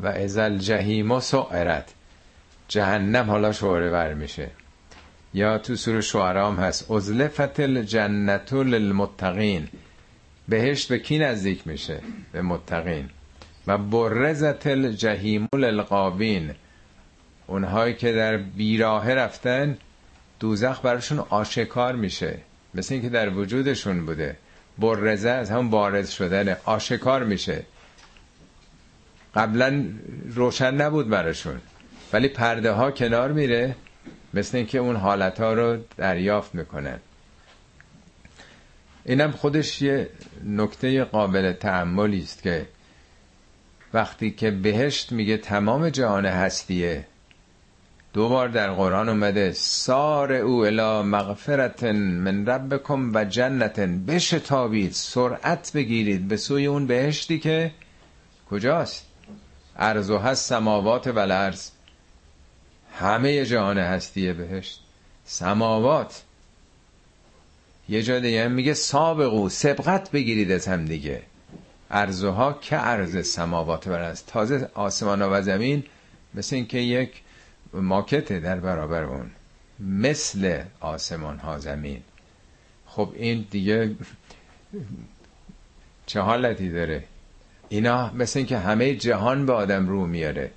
[0.00, 1.94] و ازل جهیم سعرت.
[2.68, 4.50] جهنم حالا شعره ور میشه.
[5.34, 9.68] یا تو سور شعرام هست ازلفت الجنت للمتقین.
[10.48, 12.00] بهشت به کی نزدیک میشه؟
[12.32, 13.10] به متقین.
[13.66, 16.54] و برزت الجهیم للقابین
[17.46, 19.78] اونهایی که در بیراه رفتن
[20.40, 22.38] دوزخ براشون آشکار میشه.
[22.74, 24.36] مثل اینکه در وجودشون بوده.
[24.78, 27.62] برزه از هم بارز شدن آشکار میشه.
[29.34, 29.84] قبلا
[30.34, 31.60] روشن نبود براشون.
[32.12, 33.76] ولی پرده ها کنار میره
[34.34, 36.98] مثل اینکه اون حالت ها رو دریافت می‌کنن.
[39.04, 40.08] اینم خودش یه
[40.44, 42.66] نکته قابل تعملی است که
[43.94, 47.06] وقتی که بهشت میگه تمام جهان هستیه
[48.16, 55.72] دو بار در قرآن اومده سار او الا مغفرت من ربکم و جنت بشتابید سرعت
[55.74, 56.28] بگیرید.
[56.28, 57.70] به سوی اون بهشتی که
[58.50, 59.06] کجاست؟
[59.76, 61.70] ارز و هست سماوات و الارض.
[62.94, 64.80] همه جهان هستیه بهشت.
[65.24, 66.22] سماوات.
[67.88, 71.22] یه جا دیگه میگه سابقو سبقت بگیرید از هم دیگه.
[71.90, 74.22] ارزها که ارز سماوات و الارض.
[74.26, 75.84] تازه آسمان و زمین
[76.34, 77.22] مثل اینکه یک
[77.80, 79.30] ماکته در برابر اون
[79.80, 82.02] مثل آسمان ها زمین.
[82.86, 83.90] خب این دیگه
[86.06, 87.04] چه حالتی داره؟
[87.68, 90.50] اینا مثل اینکه همه جهان به آدم رو میاره.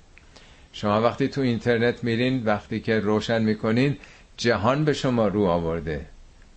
[0.72, 3.96] شما وقتی تو اینترنت میرین وقتی که روشن می‌کنین
[4.36, 6.06] جهان به شما رو آورده.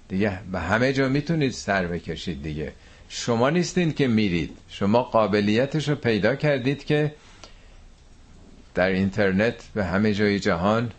[0.07, 2.71] دیگه به همه جا می‌تونید سر بکشید دیگه.
[3.09, 4.57] شما نیستین که میرید.
[4.69, 7.11] شما قابلیتش رو پیدا کردید که
[8.75, 10.91] در اینترنت به همه جای جهان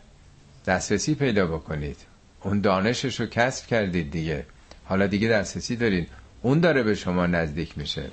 [0.67, 1.97] دسترسی پیدا بکنید.
[2.43, 4.47] اون دانشش رو کسب کردید دیگه.
[4.85, 6.09] حالا دیگه دسترسی دارید.
[6.43, 8.11] اون داره به شما نزدیک میشه.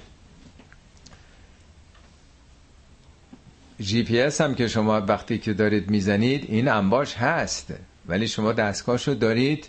[3.80, 7.74] جی پی اس هم که شما وقتی که دارید می‌زنید این انباش هست.
[8.08, 9.68] ولی شما دستگاهشو دارید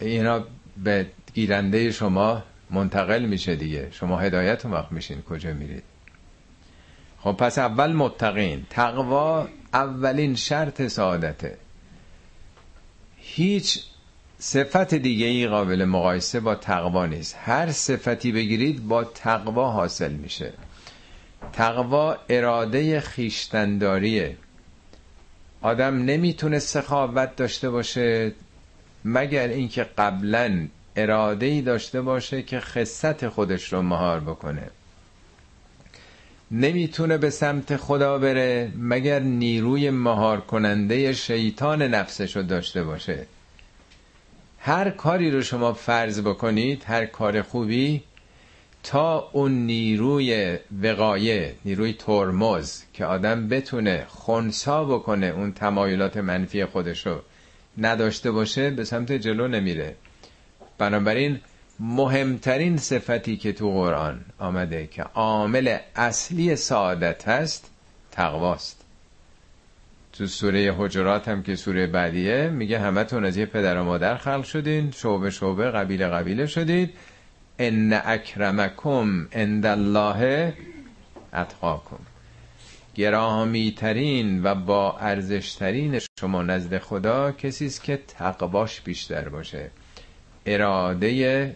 [0.00, 0.44] اینا
[0.84, 3.88] به گیرنده شما منتقل میشه دیگه.
[3.90, 5.82] شما هدایت وقت میشین کجا میرید.
[7.26, 8.66] خب پس اول متقین.
[8.70, 11.56] تقوا اولین شرط سعادته.
[13.16, 13.82] هیچ
[14.38, 17.36] صفت دیگه ای قابل مقایسه با تقوا نیست.
[17.38, 20.52] هر صفتی بگیرید با تقوا حاصل میشه.
[21.52, 24.36] تقوا اراده خیشتنداریه
[25.62, 28.32] آدم نمی‌تونه سخاوت داشته باشه
[29.04, 34.70] مگر اینکه قبلا اراده ای داشته باشه که خصت خودش رو مهار بکنه.
[36.50, 43.26] نمی‌تونه به سمت خدا بره مگر نیروی مهار کننده شیطان نفسش رو داشته باشه.
[44.58, 48.02] هر کاری رو شما فرض بکنید هر کار خوبی
[48.82, 57.22] تا اون نیروی وقایه نیروی ترمز که آدم بتونه خونسا بکنه اون تمایلات منفی خودشو
[57.78, 59.94] نداشته باشه به سمت جلو نمیره.
[60.78, 61.40] بنابراین
[61.80, 67.70] مهمترین صفتی که تو قرآن آمده که عامل اصلی سعادت هست
[68.10, 68.84] تقواست.
[70.12, 74.44] تو سوره حجرات هم که سوره بعدیه میگه همتون از یه پدر و مادر خلق
[74.44, 76.94] شدین شعبه شعبه قبیله قبیله شدید
[77.58, 80.52] ان اکرمکم عند الله
[81.34, 81.98] اتقاکم.
[82.94, 89.70] گرامی ترین و با ارزش ترین شما نزد خدا کسی است که تقواش بیشتر باشه.
[90.46, 91.54] اراده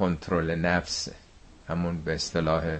[0.00, 1.08] کنترل نفس
[1.68, 2.78] همون به اصطلاح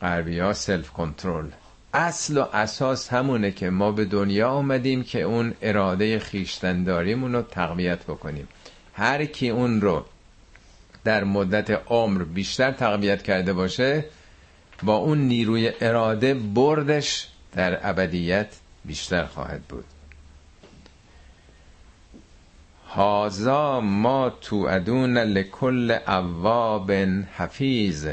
[0.00, 1.48] غربی ها سلف کنترل
[1.94, 8.04] اصل و اساس همونه که ما به دنیا آمدیم که اون اراده خیشتنداریمون رو تقویت
[8.04, 8.48] بکنیم.
[8.94, 10.04] هر کی اون رو
[11.04, 14.04] در مدت عمر بیشتر تقویت کرده باشه
[14.82, 18.48] با اون نیروی اراده بردش در ابدیت
[18.84, 19.84] بیشتر خواهد بود.
[22.96, 26.92] هازا ما تو ادون لکل اواب
[27.36, 28.06] حفیظ.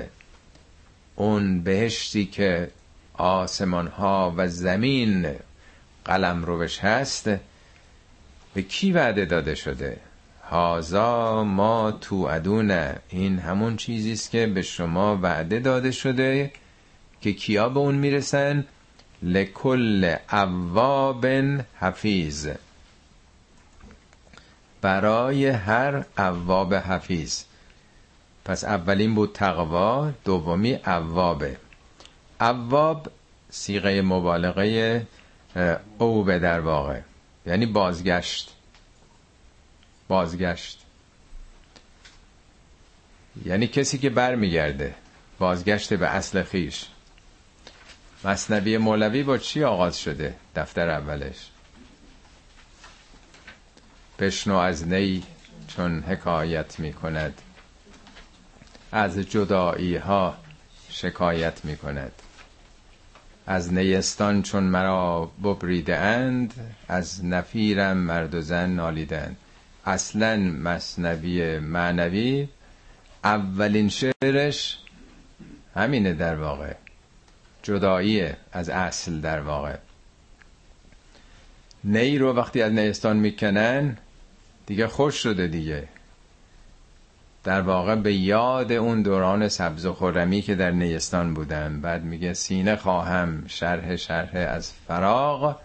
[1.15, 2.71] اون بهشتی که
[3.13, 5.27] آسمان ها و زمین
[6.05, 7.29] قلم روش هست
[8.53, 9.97] به کی وعده داده شده؟
[10.49, 16.51] هازا ما تو ادونه این همون چیزی است که به شما وعده داده شده
[17.21, 18.65] که کیا به اون می‌رسن؟
[19.21, 21.25] لکل اواب
[21.79, 22.47] حفیظ.
[24.83, 27.43] برای هر اواب حفیظ.
[28.45, 31.57] پس اولین بود تقوا دومی اوابه.
[32.41, 33.11] اواب
[33.49, 35.07] سیغه مبالغه
[35.97, 36.99] اوبه در واقع.
[37.45, 38.55] یعنی بازگشت.
[40.07, 40.79] بازگشت.
[43.45, 44.95] یعنی کسی که برمیگرده
[45.39, 46.85] بازگشت به اصل خیش.
[48.23, 51.52] مصنبی مولوی با چی آغاز شده؟ دفتر اولش.
[54.23, 55.23] بشنو از نی
[55.67, 57.41] چون حکایت می کند
[58.91, 60.37] از جدایی ها
[60.89, 62.11] شکایت می کند
[63.47, 66.53] از نیستان چون مرا ببریده اند
[66.87, 69.37] از نفیرم مرد و زن نالیدند.
[69.85, 72.47] اصلا مصنوی معنوی
[73.23, 74.77] اولین شعرش
[75.75, 76.73] همینه در واقع.
[77.63, 79.75] جدایی از اصل در واقع.
[81.83, 83.97] نی رو وقتی از نیستان می‌کنن
[84.65, 85.87] دیگه خوش شده دیگه.
[87.43, 92.33] در واقع به یاد اون دوران سبز و خرمی که در نیستان بودن بعد میگه
[92.33, 95.59] سینه خواهم شرح شرح از فراغ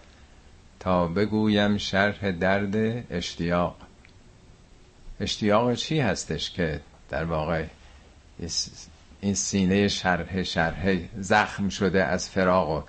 [0.79, 3.75] تا بگویم شرح درد اشتیاق.
[5.19, 7.65] اشتیاق چی هستش که در واقع
[9.21, 12.83] این سینه شرح شرح زخم شده از فراغ؟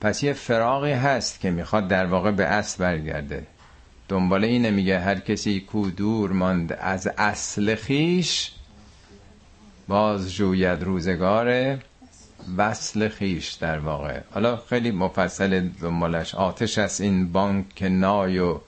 [0.00, 3.46] پس یه فراغی هست که می‌خواد در واقع به اصل برگرده.
[4.10, 8.52] دنبال اینه میگه هر کسی کو دور ماند از اصل خیش
[9.88, 11.78] باز جوید روزگار
[12.56, 14.20] وصل خیش در واقع.
[14.30, 16.34] حالا خیلی مفصل دنبالش.
[16.34, 18.60] آتش از این بانک نای و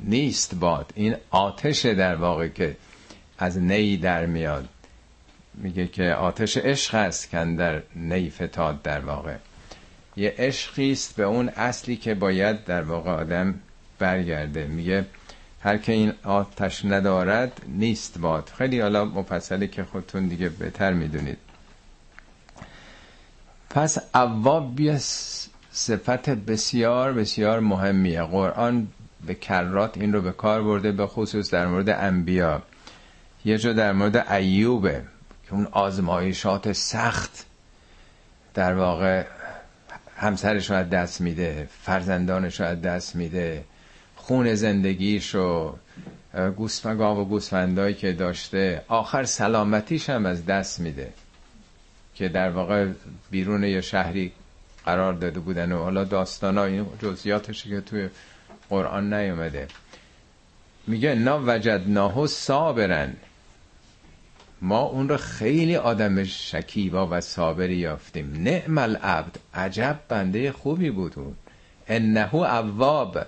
[0.00, 0.92] نیست باد.
[0.94, 2.76] این آتش در واقع که
[3.38, 4.68] از نی در میاد.
[5.54, 9.36] میگه که آتش عشق است که در نی فتاد در واقع.
[10.16, 13.54] یه عشقی است به اون اصلی که باید در واقع آدم
[13.98, 14.66] برگرده.
[14.66, 15.06] میگه
[15.60, 18.50] هر که این آتش ندارد نیست باد.
[18.58, 21.38] خیلی حالا مفصلی که خودتون دیگه بهتر می‌دونید.
[23.70, 24.98] پس اواب یه
[25.70, 28.22] صفت بسیار بسیار مهمیه.
[28.22, 28.88] قرآن
[29.26, 32.62] به کرات این رو به کار برده به خصوص در مورد انبیا.
[33.44, 35.02] یه جا در مورد ایوبه
[35.46, 37.46] که اون آزمایشات سخت
[38.54, 39.24] در واقع
[40.16, 43.64] همسرش رو از دست میده فرزندانش رو از دست میده.
[44.26, 45.74] خون زندگیش و
[46.56, 51.12] گوسفگاه و گوسفندایی که داشته آخر سلامتیش هم از دست میده.
[52.14, 52.88] که در واقع
[53.30, 54.32] بیرون یه شهری
[54.84, 58.08] قرار داده بودن و حالا داستان این جزیاتش که توی
[58.70, 59.68] قرآن نیومده.
[60.86, 63.16] میگه نا وجدناه صابرن.
[64.62, 68.32] ما اون رو خیلی آدم شکیبا و صابری یافتیم.
[68.42, 69.36] نعم العبد.
[69.54, 71.34] عجب بنده خوبی بود اون.
[71.88, 73.26] انه اواب.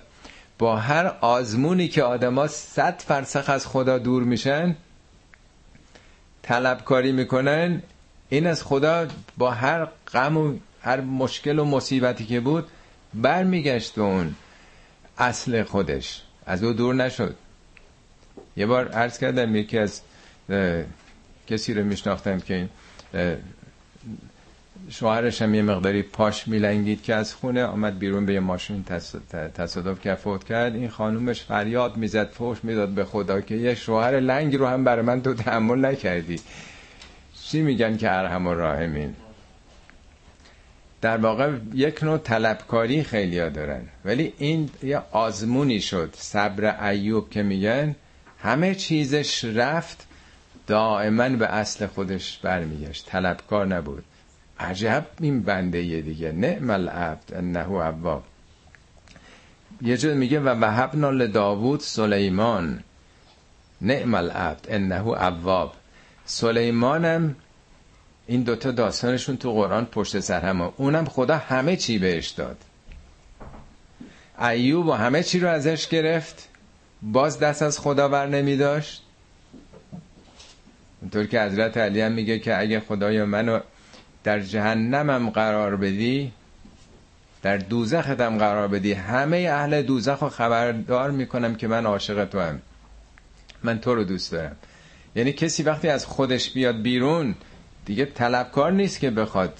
[0.59, 4.75] با هر آزمونی که آدما صد فرسخ از خدا دور میشن
[6.41, 7.81] طلبکاری می‌کنن.
[8.29, 9.07] این از خدا
[9.37, 12.67] با هر غم و هر مشکل و مصیبتی که بود
[13.13, 14.35] برمیگشت به اون
[15.17, 16.21] اصل خودش.
[16.45, 17.35] از او دور نشد.
[18.57, 20.01] یه بار عرض کردم یکی از
[21.47, 22.69] کسی رو میشناختم که
[24.89, 28.83] شوهرش هم یه مقداری پاش میلنگید که از خونه آمد بیرون به یه ماشین
[29.53, 30.75] تصادف کرد فوت کرد.
[30.75, 35.05] این خانومش فریاد می‌زد فوش می‌داد به خدا که یه شوهر لنگ رو هم برای
[35.05, 36.39] من تو تحمل نکردی.
[37.43, 39.15] چی میگن که ارحم و راهمین
[41.01, 43.81] در واقع یک نوع طلبکاری خیلی ها دارن.
[44.05, 46.09] ولی این یه آزمونی شد.
[46.17, 47.95] صبر ایوب که میگن
[48.39, 50.07] همه چیزش رفت
[50.67, 53.05] دائما به اصل خودش برمیگشت.
[53.05, 54.03] طلبکار نبود.
[54.59, 56.31] عجب این بنده دیگه.
[56.31, 58.23] نعم العبد انه عباب
[59.81, 62.83] یه جد میگه و وهبنا لداوود سلیمان.
[63.81, 65.73] نعم العبد انه عواب.
[66.25, 67.35] سلیمانم
[68.27, 70.71] این دوتا داستانشون تو قرآن پشت سر همه.
[70.77, 72.57] اونم خدا همه چی بهش داد.
[74.41, 76.49] ایوب و همه چی رو ازش گرفت.
[77.01, 79.03] باز دست از خدا بر نمی داشت.
[81.01, 83.59] اونطور که حضرت علی هم میگه که اگه خدای منو
[84.23, 86.31] در جهنمم قرار بدی
[87.41, 88.93] در دوزختم قرار بدی.
[88.93, 92.61] همه اهل دوزخ رو خبردار می‌کنم که من عاشق تو هم
[93.63, 94.55] من تو رو دوست دارم.
[95.15, 97.35] یعنی کسی وقتی از خودش بیاد بیرون
[97.85, 99.57] دیگه طلبکار نیست که بخواد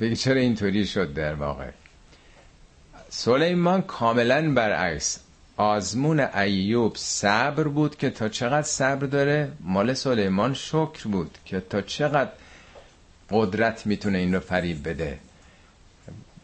[0.00, 1.70] بگه چرا اینطوری شد در واقع.
[3.08, 5.20] سلیمان کاملا برعکس.
[5.56, 11.82] آزمون ایوب صبر بود که تا چقدر صبر داره مال سلیمان شکر بود که تا
[11.82, 12.30] چقدر
[13.30, 15.18] قدرت می‌تونه این رو فریب بده.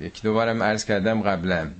[0.00, 1.70] یک دوبارم عرض کردم قبلا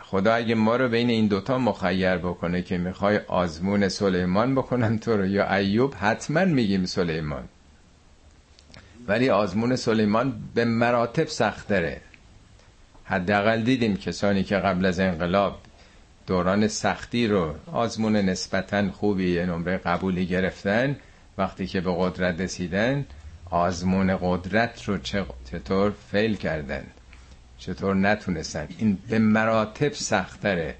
[0.00, 5.16] خدا اگه ما رو بین این دوتا مخیر بکنه که می‌خوای آزمون سلیمان بکنن تو
[5.16, 7.44] رو یا ایوب حتما میگیم سلیمان.
[9.08, 12.00] ولی آزمون سلیمان به مراتب سختره
[13.04, 15.58] حداقل دیدیم کسانی که قبل از انقلاب
[16.26, 20.96] دوران سختی رو آزمون نسبتا خوبی نمره قبولی گرفتن
[21.38, 23.06] وقتی که به قدرت رسیدن
[23.50, 24.98] آزمون قدرت رو
[25.50, 26.86] چطور فیل کردن؟
[27.58, 30.74] چطور نتونستن؟ این به مراتب سختره.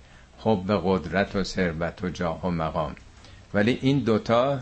[0.66, 2.94] به قدرت و ثروت و جاه و مقام.
[3.54, 4.60] ولی این دوتا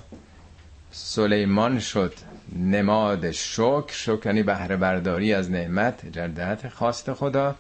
[0.91, 2.15] سلیمان شد.
[2.57, 3.93] نماد شکر.
[3.93, 7.55] شکنی بهره برداری از نعمت جردهت خواست خدا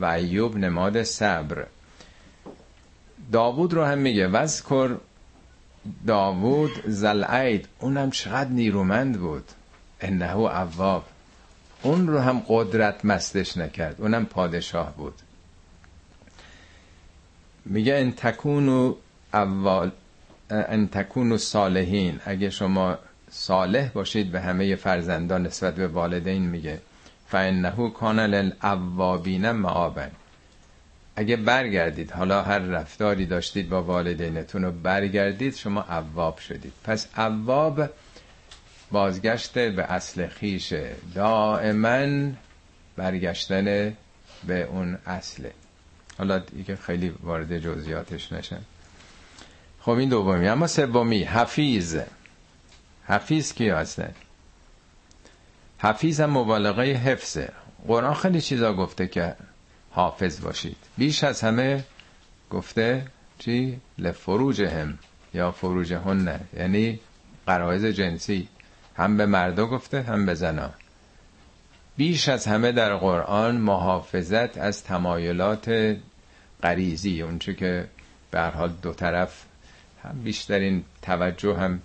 [0.00, 1.66] و ایوب نماد صبر.
[3.32, 4.96] داوود رو هم میگه وذکر
[6.06, 9.44] داوود زلعید اونم چقدر نیرومند بود.
[10.00, 11.04] انه اواب
[11.82, 14.00] اون رو هم قدرت مستش نکرد.
[14.00, 15.14] اونم پادشاه بود.
[17.64, 18.94] میگه ان تکونو
[19.34, 19.90] اول
[20.50, 22.20] ان تکونو صالحین.
[22.24, 22.98] اگه شما
[23.30, 26.80] صالح باشید به همه فرزندان نسبت به والدین میگه.
[27.28, 30.10] فانه کان للاوابین معابن.
[31.16, 36.72] اگه برگردید حالا هر رفتاری داشتید با والدینتون و برگردید شما اواب شدید.
[36.84, 37.90] پس اواب
[38.92, 42.32] بازگشت به اصل خیشه دائما
[42.96, 43.96] برگشتن
[44.46, 45.52] به اون اصله
[46.18, 48.60] حالا دیگه خیلی وارد جزئیاتش نشن
[49.80, 50.48] خب این دومی.
[50.48, 51.96] اما سومی حفیظ.
[53.06, 54.14] حفیظ کی هستن؟
[55.78, 57.52] حفیظ هم مبالغه حفظه
[57.86, 59.34] قرآن خیلی چیزا گفته که
[59.90, 60.76] حافظ باشید.
[60.98, 61.84] بیش از همه
[62.50, 63.06] گفته
[63.38, 64.98] چی؟ لفروج هم
[65.34, 67.00] یا فروج هنه یعنی
[67.46, 68.48] قرائز جنسی.
[68.98, 70.70] هم به مردا گفته هم به زنا.
[71.96, 75.96] بیش از همه در قرآن محافظت از تمایلات
[76.62, 77.88] غریزی اونچه که
[78.30, 79.44] به حال دو طرف
[80.04, 81.82] هم بیشترین توجه هم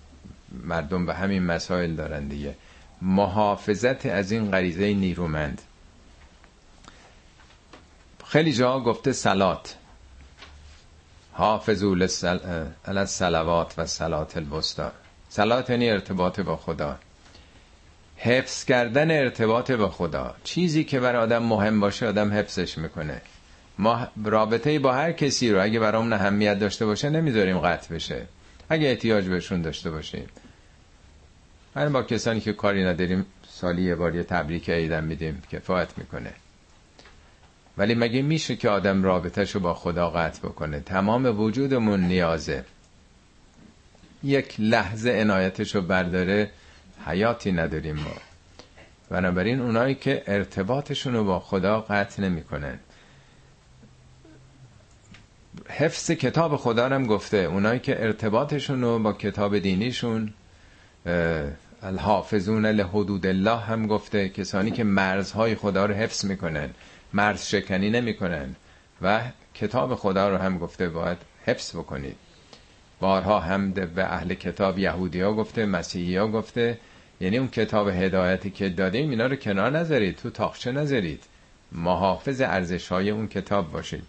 [0.62, 2.54] مردم به همین مسائل دارن دیگه.
[3.02, 5.62] محافظت از این غریزه نیرومند.
[8.26, 9.76] خیلی جا گفته سلات.
[11.32, 11.94] حافظو
[12.84, 14.92] علی سلوات و سلات الوسطا
[15.28, 16.98] سلات یعنی ارتباط با خدا.
[18.24, 20.34] حفظ کردن ارتباط با خدا.
[20.44, 23.20] چیزی که برای آدم مهم باشه آدم حفظش می‌کنه.
[23.78, 28.22] ما رابطه با هر کسی رو اگه برامون اهمیت داشته باشه نمی‌ذاریم قطع بشه.
[28.68, 30.26] اگه احتیاج بهشون داشته باشیم.
[31.76, 36.32] من با کسانی که کاری نداریم سالی یه بار یه تبریک عیدم میدیم کفایت می‌کنه.
[37.78, 42.64] ولی مگه میشه که آدم رابطهشو با خدا قطع بکنه؟ تمام وجودمون نیازه.
[44.22, 46.50] یک لحظه عنایتشو برداره.
[47.06, 48.16] حیاتی نداریم ما.
[49.10, 52.78] بنابراین اونایی که ارتباطشون رو با خدا قطع نمی‌کنن.
[55.68, 57.36] حفظ کتاب خدا هم گفته.
[57.36, 60.32] اونایی که ارتباطشون رو با کتاب دینیشون
[61.82, 64.28] الحافظون لحدود الله هم گفته.
[64.28, 66.70] کسانی که مرزهای خدا رو حفظ می‌کنن
[67.12, 68.54] مرز شکنی نمی‌کنن
[69.02, 69.20] و
[69.54, 70.88] کتاب خدا رو هم گفته.
[70.88, 72.16] باید حفظ بکنید.
[73.00, 76.78] بارها هم به اهل کتاب یهودی ها گفته مسیحی ها گفته.
[77.20, 81.24] یعنی اون کتاب هدایتی که دادیم اینا رو کنار نذارید تو تاخچه نذارید.
[81.72, 84.02] محافظ ارزش های اون کتاب باشید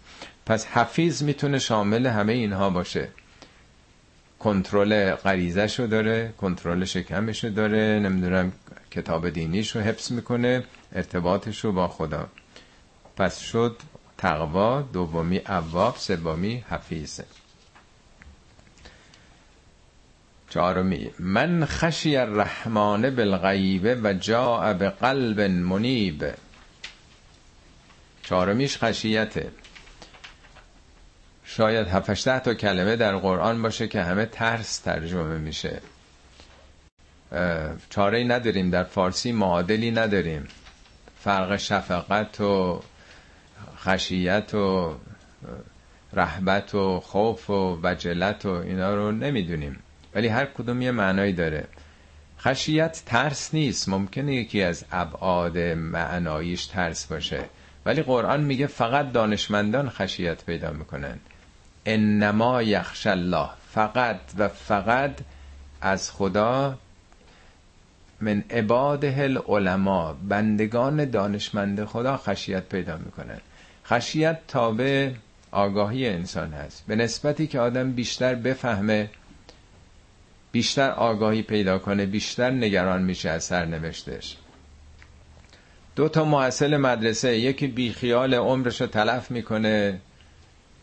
[0.46, 3.08] پس حفیظ می‌تونه شامل همه اینها باشه.
[4.38, 8.52] کنترل غریزش رو داره کنترل شکمش رو داره نمی‌دونم
[8.90, 10.64] کتاب دینیش رو حفظ می‌کنه
[10.94, 12.28] ارتباطش رو با خدا.
[13.16, 13.76] پس شد
[14.18, 17.24] تقوا دومی اواب سومی حفیظه
[20.50, 26.24] چهارمی من خشی الرحمن بالغیب و جاء به قلب منیب.
[28.22, 29.50] چهارمیش خشیته.
[31.44, 35.80] شاید هفتشته تا کلمه در قرآن باشه که همه ترس ترجمه میشه.
[37.90, 40.48] چاره نداریم در فارسی معادلی نداریم.
[41.20, 42.82] فرق شفقت و
[43.78, 44.96] خشیت و
[46.12, 49.78] رحبت و خوف و وجلت و اینا رو نمی‌دونیم.
[50.16, 51.64] ولی هر کدوم یه معنایی داره.
[52.40, 53.88] خشیت ترس نیست.
[53.88, 57.44] ممکنه یکی از ابعاد معناییش ترس باشه.
[57.86, 61.18] ولی قرآن میگه فقط دانشمندان خشیت پیدا می‌کنن.
[61.86, 63.48] انما یخش الله.
[63.70, 65.18] فقط و فقط
[65.80, 66.78] از خدا
[68.20, 70.14] من عباده العلماء.
[70.28, 73.40] بندگان دانشمند خدا خشیت پیدا می‌کنن.
[73.86, 75.10] خشیت تابع
[75.50, 76.84] آگاهی انسان هست.
[76.86, 79.10] به نسبتی که آدم بیشتر بفهمه
[80.56, 84.36] بیشتر آگاهی پیدا کنه بیشتر نگران میشه از سرنوشتش.
[85.96, 90.00] دو تا محصل مدرسه یکی بیخیال عمرش رو تلف می‌کنه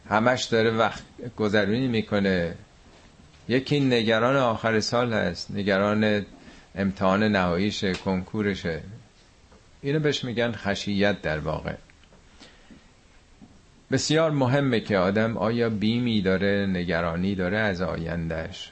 [0.10, 1.04] همش داره وقت
[1.38, 2.56] گذرونی می‌کنه.
[3.50, 6.26] یکی نگران آخر سال هست نگران
[6.76, 8.82] امتحان نهاییشه کنکورشه.
[9.82, 11.76] اینو بهش میگن خشیت در واقع.
[13.92, 18.72] بسیار مهمه که آدم آیا بیمی داره نگرانی داره از آیندهش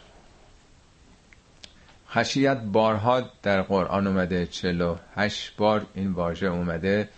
[2.14, 7.10] خشیت بارها در قرآن اومده چلو هشت بار این واژه اومده.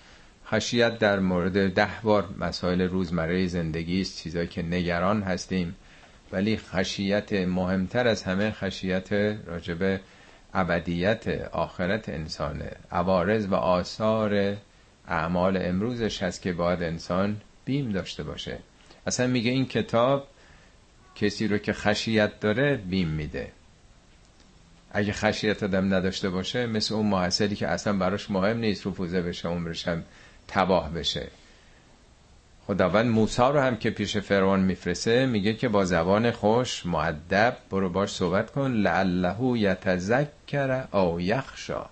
[0.47, 5.75] خشیت در مورد ده بار مسائل روزمره زندگی است چیزایی که نگران هستیم.
[6.31, 9.13] ولی خشیت مهمتر از همه خشیت
[9.45, 9.99] راجب
[10.53, 12.71] ابدیت آخرت انسانه.
[12.91, 14.57] عوارض و آثار
[15.07, 18.59] اعمال امروزش هست که باید انسان بیم داشته باشه.
[19.07, 20.27] اصلا میگه این کتاب
[21.15, 23.51] کسی رو که خشیت داره بیم میده.
[24.93, 29.47] اگه خشیت آدم نداشته باشه مثل اون محصلی که اصلا براش مهم نیست رفوزه بشه
[29.47, 30.03] عمرش هم
[30.47, 31.27] تباه بشه.
[32.67, 37.89] خداوند موسا رو هم که پیش فرعون میفرسه میگه که با زبان خوش معدب برو
[37.89, 41.85] باش صحبت کن لعله یتذکر او یخشا.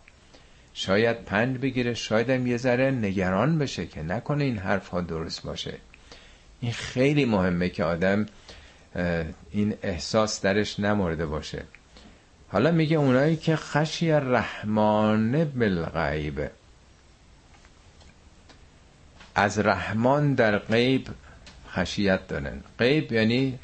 [0.73, 5.43] شاید پند بگیره شاید هم یه ذره نگران بشه که نکنه این حرف ها درست
[5.43, 5.73] باشه.
[6.61, 8.25] این خیلی مهمه که آدم
[9.51, 11.63] این احساس درش نمورده باشه.
[12.51, 16.49] حالا میگه اونایی که خشی رحمان بالغیب.
[19.35, 21.07] از رحمان در غیب
[21.69, 22.61] خشیت دارن.
[22.79, 23.59] غیب یعنی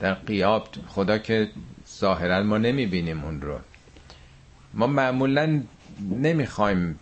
[0.00, 1.48] در قیاب خدا که
[1.98, 3.58] ظاهرا ما نمی‌بینیم اون رو.
[4.74, 5.62] ما معمولا
[6.10, 6.98] نمی‌خوایم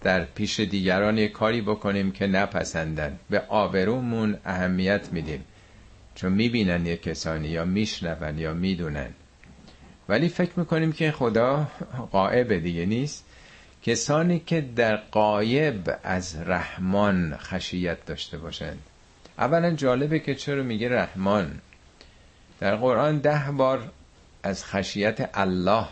[0.00, 3.18] در پیش دیگران یه کاری بکنیم که نپسندن.
[3.30, 5.44] به آبرومون اهمیت میدیم.
[6.14, 9.10] چون می‌بینن یه کسانی یا میشنون یا می‌دونن.
[10.08, 11.66] ولی فکر می‌کنیم که خدا
[12.12, 13.24] قائب دیگه نیست.
[13.82, 18.78] کسانی که در قایب از رحمان خشیت داشته باشند.
[19.38, 21.60] اولا جالبه که چرا میگه رحمان؟
[22.60, 23.90] در قرآن ده بار
[24.42, 25.86] از خشیت الله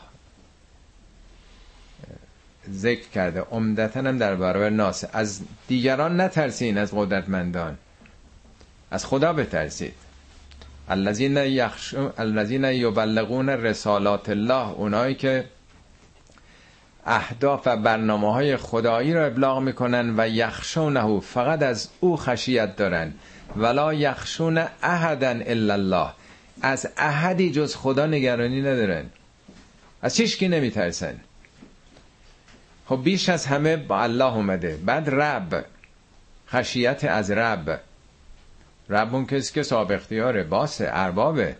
[2.70, 3.40] ذکر کرده.
[3.40, 5.04] عمدتا هم در برابر ناس.
[5.12, 7.78] از دیگران نترسین از قدرتمندان.
[8.90, 9.94] از خدا بترسید.
[10.88, 15.44] الذین یخش الذین یبلغون رسالات الله اونایی که
[17.06, 23.12] اهداف و برنامه های خدایی را ابلاغ می‌کنن و یخشونه فقط از او خشیت دارن.
[23.56, 26.10] ولا یخشون احدا الا الله.
[26.62, 29.04] از احدی جز خدا نگرانی ندارن.
[30.02, 31.20] از چیشکی نمیترسن؟
[32.86, 34.78] خب بیش از همه با الله اومده.
[34.86, 35.64] بعد رب
[36.48, 37.80] خشیت از رب.
[38.88, 41.56] رب اون کسی که صاحب اختیاره باسه اربابه.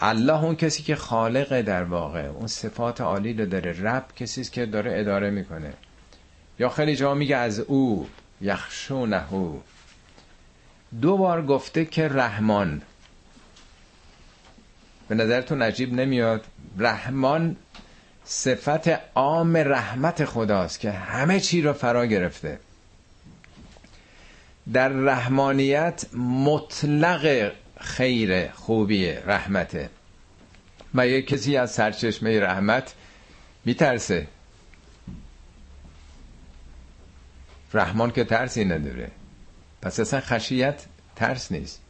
[0.00, 3.82] الله اون کسی که خالقه در واقع اون صفات عالی رو داره.
[3.82, 5.72] رب کسی که داره اداره می‌کنه.
[6.58, 8.08] یا خیلی جا میگه از او
[8.40, 9.24] یخشونه.
[11.00, 12.82] دو بار گفته که رحمان.
[15.08, 16.44] به نظرتون عجیب نمیاد؟
[16.78, 17.56] رحمان
[18.24, 22.58] صفت عام رحمت خداست که همه چی رو فرا گرفته.
[24.72, 29.90] در رحمانیت مطلق خیر خوبی رحمته.
[30.94, 32.94] و یک کسی از سرچشمه رحمت
[33.64, 34.26] میترسه.
[37.74, 39.10] رحمان که ترسی نداره.
[39.82, 40.84] پس اصلا خشیت
[41.16, 41.80] ترس نیست.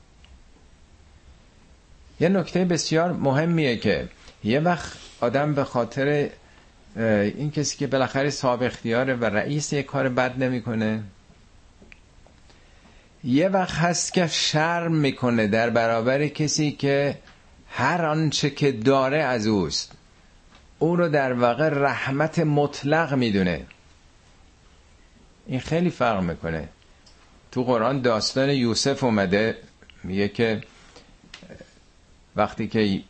[2.21, 4.09] یه نکته بسیار مهمیه که
[4.45, 6.31] یه وقت آدم به خاطر
[6.97, 11.03] این کسی که بالاخره صاحب اختیاره و رئیس یه کار بد نمی‌کنه
[13.25, 17.19] یه وقت هست که شرم می‌کنه در برابر کسی که
[17.69, 19.93] هر آنچه که داره از اوست.
[20.79, 23.67] او رو در واقع رحمت مطلق می‌دونه.
[25.47, 26.69] این خیلی فرق می‌کنه.
[27.53, 29.57] تو قرآن داستان یوسف اومده
[30.05, 30.61] میگه که
[32.37, 33.01] وقتی که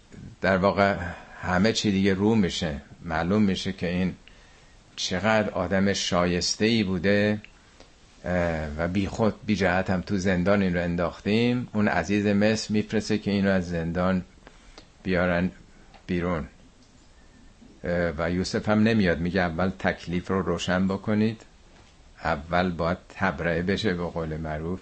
[0.40, 0.96] در واقع
[1.42, 4.14] همه چی دیگه رو میشه معلوم میشه که این
[4.96, 7.40] چقدر آدم شایسته ای بوده.
[8.76, 11.68] و بی خود بی جهت هم تو زندان این رو انداختیم.
[11.74, 14.22] اون عزیز مصر میفرسته که این رو از زندان
[15.02, 15.50] بیارن
[16.06, 16.46] بیرون.
[18.18, 19.20] و یوسف هم نمیاد.
[19.20, 21.42] میگه اول تکلیف رو روشن بکنید.
[22.24, 24.80] اول باید تبرئه بشه به قول معروف.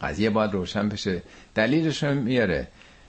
[0.00, 1.22] قضیه باید روشن بشه.
[1.54, 2.66] دلیلش رو میاره.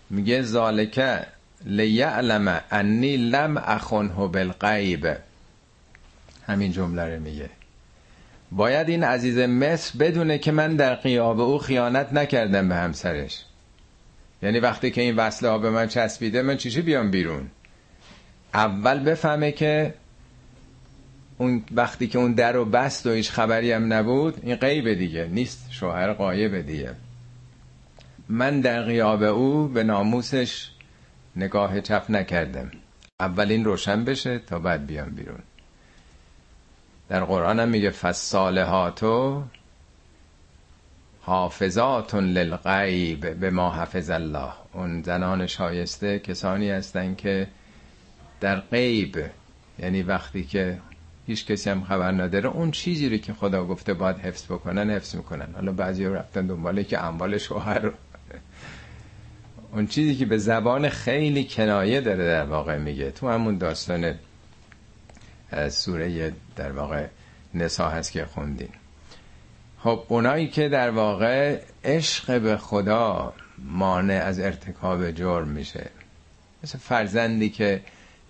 [0.10, 1.26] میگه ذالکه
[1.66, 5.18] لیعلم انی لم اخنه بالغیب.
[6.48, 7.50] همین جمله رو میگه.
[8.52, 13.46] باید این عزیز مصر بدونه که من در قیاب او خیانت نکردم به همسرش.
[14.44, 17.50] یعنی وقتی که این وصله ها به من چسبیده من چیشی بیام بیرون؟
[18.54, 19.94] اول بفهمه که
[21.38, 25.26] اون وقتی که اون در و بست و هیچ خبری هم نبود این غیب دیگه
[25.26, 25.68] نیست.
[25.72, 26.96] شوهر قایب دیگه.
[28.30, 30.70] من در قیاب او به ناموسش
[31.36, 32.72] نگاه چپ نکردم.
[33.20, 35.40] اول این روشن بشه تا بعد بیام بیرون.
[37.10, 39.44] در قرآن هم میگه فصالحاتو
[41.22, 44.52] حافظات للغیب به ما حفظ الله.
[44.74, 47.48] اون زنان شایسته کسانی هستند که
[48.40, 49.18] در غیب
[49.80, 50.80] یعنی وقتی که
[51.28, 55.16] هیچ کسی هم خبر نداره اون چیزی رو که خدا گفته باید حفظ بکنن حفظ
[55.16, 55.48] می‌کنن.
[55.56, 57.92] حالا بعضی رفتن دنباله که اموال شوهر رو.
[59.74, 63.12] اون چیزی که به زبان خیلی کنایه داره در واقع میگه.
[63.12, 64.14] تو همون داستان
[65.70, 67.06] سوره در واقع
[67.54, 68.70] نسا هست که خوندین
[69.84, 75.90] خب اونایی که در واقع عشق به خدا مانع از ارتکاب جرم میشه.
[76.64, 77.82] مثل فرزندی که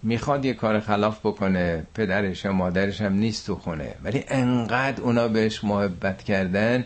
[0.04, 3.96] می‌خواد یه کار خلاف بکنه پدرش و مادرش هم نیست تو خونه.
[4.04, 6.86] ولی انقدر اونا بهش محبت کردن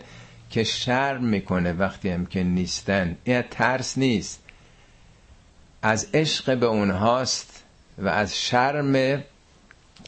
[0.50, 3.16] که شرم می‌کنه وقتی هم که نیستن.
[3.24, 4.42] این ترس نیست.
[5.82, 7.64] از عشق به اونهاست
[7.98, 9.22] و از شرم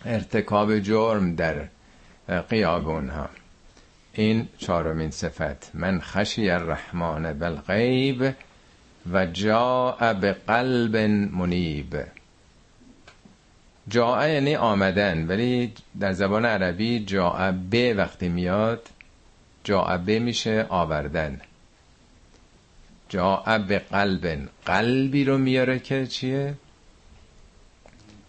[0.07, 1.69] ارتکاب جرم در
[2.49, 3.29] قیاب اونها.
[4.13, 8.35] این چهارمین صفت من خشی الرحمن بالغیب
[9.13, 10.37] و جاء به
[11.33, 11.97] منیب.
[13.89, 18.89] جاء یعنی آمدن ولی در زبان عربی جاء به وقتی میاد
[19.65, 21.41] جاء به میشه آوردن.
[23.09, 26.55] جاء به قلب قلبی رو میاره که چیه؟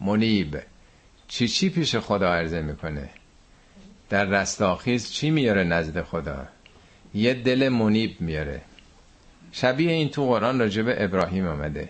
[0.01, 0.57] منیب.
[1.27, 3.09] چی چی پیش خدا عرضه می‌کنه؟
[4.09, 6.47] در رستاخیز چی میاره نزد خدا؟
[7.13, 8.61] یه دل منیب میاره.
[9.51, 11.89] شبیه این تو قرآن راجب ابراهیم آمده.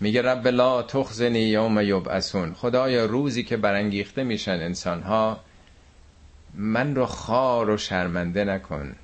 [0.00, 2.54] میگه رب لا تخزنی یوم یبعثون.
[2.54, 5.40] خدایا روزی که برانگیخته میشن انسان ها
[6.54, 8.96] من رو خار و شرمنده نکن.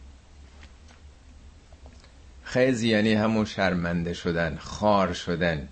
[2.44, 5.68] خیز یعنی همون شرمنده شدن خار شدن.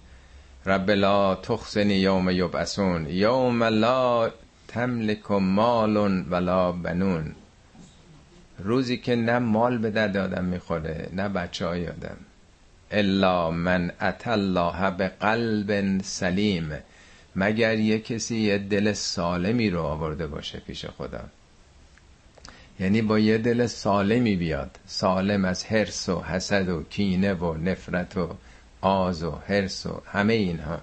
[0.66, 4.30] رب لا تخزنی یوم یبعثون یوم لا
[4.68, 5.96] تملک مال
[6.30, 7.34] ولا بنون.
[8.58, 12.16] روزی که نه مال به درد آدم می‌خوره نه بچه های آدم.
[12.90, 16.72] الا من اتى الله به قلب سلیم.
[17.36, 21.20] مگر یه کسی یه دل سالمی رو آورده باشه پیش خدا؟
[22.80, 24.78] یعنی با یه دل سالمی بیاد.
[24.86, 28.36] سالم از حرس و حسد و کینه و نفرت و
[28.80, 30.80] آز و حرس و همه اینها.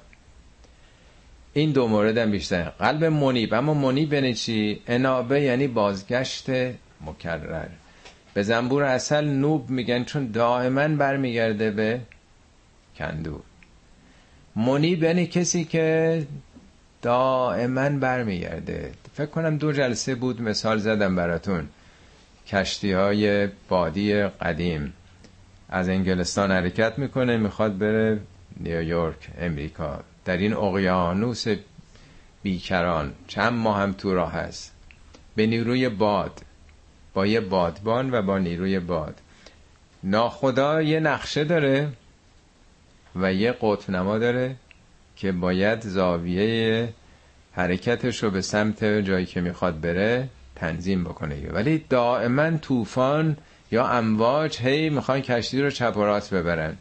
[1.53, 2.63] این دو مورد هم بیشتر.
[2.63, 3.53] قلب منیب.
[3.53, 6.49] اما منیب یعنی چی؟ انابه یعنی بازگشت
[7.05, 7.67] مکرر.
[8.33, 12.01] به زنبور اصل نوب میگن چون دائما برمیگرده به
[12.97, 13.41] کندو.
[14.55, 16.27] منیب یعنی کسی که
[17.01, 18.91] دائما برمیگرده.
[19.13, 21.67] فکر کنم دو جلسه بود مثال زدم براتون.
[22.47, 24.93] کشتی های بادی قدیم.
[25.69, 28.19] از انگلستان حرکت می‌کنه می‌خواد بره
[28.59, 29.99] نیویورک امریکا.
[30.25, 31.45] در این اقیانوس
[32.43, 34.73] بیکران چند ماه هم تو راه هست
[35.35, 36.41] به نیروی باد
[37.13, 39.15] با یه بادبان و با نیروی باد.
[40.03, 41.89] ناخدا یه نقشه داره
[43.15, 44.55] و یه قطب نما داره
[45.15, 46.89] که باید زاویه
[47.51, 51.49] حرکتش رو به سمت جایی که می‌خواد بره تنظیم بکنه.
[51.51, 53.37] ولی دائما طوفان
[53.71, 56.77] یا امواج هی می‌خوان کشتی رو چپ و راست ببرن.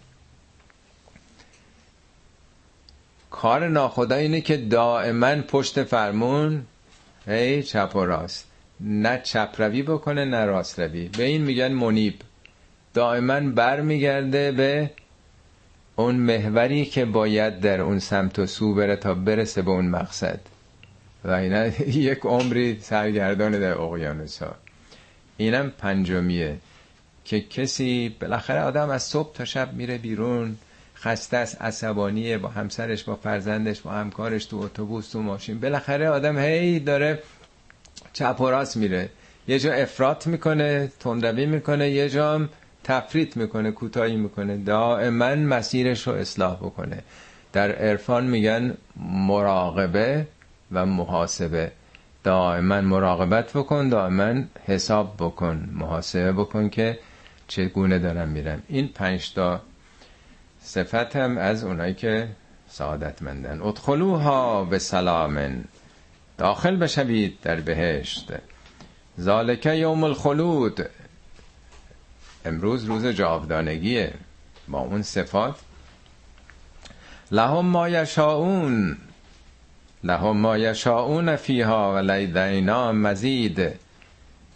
[3.31, 6.63] کار ناخدا اینه که دائما پشت فرمون
[7.27, 8.47] هی چپ و راست.
[8.81, 11.09] نه چپ روی بکنه نه راست روی.
[11.09, 12.15] به این میگن منیب.
[12.95, 14.91] دائما بر میگرده به
[15.97, 20.41] اون محوری که باید در اون سمت و سو بره تا برسه به اون مقصد.
[21.25, 21.67] و اینا
[22.11, 24.55] یک عمری سرگردان در اقیانوس ها
[25.37, 26.57] اینم پنجمیه.
[27.27, 30.57] که کسی بالاخره آدم از صبح تا شب میره بیرون
[30.97, 35.61] خسته است عصبانیه با همسرش با فرزندش با همکارش تو اتوبوس تو ماشین.
[35.61, 37.23] بالاخره آدم هی داره
[38.13, 39.09] چپ و راست میره.
[39.49, 42.49] یه جا افراط می‌کنه تندروی می‌کنه یه جا هم
[42.85, 44.57] تفریط می‌کنه کوتاهی می‌کنه.
[44.57, 47.03] دائما مسیرش رو اصلاح بکنه.
[47.53, 48.75] در عرفان میگن
[49.27, 50.27] مراقبه
[50.73, 51.73] و محاسبه.
[52.25, 56.99] دائما مراقبت بکن دائما حساب بکن محاسبه بکن که
[57.49, 58.63] چگونه دارم میرم.
[58.69, 59.61] این پنج تا
[60.61, 62.29] صفت هم از اونایی که
[62.69, 63.63] سعادتمندن.
[63.63, 65.65] ادخلوها به سلامن.
[66.39, 68.33] داخل بشوید در بهشت.
[69.21, 70.89] ذالک یوم الخلود.
[72.45, 74.13] امروز روز جاودانگیه.
[74.69, 75.55] با اون صفات.
[77.31, 78.97] لهم ما یشاؤون.
[80.05, 83.73] لهم ما یشاؤون فیها و لیدینا مزید.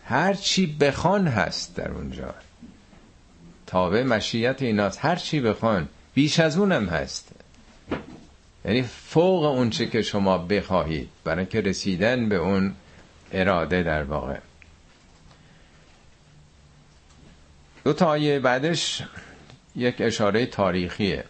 [0.04, 2.34] هر چی بخوان هست در اونجا.
[3.70, 4.98] تابع مشیت ایناست.
[5.04, 7.32] هر چی بخوان بیش از اونم هست.
[8.64, 12.74] یعنی فوق اون چه که شما بخواهید برای که رسیدن به اون
[13.32, 14.38] اراده در واقع.
[17.84, 19.02] دو تا آیه بعدش
[19.76, 21.24] یک اشاره تاریخیه.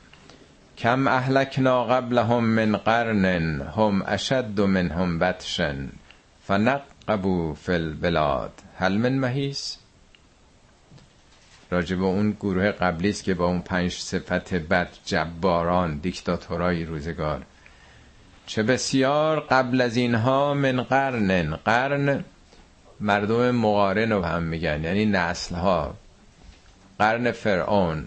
[0.78, 3.24] کم اهلکنا قبلهم من قرن
[3.60, 5.88] هم اشد منهم بطشن
[6.46, 8.52] فنقبو فی البلاد.
[8.78, 9.12] هل من
[11.72, 17.42] محیس راجب اون گروه قبلی است که با اون پنج صفت بد جباران دیکتاتورای روزگار.
[18.46, 22.24] چه بسیار قبل از اینها من قرن قرن
[23.00, 25.94] مردم مقارن رو هم میگن یعنی نسل ها
[26.98, 28.06] قرن فرعون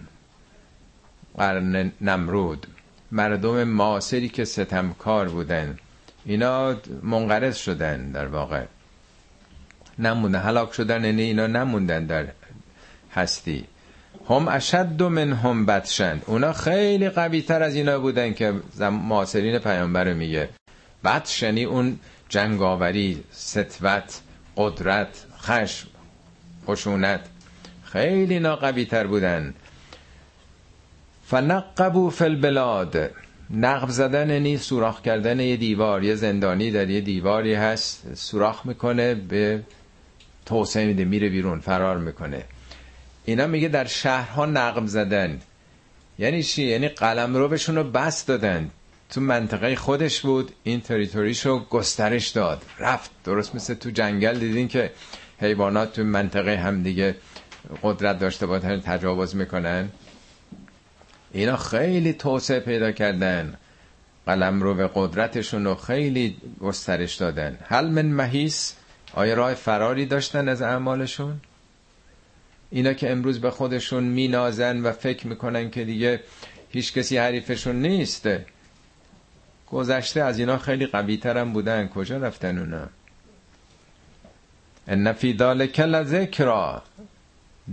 [1.36, 2.66] قرن نمرود.
[3.12, 5.78] مردم معاصری که ستمکار بودن.
[6.24, 8.64] اینا منقرض شدن در واقع.
[9.98, 12.26] نموندن هلاک شدن یعنی اینا نموندن در
[13.14, 13.64] هستی.
[14.30, 20.12] هم اشد من هم بدشند اونا خیلی قوی تر از اینا بودن که معاصرین پیامبر
[20.12, 20.48] میگه.
[21.04, 24.20] بدشنی اون جنگاوری ستوت
[24.56, 25.88] قدرت خشم
[26.66, 27.20] خشونت.
[27.84, 29.54] خیلی اینا قوی تر بودن.
[31.26, 33.10] فنقبو فی البلاد.
[33.50, 38.14] نقب زدن یعنی سوراخ کردن یه دیوار یه زندانی در یه دیواری هست.
[38.14, 39.62] سوراخ می‌کنه به
[40.46, 42.44] توسعه میده میره بیرون فرار می‌کنه.
[43.24, 45.40] اینا میگه در شهرها نقب زدن.
[46.18, 48.70] یعنی چی؟ یعنی قلم رو بهشون رو بس دادن.
[49.10, 52.62] تو منطقه خودش بود این تریتوریشو گسترش داد.
[52.78, 54.92] رفت درست مثل تو جنگل دیدین که
[55.40, 57.16] حیوانات تو منطقه هم دیگه
[57.82, 59.88] قدرت داشته باشن تجاوز می‌کنن.
[61.32, 63.54] اینا خیلی توسعه پیدا کردن.
[64.26, 67.58] قلم رو به قدرتشون رو خیلی گسترش دادن.
[67.68, 68.74] هل من محیس
[69.14, 71.40] آیا راه فراری داشتن از اعمالشون؟
[72.74, 76.20] اینا که امروز به خودشون مینازن و فکر می‌کنن که دیگه
[76.70, 78.28] هیچ کسی حریفشون نیست.
[79.70, 81.88] گذشته از اینا خیلی قوی ترم بودن.
[81.88, 82.86] کجا رفتن اونا؟
[84.88, 86.82] ان فی ذلک لذکرا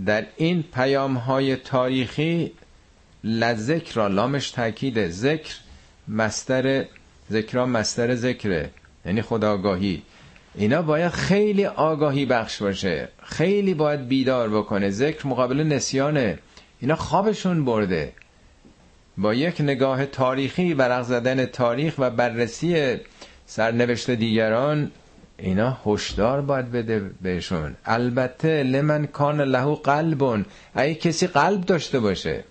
[0.06, 2.52] در این پیام های تاریخی
[3.24, 5.54] لذکرا لامش تاکید ذکر
[6.08, 6.84] مستر
[7.30, 8.70] ذکرا مستر ذکره.
[9.06, 10.02] یعنی خداگاهی.
[10.54, 13.08] اینا باید خیلی آگاهی بخش باشه.
[13.22, 14.90] خیلی باید بیدار بکنه.
[14.90, 16.38] ذکر مقابل نسیانه.
[16.80, 18.12] اینا خوابشون برده.
[19.18, 22.96] با یک نگاه تاریخی ورق زدن تاریخ و بررسی
[23.46, 24.90] سرنوشت دیگران
[25.38, 27.76] اینا هشدار باید بده بهشون.
[27.84, 30.44] البته لمن کان له قلبون.
[30.74, 32.44] اگه کسی قلب داشته باشه.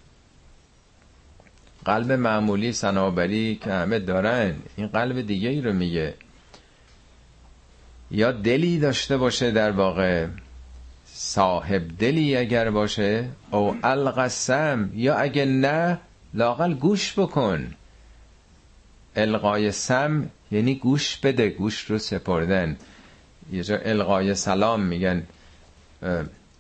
[1.86, 6.14] قلب معمولی سنابری که همه دارن این قلب دیگه ای رو میگه.
[8.12, 10.28] یا دلی داشته باشه در واقع؟
[11.14, 16.00] صاحب دلی اگر باشه؟ او القسم یا اگه نه
[16.34, 17.74] لاقل گوش بکن.
[19.16, 22.78] القای سم یعنی گوش بده گوش رو سپردن.
[23.52, 25.24] یه جا القای سلام میگن.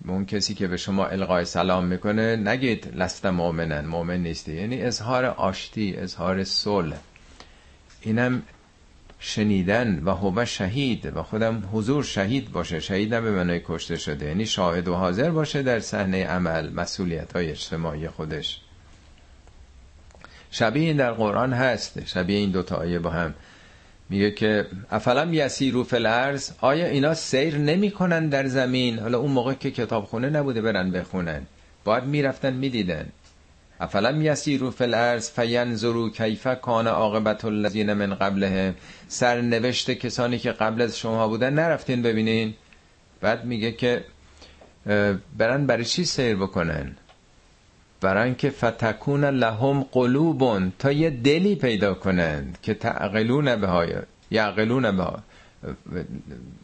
[0.07, 3.85] اون کسی که به شما القای سلام می‌کنه نگید لست مؤمنن.
[3.85, 4.53] مؤمن نیستی.
[4.53, 6.97] یعنی اظهار آشتی اظهار صلح.
[8.01, 8.43] اینم
[9.23, 12.79] شنیدن و هو شهید و خودم حضور شهید باشه.
[12.79, 17.33] شهید نه به منای کشته شده یعنی شاهد و حاضر باشه در صحنه عمل مسئولیت
[17.33, 18.61] های اجتماعی خودش.
[20.51, 23.33] شبیه این در قرآن هست شبیه این دوتا آیه با هم.
[24.09, 29.53] میگه که افلم یسیرو فی الارض؟ آیا اینا سیر نمی‌کنن در زمین؟ حالا اون موقع
[29.53, 31.41] که کتابخونه نبوده برن بخونن.
[31.83, 33.09] باید می‌رفتن می‌دیدن.
[33.81, 38.75] افلم یسیرو فی الارض فینظروا کیف کان عاقبت الذین من قبلهم؟
[39.07, 42.53] سرنوشت کسانی که قبل از شما بودن نرفتین ببینین.
[43.21, 44.03] بعد میگه که
[45.37, 46.95] برن برای چی سیر بکنن؟
[48.01, 53.89] برای که فتکون لهم قلوبون تا یه دلی پیدا کنند که تعقلون به های
[54.31, 55.05] یعقلون به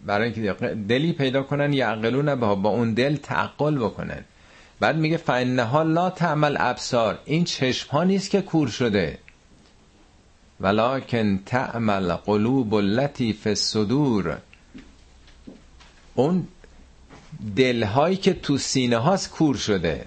[0.06, 0.54] برای اینکه
[0.90, 4.24] دلی پیدا کنن یعقلون به با اون دل تعقل بکنن.
[4.80, 9.18] بعد میگه فانها لا تعمل ابصار این چشم ها نیست که کور شده.
[10.60, 14.38] ولکن تعمل قلوب التي الصدور.
[16.16, 16.48] اون
[17.56, 20.06] دلهایی که تو سینه هاست کور شده.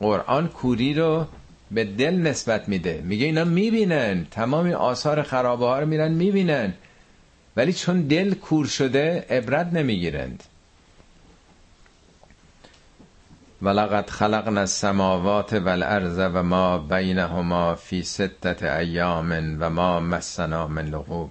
[0.00, 1.26] قرآن کوری رو
[1.70, 3.02] به دل نسبت میده.
[3.04, 4.26] میگه اینا می‌بینن.
[4.30, 6.74] تمام آثار خرابه ها رو میرن می‌بینن.
[7.56, 10.44] ولی چون دل کور شده عبرت نمی‌گیرند.
[13.62, 21.30] ولقد خلقنا السماوات والارض و ما بینهما فی ستت ایام و ما مسنا من لغوب.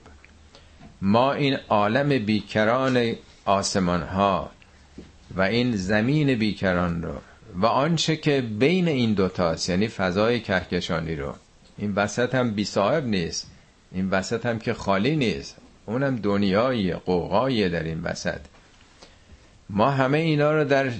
[1.01, 4.51] ما این عالم بیکران آسمان ها
[5.35, 7.13] و این زمین بیکران رو
[7.55, 11.35] و آنچه که بین این دوتاست یعنی فضای کهکشانی رو.
[11.77, 13.51] این وسط هم بی صاحب نیست
[13.91, 15.57] این وسط هم که خالی نیست.
[15.85, 18.39] اونم دنیای قوقایی در این وسط.
[19.69, 20.91] ما همه اینا رو در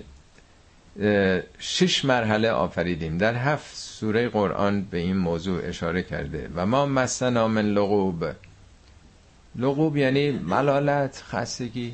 [1.60, 3.18] شش مرحله آفریدیم.
[3.18, 6.50] در هفت سوره قرآن به این موضوع اشاره کرده.
[6.56, 8.26] و ما مسنا من لغوب.
[9.56, 11.94] لغوب یعنی ملالت خستگی.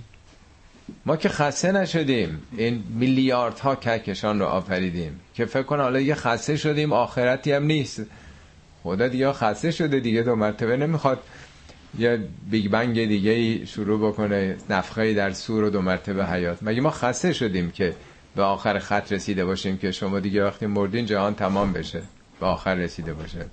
[1.06, 2.42] ما که خسته نشدیم.
[2.58, 5.20] این میلیاردها کهکشان رو آفریدیم.
[5.34, 8.06] که فکر کن حالا یه خسته شدیم آخرتی هم نیست.
[8.84, 11.20] خدا دیگه خسته شده دیگه دو مرتبه نمی‌خواد
[12.00, 12.20] یه
[12.50, 16.58] بیگ بنگ دیگه شروع بکنه نفخه در سور و دو مرتبه حیات.
[16.62, 17.96] مگه ما خسته شدیم که
[18.38, 22.02] به آخر خط رسیده باشیم که شما دیگه وقتی مردین جهان تمام بشه.
[22.40, 23.46] به آخر رسیده باشه.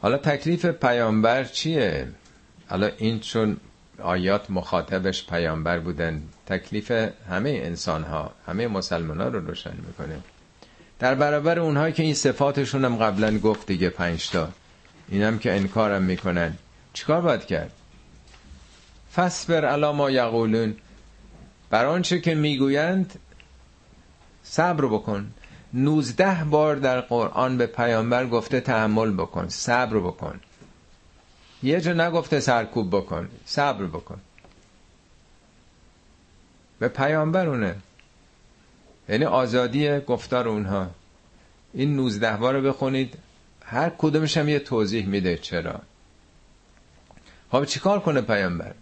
[0.00, 2.08] حالا تکلیف پیامبر چیه؟
[2.68, 3.56] حالا این چون
[3.98, 6.90] آیات مخاطبش پیامبر بودن تکلیف
[7.30, 10.18] همه انسان ها همه مسلمان ها رو روشن می‌کنه.
[10.98, 14.48] در برابر اونهایی که این صفاتشون هم قبلا گفت دیگه پنجتا
[15.08, 16.54] اینم که انکارم می‌کنن.
[16.92, 17.72] چیکار باید کرد؟
[19.14, 20.76] فسبر علا ما یقولون.
[21.74, 23.18] بر آنچه که می‌گویند
[24.42, 25.30] صبر بکن.
[25.72, 30.40] نوزده بار در قرآن به پیامبر گفته تحمل بکن صبر بکن.
[31.62, 34.20] یه جا نگفته سرکوب بکن صبر بکن.
[36.78, 37.76] به پیامبر اونه.
[39.08, 40.90] یعنی آزادی گفتار اونها.
[41.72, 43.18] این نوزده بار رو بخونید
[43.64, 45.80] هر کدومش هم یه توضیح میده چرا.
[47.52, 48.74] خب چیکار کنه پیامبر؟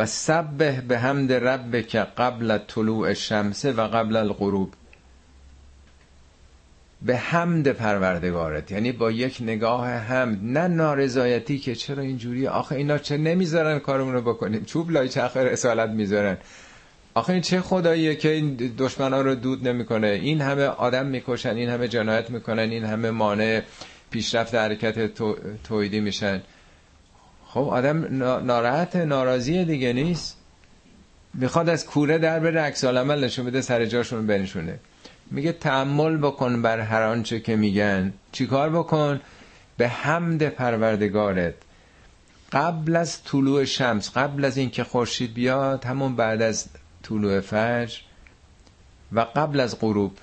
[0.00, 4.74] و سبه به حمد رب که قبل طلوع شمسه و قبل الغروب.
[7.02, 12.98] به حمد پروردگارت یعنی با یک نگاه حمد نه نارضایتی که چرا اینجوری آخه اینا
[12.98, 16.36] چه نمی‌ذارن کارمون رو بکنیم؟ چوب لای چرخ رسالت می‌ذارن.
[17.14, 21.68] آخه این چه خداییه که این دشمنا رو دود نمی‌کنه؟ این همه آدم می‌کشن این
[21.68, 23.62] همه جنایت می‌کنن این همه مانع
[24.10, 25.14] پیشرفت حرکت
[25.64, 26.42] تویدی میشن.
[27.54, 30.36] خب آدم ناراحت ناراضی دیگه نیست.
[31.34, 34.78] می‌خواد از کوره در بره عکس العمل نشون بده سر جاشون بنشونه.
[35.30, 38.12] میگه تحمل بکن بر هر آنچه که میگن.
[38.32, 39.20] چیکار بکن؟
[39.76, 41.54] به حمد پروردگارت.
[42.52, 46.68] قبل از طلوع شمس قبل از اینکه خورشید بیاد همون بعد از
[47.02, 47.98] طلوع فجر
[49.12, 50.18] و قبل از غروب.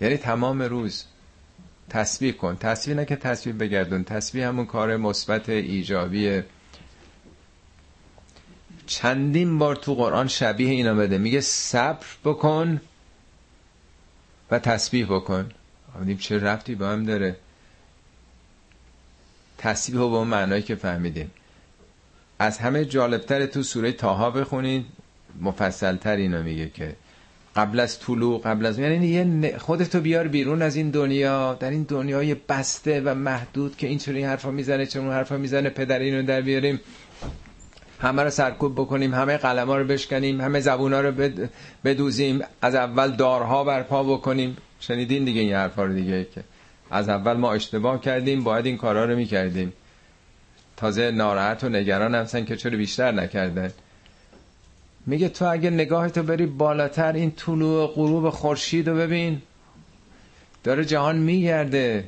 [0.00, 1.04] یعنی تمام روز.
[1.90, 2.56] تسبیح کن.
[2.56, 4.04] تسبیح نه که تسبیح بگردون.
[4.04, 6.46] تسبیح همون کار مثبت ایجابیه
[8.86, 11.18] چندین بار تو قرآن شبیه اینا بده.
[11.18, 12.80] میگه صبر بکن
[14.50, 15.50] و تسبیح بکن.
[15.96, 17.36] آمدیم چه رفتی با هم داره.
[19.58, 21.30] تسبیح با اون معنایی که فهمیدیم.
[22.38, 24.86] از همه جالبتر تو سوره تاها بخونید.
[25.40, 26.96] مفصلتر اینو میگه که
[27.56, 31.54] قبل از طلوع قبل از یعنی یه خودتو بیار بیرون از این دنیا.
[31.54, 35.70] در این دنیای بسته و محدود که این چون حرفا می‌زنه چون اون حرفا می‌زنه
[35.70, 36.80] پدر اینو در بیاریم.
[38.00, 41.30] همه رو سرکوب بکنیم همه قلم رو بشکنیم همه زبون رو
[41.84, 44.56] بدوزیم از اول دارها برپا بکنیم.
[44.80, 46.44] شنیدین دیگه این حرفا رو دیگه که
[46.90, 49.72] از اول ما اشتباه کردیم باید این کارا رو می‌کردیم.
[50.76, 53.70] تازه ناراحت و نگران هستن که چرا بیشتر نکردن.
[55.10, 59.42] میگه تو اگه نگاهتو بری بالاتر این طلوع غروب خورشید رو ببین.
[60.64, 62.04] داره جهان میگرده.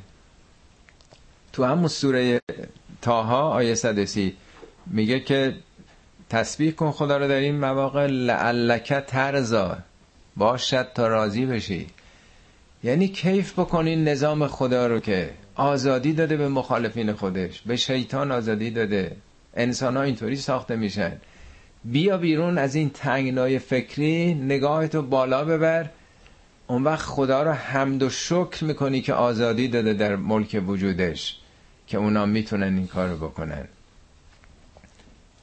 [1.53, 2.41] تو همون سوره
[3.03, 4.37] تاها آیه صدسی
[4.87, 5.55] میگه که
[6.31, 9.79] تسبیح کن خدا رو در این مواقع لعلک ترزا
[10.37, 11.87] باشد تا راضی بشی.
[12.85, 18.71] یعنی کیف بکنین نظام خدا رو که آزادی داده به مخالفین خودش به شیطان آزادی
[18.71, 19.17] داده.
[19.55, 21.13] انسان ها اینطوری ساخته میشن.
[21.85, 25.91] بیا بیرون از این تنگنای فکری نگاهتو بالا ببر.
[26.67, 31.39] اون وقت خدا رو حمد و شکر می‌کنی که آزادی داده در ملک وجودش
[31.87, 33.69] که اونا می‌تونن این کارو بکنن.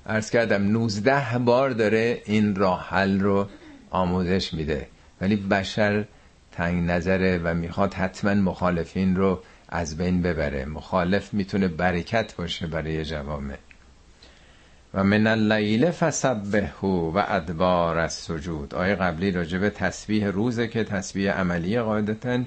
[0.06, 3.48] ارز کردم 19 بار داره این راه حل رو
[3.90, 4.88] آموزش میده.
[5.22, 6.06] ولی بشر
[6.52, 9.40] تنگ نظره و می‌خواد حتما مخالفین رو
[9.70, 10.66] از بین ببره.
[10.66, 13.58] مخالف می‌تونه برکت باشه برای جوامع.
[14.94, 21.32] و من اللیل فسبهو و ادبار از سجود آیه قبلی راجب تسبیح روزه که تسبیح
[21.32, 22.40] عملی قاعدتا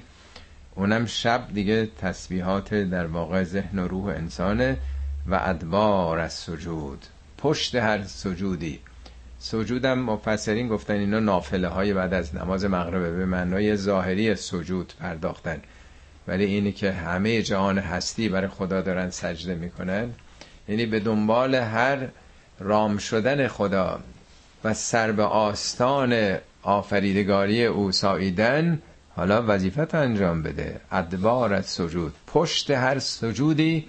[0.75, 4.77] اونم شب دیگه تسبیحات در واقع ذهن و روح انسانه
[5.27, 7.05] و ادبار از سجود
[7.37, 8.79] پشت هر سجودی.
[9.39, 15.61] سجودم مفسرین گفتن اینا نافله های بعد از نماز مغربه به معنای ظاهری سجود پرداختن.
[16.27, 20.09] ولی اینی که همه جهان هستی برای خدا دارن سجده می‌کنن
[20.67, 22.07] یعنی به دنبال هر
[22.59, 23.99] رام شدن خدا
[24.63, 28.81] و سر به آستان آفریدگاری او ساییدن
[29.15, 30.81] حالا وظیفت انجام بده.
[30.91, 32.13] ادبار سجود.
[32.27, 33.85] پشت هر سجودی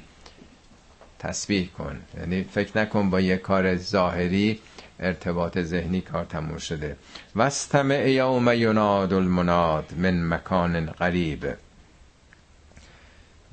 [1.19, 2.01] تسبیح کن.
[2.19, 4.61] یعنی فکر نکن با یه کار ظاهری
[5.01, 6.97] ارتباط ذهنی کار تموم شده.
[7.37, 11.47] وستمع یوم یناد المناد من مکان قریب.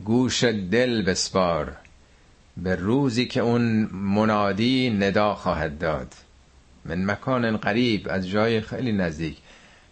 [0.06, 1.76] گوش دل بسپار.
[2.58, 6.14] به روزی که اون منادی ندا خواهد داد.
[6.86, 9.38] من مکان قریب از جای خیلی نزدیک.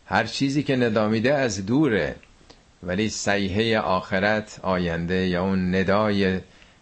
[0.06, 2.16] هر چیزی که ندا میده از دوره.
[2.84, 6.40] ولی سیحه آخرت آینده یا اون ندای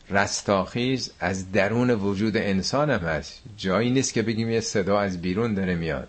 [0.10, 3.42] رستاخیز از درون وجود انسان هم هست.
[3.58, 6.08] جایی نیست که بگیم یه صدا از بیرون داره میاد.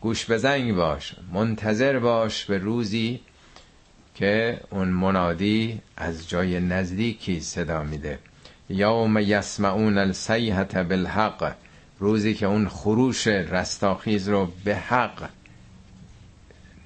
[0.00, 1.14] گوش بزنگ باش.
[1.32, 3.20] منتظر باش به روزی
[4.14, 8.18] که اون منادی از جای نزدیکی صدا میده.
[8.70, 11.54] یوم یسمعون السیحت بالحق.
[11.98, 15.28] روزی که اون خروش رستاخیز رو به حق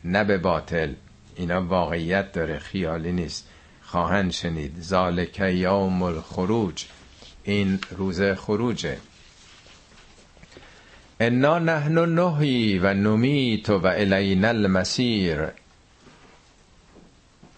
[0.05, 0.93] نه به باطل.
[1.37, 3.49] اینا واقعیت داره خیالی نیست.
[3.83, 4.81] خواهند شنید.
[4.81, 6.85] ذالک یوم الخروج.
[7.45, 8.99] این روز خروجه.
[11.21, 15.47] انا نحن نحیی و نمیت و الینا المسیر.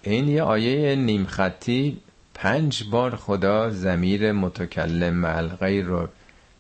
[0.03, 1.99] این یه آیه نیم خطی
[2.35, 6.09] پنج بار خدا زمیر متکلم مع غیر رو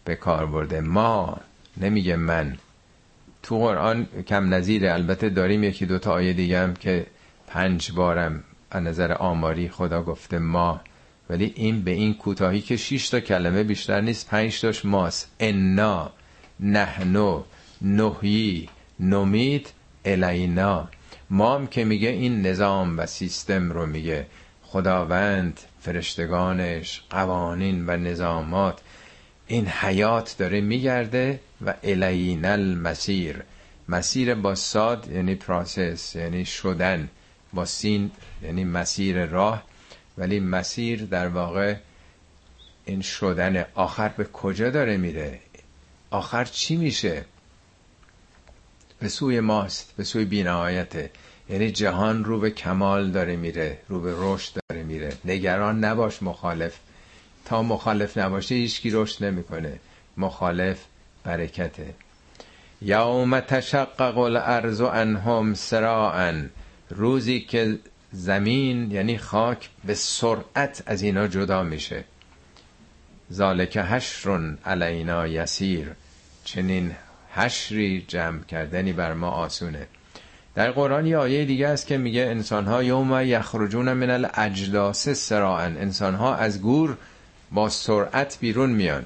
[0.05, 0.80] به کار برده.
[0.80, 1.40] ما
[1.76, 2.56] نمیگه من.
[3.42, 7.06] تو قرآن کم نظیره البته داریم یکی دوتا آیه دیگه هم که
[7.46, 10.80] پنج بارم از نظر آماری خدا گفته ما.
[11.30, 15.30] ولی این به این کوتاهی که شش تا کلمه بیشتر نیست پنج تاش ماست.
[15.40, 16.12] انا
[16.60, 17.42] نحنو
[17.82, 18.68] نهی
[19.01, 19.72] نمید
[20.05, 20.88] الینا.
[21.30, 24.26] مام که میگه این نظام و سیستم رو میگه.
[24.74, 28.80] خداوند فرشتگانش قوانین و نظامات
[29.46, 33.42] این حیات داره میگرده و الین المسیر.
[33.88, 37.09] مسیر با ساد یعنی پراسس یعنی شدن.
[37.52, 38.10] با سین
[38.42, 39.62] یعنی مسیر راه.
[40.18, 41.76] ولی مسیر در واقع
[42.84, 43.64] این شدن.
[43.74, 45.40] آخر به کجا داره میره؟
[46.10, 47.24] آخر چی میشه؟
[48.98, 51.10] به سوی ماست به سوی بینهایته.
[51.48, 55.12] یعنی جهان رو به کمال داره میره رو به رشد داره میره.
[55.24, 56.76] نگران نباش مخالف.
[57.44, 59.80] تا مخالف نباشه هیچکی رشد نمی‌کنه.
[60.16, 60.78] مخالف
[61.24, 61.94] برکته.
[62.82, 66.42] یوم تشقق الارض عنهم سراعا.
[66.90, 67.78] روزی که
[68.12, 72.04] زمین یعنی خاک به سرعت از اینا جدا میشه.
[73.32, 75.90] ذالک حشر علینا یسیر.
[76.44, 76.94] چنین
[77.34, 79.86] حشری جمع کردنی بر ما آسونه.
[80.55, 85.64] در قرآن یه آیه دیگه است که میگه انسانها یوم یخرجون من الاجلاس سراعا.
[85.64, 86.97] انسانها از گور
[87.52, 89.05] با سرعت بیرون میان.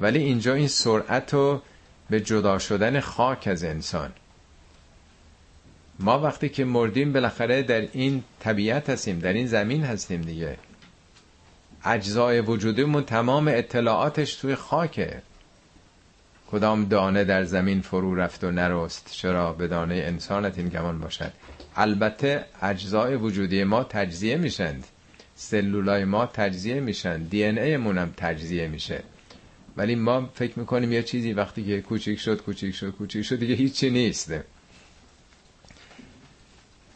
[0.00, 1.62] ولی اینجا این سرعت رو
[2.10, 4.12] به جدا شدن خاک از انسان.
[5.98, 10.56] ما وقتی که مردیم بالاخره در این طبیعت هستیم در این زمین هستیم دیگه.
[11.84, 15.22] اجزای وجودمون تمام اطلاعاتش توی خاکه.
[16.52, 21.32] کدام دانه در زمین فرو رفت و نرست؟ چرا به دانه انسانت این گمان باشد؟
[21.76, 24.86] البته اجزای وجودی ما تجزیه میشند.
[25.34, 29.02] سلولای ما تجزیه میشن دی ان ای هم تجزیه میشه.
[29.76, 33.54] ولی ما فکر می‌کنیم یه چیزی وقتی که کوچیک شد کوچیک شد کوچیک شد دیگه
[33.54, 34.34] هیچی نیست.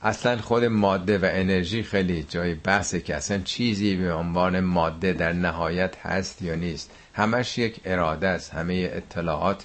[0.04, 5.32] اصلا خود ماده و انرژی خیلی جای بحثه که اصلا چیزی به عنوان ماده در
[5.32, 6.90] نهایت هست یا نیست.
[7.14, 8.54] همش یک اراده است.
[8.54, 9.64] همه اطلاعات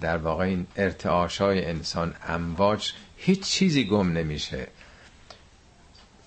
[0.00, 4.66] در واقع این ارتعاش های انسان امواج هیچ چیزی گم نمیشه.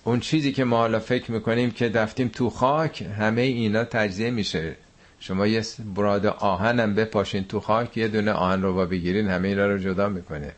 [0.04, 4.76] اون چیزی که ما حالا فکر می‌کنیم که دفتیم تو خاک همه اینا تجزیه میشه.
[5.20, 5.64] شما یه
[5.96, 10.08] براد آهنم بپاشین تو خاک یه دونه آهن رو با بگیرین همه اینا رو جدا
[10.08, 10.52] می‌کنه.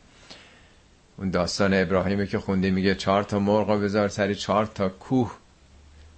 [1.16, 5.32] اون داستان ابراهیمی که خونده میگه چهار تا مرغ بذار سری چهار تا کوه.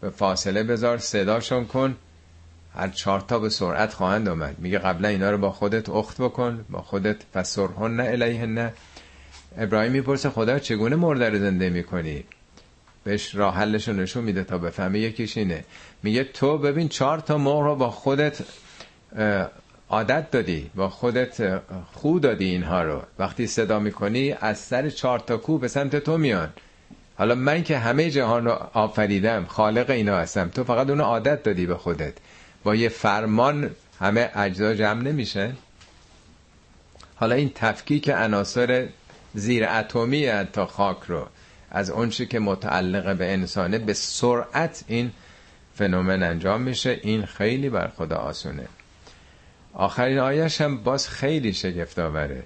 [0.01, 1.97] به فاصله بذار صداشون کن.
[2.75, 4.59] هر چهار تا به سرعت خواهند آمد.
[4.59, 8.73] میگه قبلا اینا رو با خودت اخت بکن با خودت فسرهن نه الیه نه
[9.59, 12.25] ابراهیم می‌پرسه خدا چگونه مرده رو زنده می‌کنی؟
[13.05, 15.65] بهش راه حلش نشون میده تا بفهمه یکیش اینه.
[16.03, 18.39] میگه تو ببین چهار تا مرغ رو با خودت
[19.91, 21.63] عادت دادی با خودت
[21.93, 23.03] خو دادی اینها رو.
[23.19, 26.49] وقتی صدا می‌کنی از سر چهار تا کو به سمت تو میان.
[27.19, 30.49] حالا من که همه جهان رو آفریدم خالق اینا هستم.
[30.49, 32.15] تو فقط اونو عادت دادی به خودت.
[32.65, 33.71] با یه فرمان
[34.01, 35.53] همه اجزا جمع نمیشه
[37.17, 38.89] حالا این تفکیک عناصر
[39.35, 41.27] زیر اتمی تا خاک رو
[41.71, 45.13] از اونچه که متعلق به انسانه به سرعت این
[45.75, 47.01] فنومن انجام میشه.
[47.03, 48.67] این خیلی بر خدا آسونه.
[49.75, 52.43] آخرین آیش هم باز خیلی شگفت آوره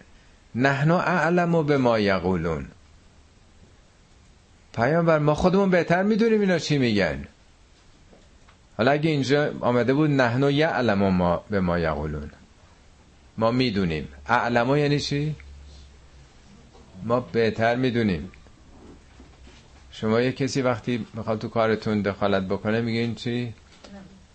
[0.54, 2.66] نحنو اعلم و به ما یقولون.
[4.74, 7.24] پیامبر ما خودمون بهتر می‌دونیم اینا چی میگن.
[8.76, 12.30] حالا اگه اینجا آمده بود نحنو یعلم و ما به ما یقولون.
[13.38, 14.08] ما می‌دونیم.
[14.26, 15.34] اعلمو یعنی چی؟
[17.04, 18.30] ما بهتر می‌دونیم.
[19.90, 23.54] شما یه کسی وقتی می‌خواد تو کارتون دخالت بکنه میگین چی؟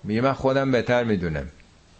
[0.04, 1.48] میگه من خودم بهتر می‌دونم.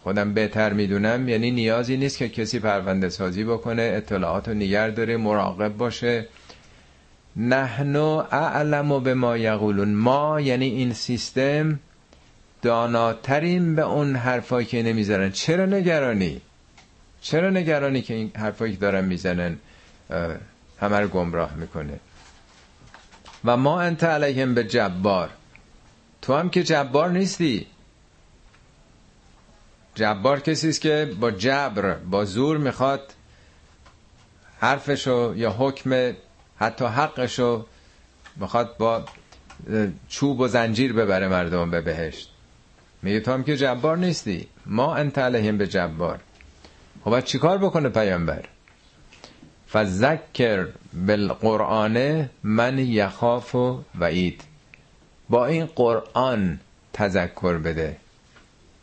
[0.04, 5.16] خودم بهتر می‌دونم یعنی نیازی نیست که کسی پرونده سازی بکنه اطلاعات رو نگر داره
[5.16, 6.28] مراقب باشه.
[7.36, 9.94] نحنو اعلم و به ما یقولون.
[9.94, 11.80] ما یعنی این سیستم
[12.62, 15.30] داناترین به اون حرفایی که نمی‌زنن.
[15.30, 16.40] چرا نگرانی؟
[17.20, 19.56] چرا نگرانی که این حرفایی که دارن می‌زنن؟
[20.80, 22.00] همه رو گمراه می‌کنه.
[23.44, 25.30] و ما انت علیهم به جبار.
[26.22, 27.66] تو هم که جبار نیستی.
[29.94, 33.12] جبار کسی است که با جبر با زور می‌خواد
[34.60, 36.12] حرفشو یا حکم
[36.58, 37.66] حتی حقشو
[38.36, 39.04] می‌خواد با
[40.08, 42.30] چوب و زنجیر ببره مردم به بهشت.
[43.02, 44.48] میگه تو هم که جبار نیستی.
[44.66, 46.20] ما انت علیهم به جبار.
[47.04, 48.44] خب چیکار بکنه پیامبر؟
[49.72, 54.42] فذکر بالقرآن من یخاف و وعید.
[55.28, 56.60] با این قرآن
[56.92, 57.96] تذکر بده.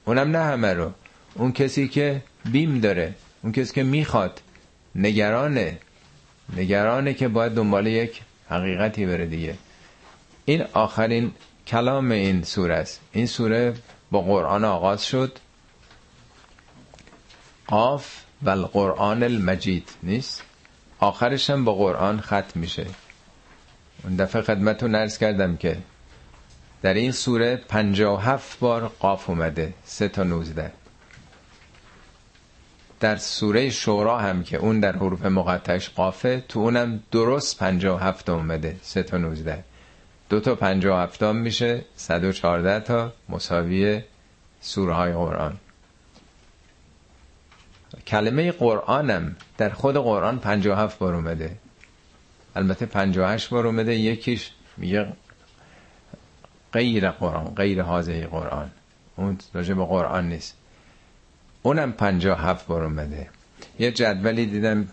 [0.05, 0.91] اونم نه همه رو.
[1.35, 3.13] اون کسی که بیم داره
[3.43, 4.41] اون کسی که می‌خواد.
[4.95, 5.77] نگرانه.
[6.57, 9.55] نگرانه که باید دنبال یک حقیقتی بره دیگه.
[10.45, 11.31] این آخرین
[11.67, 12.99] کلام این سوره است.
[13.11, 13.73] این سوره
[14.11, 15.39] با قرآن آغاز شد.
[17.67, 19.89] قاف و القرآن المجید.
[20.03, 20.43] نیست؟
[20.99, 22.85] آخرش هم با قرآن ختم میشه.
[24.03, 25.77] اون دفعه خدمتون نرس کردم که
[26.81, 29.73] در این سوره پنجا هفت بار قاف اومده.
[29.85, 30.71] سه تا نوزده.
[33.01, 38.29] در سوره شورا هم که اون در حروف مقطعش قافه تو اونم درست پنجا هفت
[38.29, 39.63] اومده سه تا نوزده.
[40.29, 44.01] دو تا پنجا هفتم میشه صد و چارده تا مساوی
[44.61, 45.57] سوره های قرآن.
[48.07, 51.57] کلمه قرآنم در خود قرآن 57 بار اومده
[52.55, 55.13] البته 58 بار اومده یکیش میگه
[56.73, 58.71] غیر قرآن غیر حاضر قرآن.
[59.15, 60.60] اون راجع به قرآن نیست.
[61.63, 63.29] اونم 57 بار اومده.
[63.79, 64.87] یه جدولی دیدم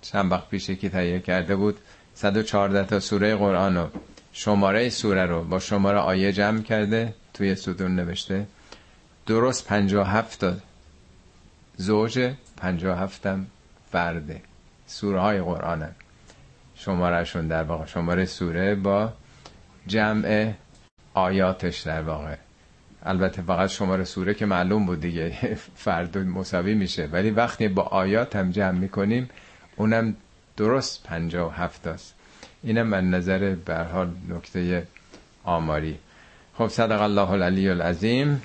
[0.00, 1.78] چند وقت پیش که تهیه کرده بود
[2.14, 3.88] 114 تا سوره قرآن و
[4.32, 8.46] شماره سوره رو با شماره آیه جمع کرده توی ستون نوشته.
[9.26, 10.54] درست 57 تا
[11.76, 13.46] زوج پنجا هفتم
[13.92, 14.42] فرده
[14.86, 15.88] سوره های قرآن
[16.74, 19.12] شمارهشون در واقع شماره سوره با
[19.86, 20.52] جمع
[21.14, 22.36] آیاتش در واقع.
[23.08, 27.06] البته فقط شماره سوره که معلوم بود دیگه فرد مساوی میشه.
[27.12, 29.30] ولی وقتی با آیات هم جمع می‌کنیم
[29.76, 30.16] اونم
[30.56, 32.14] درست پنجا و هفت است.
[32.62, 34.86] اینم من نظر به حال نکته
[35.44, 35.98] آماری.
[36.54, 38.42] خب صدق الله العلی العظیم.